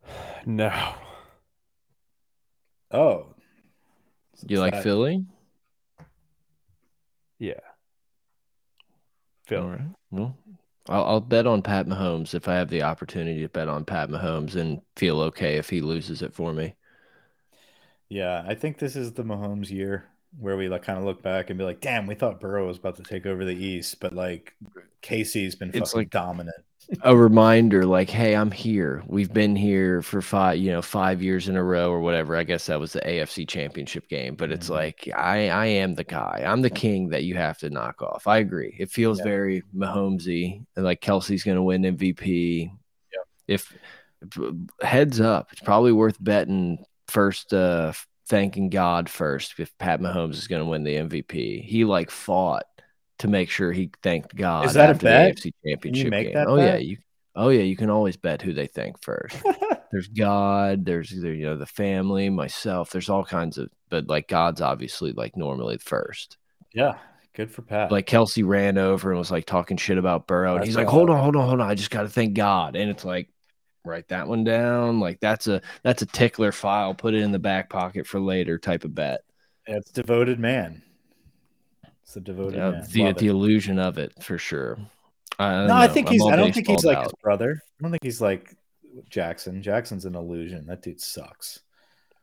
[0.45, 0.95] No,
[2.91, 3.35] Oh,
[4.47, 5.25] You like That- Philly?
[7.37, 7.63] yeah, All
[9.47, 9.67] Phil.
[9.67, 9.81] right.
[10.11, 10.35] Well,
[10.87, 14.09] I'll, I'll bet on Pat Mahomes if I have the opportunity to bet on Pat
[14.09, 16.73] Mahomes and feel okay if he loses it for me.
[18.09, 20.05] Yeah, I think this is the Mahomes year
[20.39, 22.77] where we like kind of look back and be like, "Damn, we thought Burrow was
[22.77, 24.53] about to take over the East, but like
[25.03, 26.55] KC's been It's fucking like- dominant."
[27.03, 31.47] a reminder like hey i'm here we've been here for five you know five years
[31.47, 34.69] in a row or whatever i guess that was the afc championship game but it's
[34.69, 34.75] Mhm.
[34.75, 38.25] like i i am the guy i'm the king that you have to knock off
[38.25, 39.25] i agree it feels Yeah.
[39.25, 42.71] very mahomesy and like Kelce's gonna win mvp
[43.13, 43.19] Yeah.
[43.47, 43.71] if
[44.81, 47.91] heads up it's probably worth betting first uh
[48.27, 52.65] thanking god first if pat mahomes is gonna win the mvp he like fought
[53.17, 55.35] to make sure he thanked God Is that a bet?
[55.37, 56.35] the AFC Championship make game.
[56.35, 56.97] that oh yeah, you
[57.35, 59.35] oh yeah, you can always bet who they thank first.
[59.91, 62.91] there's God, there's either you know the family, myself.
[62.91, 66.37] There's all kinds of, but like God's obviously like normally first.
[66.73, 66.95] yeah,
[67.33, 67.91] good for Pat.
[67.91, 70.87] Like Kelce ran over and was like talking shit about Burrow, and That's he's like,
[70.87, 73.29] "Hold on, hold on, hold on, I just got to thank God." And it's like,
[73.85, 74.99] write that one down.
[74.99, 76.93] Like that's a that's a tickler file.
[76.93, 79.21] Put it in the back pocket for later type of bet.
[79.67, 80.81] it's devoted man.
[82.03, 82.85] It's a devoted Yeah, man.
[82.91, 83.29] the Love the it.
[83.29, 84.77] illusion of it for sure.
[85.37, 86.25] I no, I think I'm he's.
[86.25, 87.61] I don't think he's like his brother.
[87.79, 88.53] I don't think he's like
[89.09, 89.61] Jackson.
[89.63, 90.65] Jackson's an illusion.
[90.67, 91.59] That dude sucks.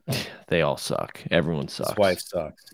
[0.48, 1.20] They all suck.
[1.32, 1.90] Everyone sucks.
[1.90, 2.64] His wife sucks.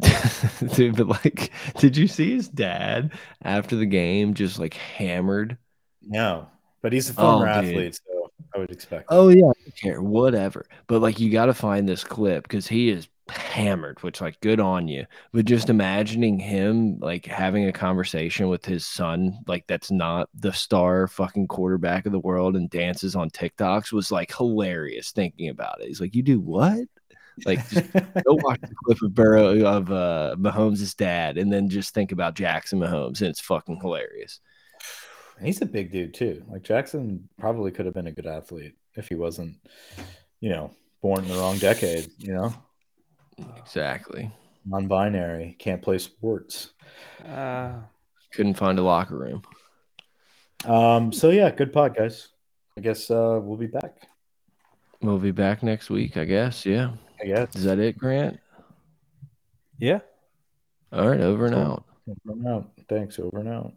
[0.76, 5.56] Dude, but like, did you see his dad after the game just like hammered?
[6.02, 6.48] No,
[6.82, 9.06] but he's a former Oh, athlete, so I would expect.
[9.10, 10.66] Oh yeah, I don't care, whatever.
[10.86, 14.60] But like, you got to find this clip because he is hammered, which like good
[14.60, 15.06] on you.
[15.32, 20.52] But just imagining him like having a conversation with his son, like that's not the
[20.52, 25.80] star fucking quarterback of the world and dances on TikToks was like hilarious thinking about
[25.80, 25.88] it.
[25.88, 26.80] He's like, You do what?
[27.44, 31.94] Like just go watch the clip of Burrow of uh Mahomes' dad and then just
[31.94, 34.40] think about Jackson Mahomes and it's fucking hilarious.
[35.42, 36.42] He's a big dude too.
[36.48, 39.56] Like Jackson probably could have been a good athlete if he wasn't,
[40.40, 40.70] you know,
[41.02, 42.52] born in the wrong decade, you know?
[43.56, 44.30] Exactly.
[44.66, 46.70] Non-binary, can't play sports.
[47.26, 47.74] Uh,
[48.32, 49.42] Couldn't find a locker room.
[50.64, 52.28] Um, so yeah, good pod, guys.
[52.76, 54.08] I guess uh we'll be back.
[55.00, 56.66] We'll be back next week, I guess.
[56.66, 56.92] Yeah.
[57.22, 57.54] I guess.
[57.54, 58.38] Is that it, Grant?
[59.78, 60.00] yeah.
[60.92, 61.84] All right, over and out.
[62.08, 62.70] Over and out.
[62.88, 63.18] Thanks.
[63.18, 63.74] Over and out.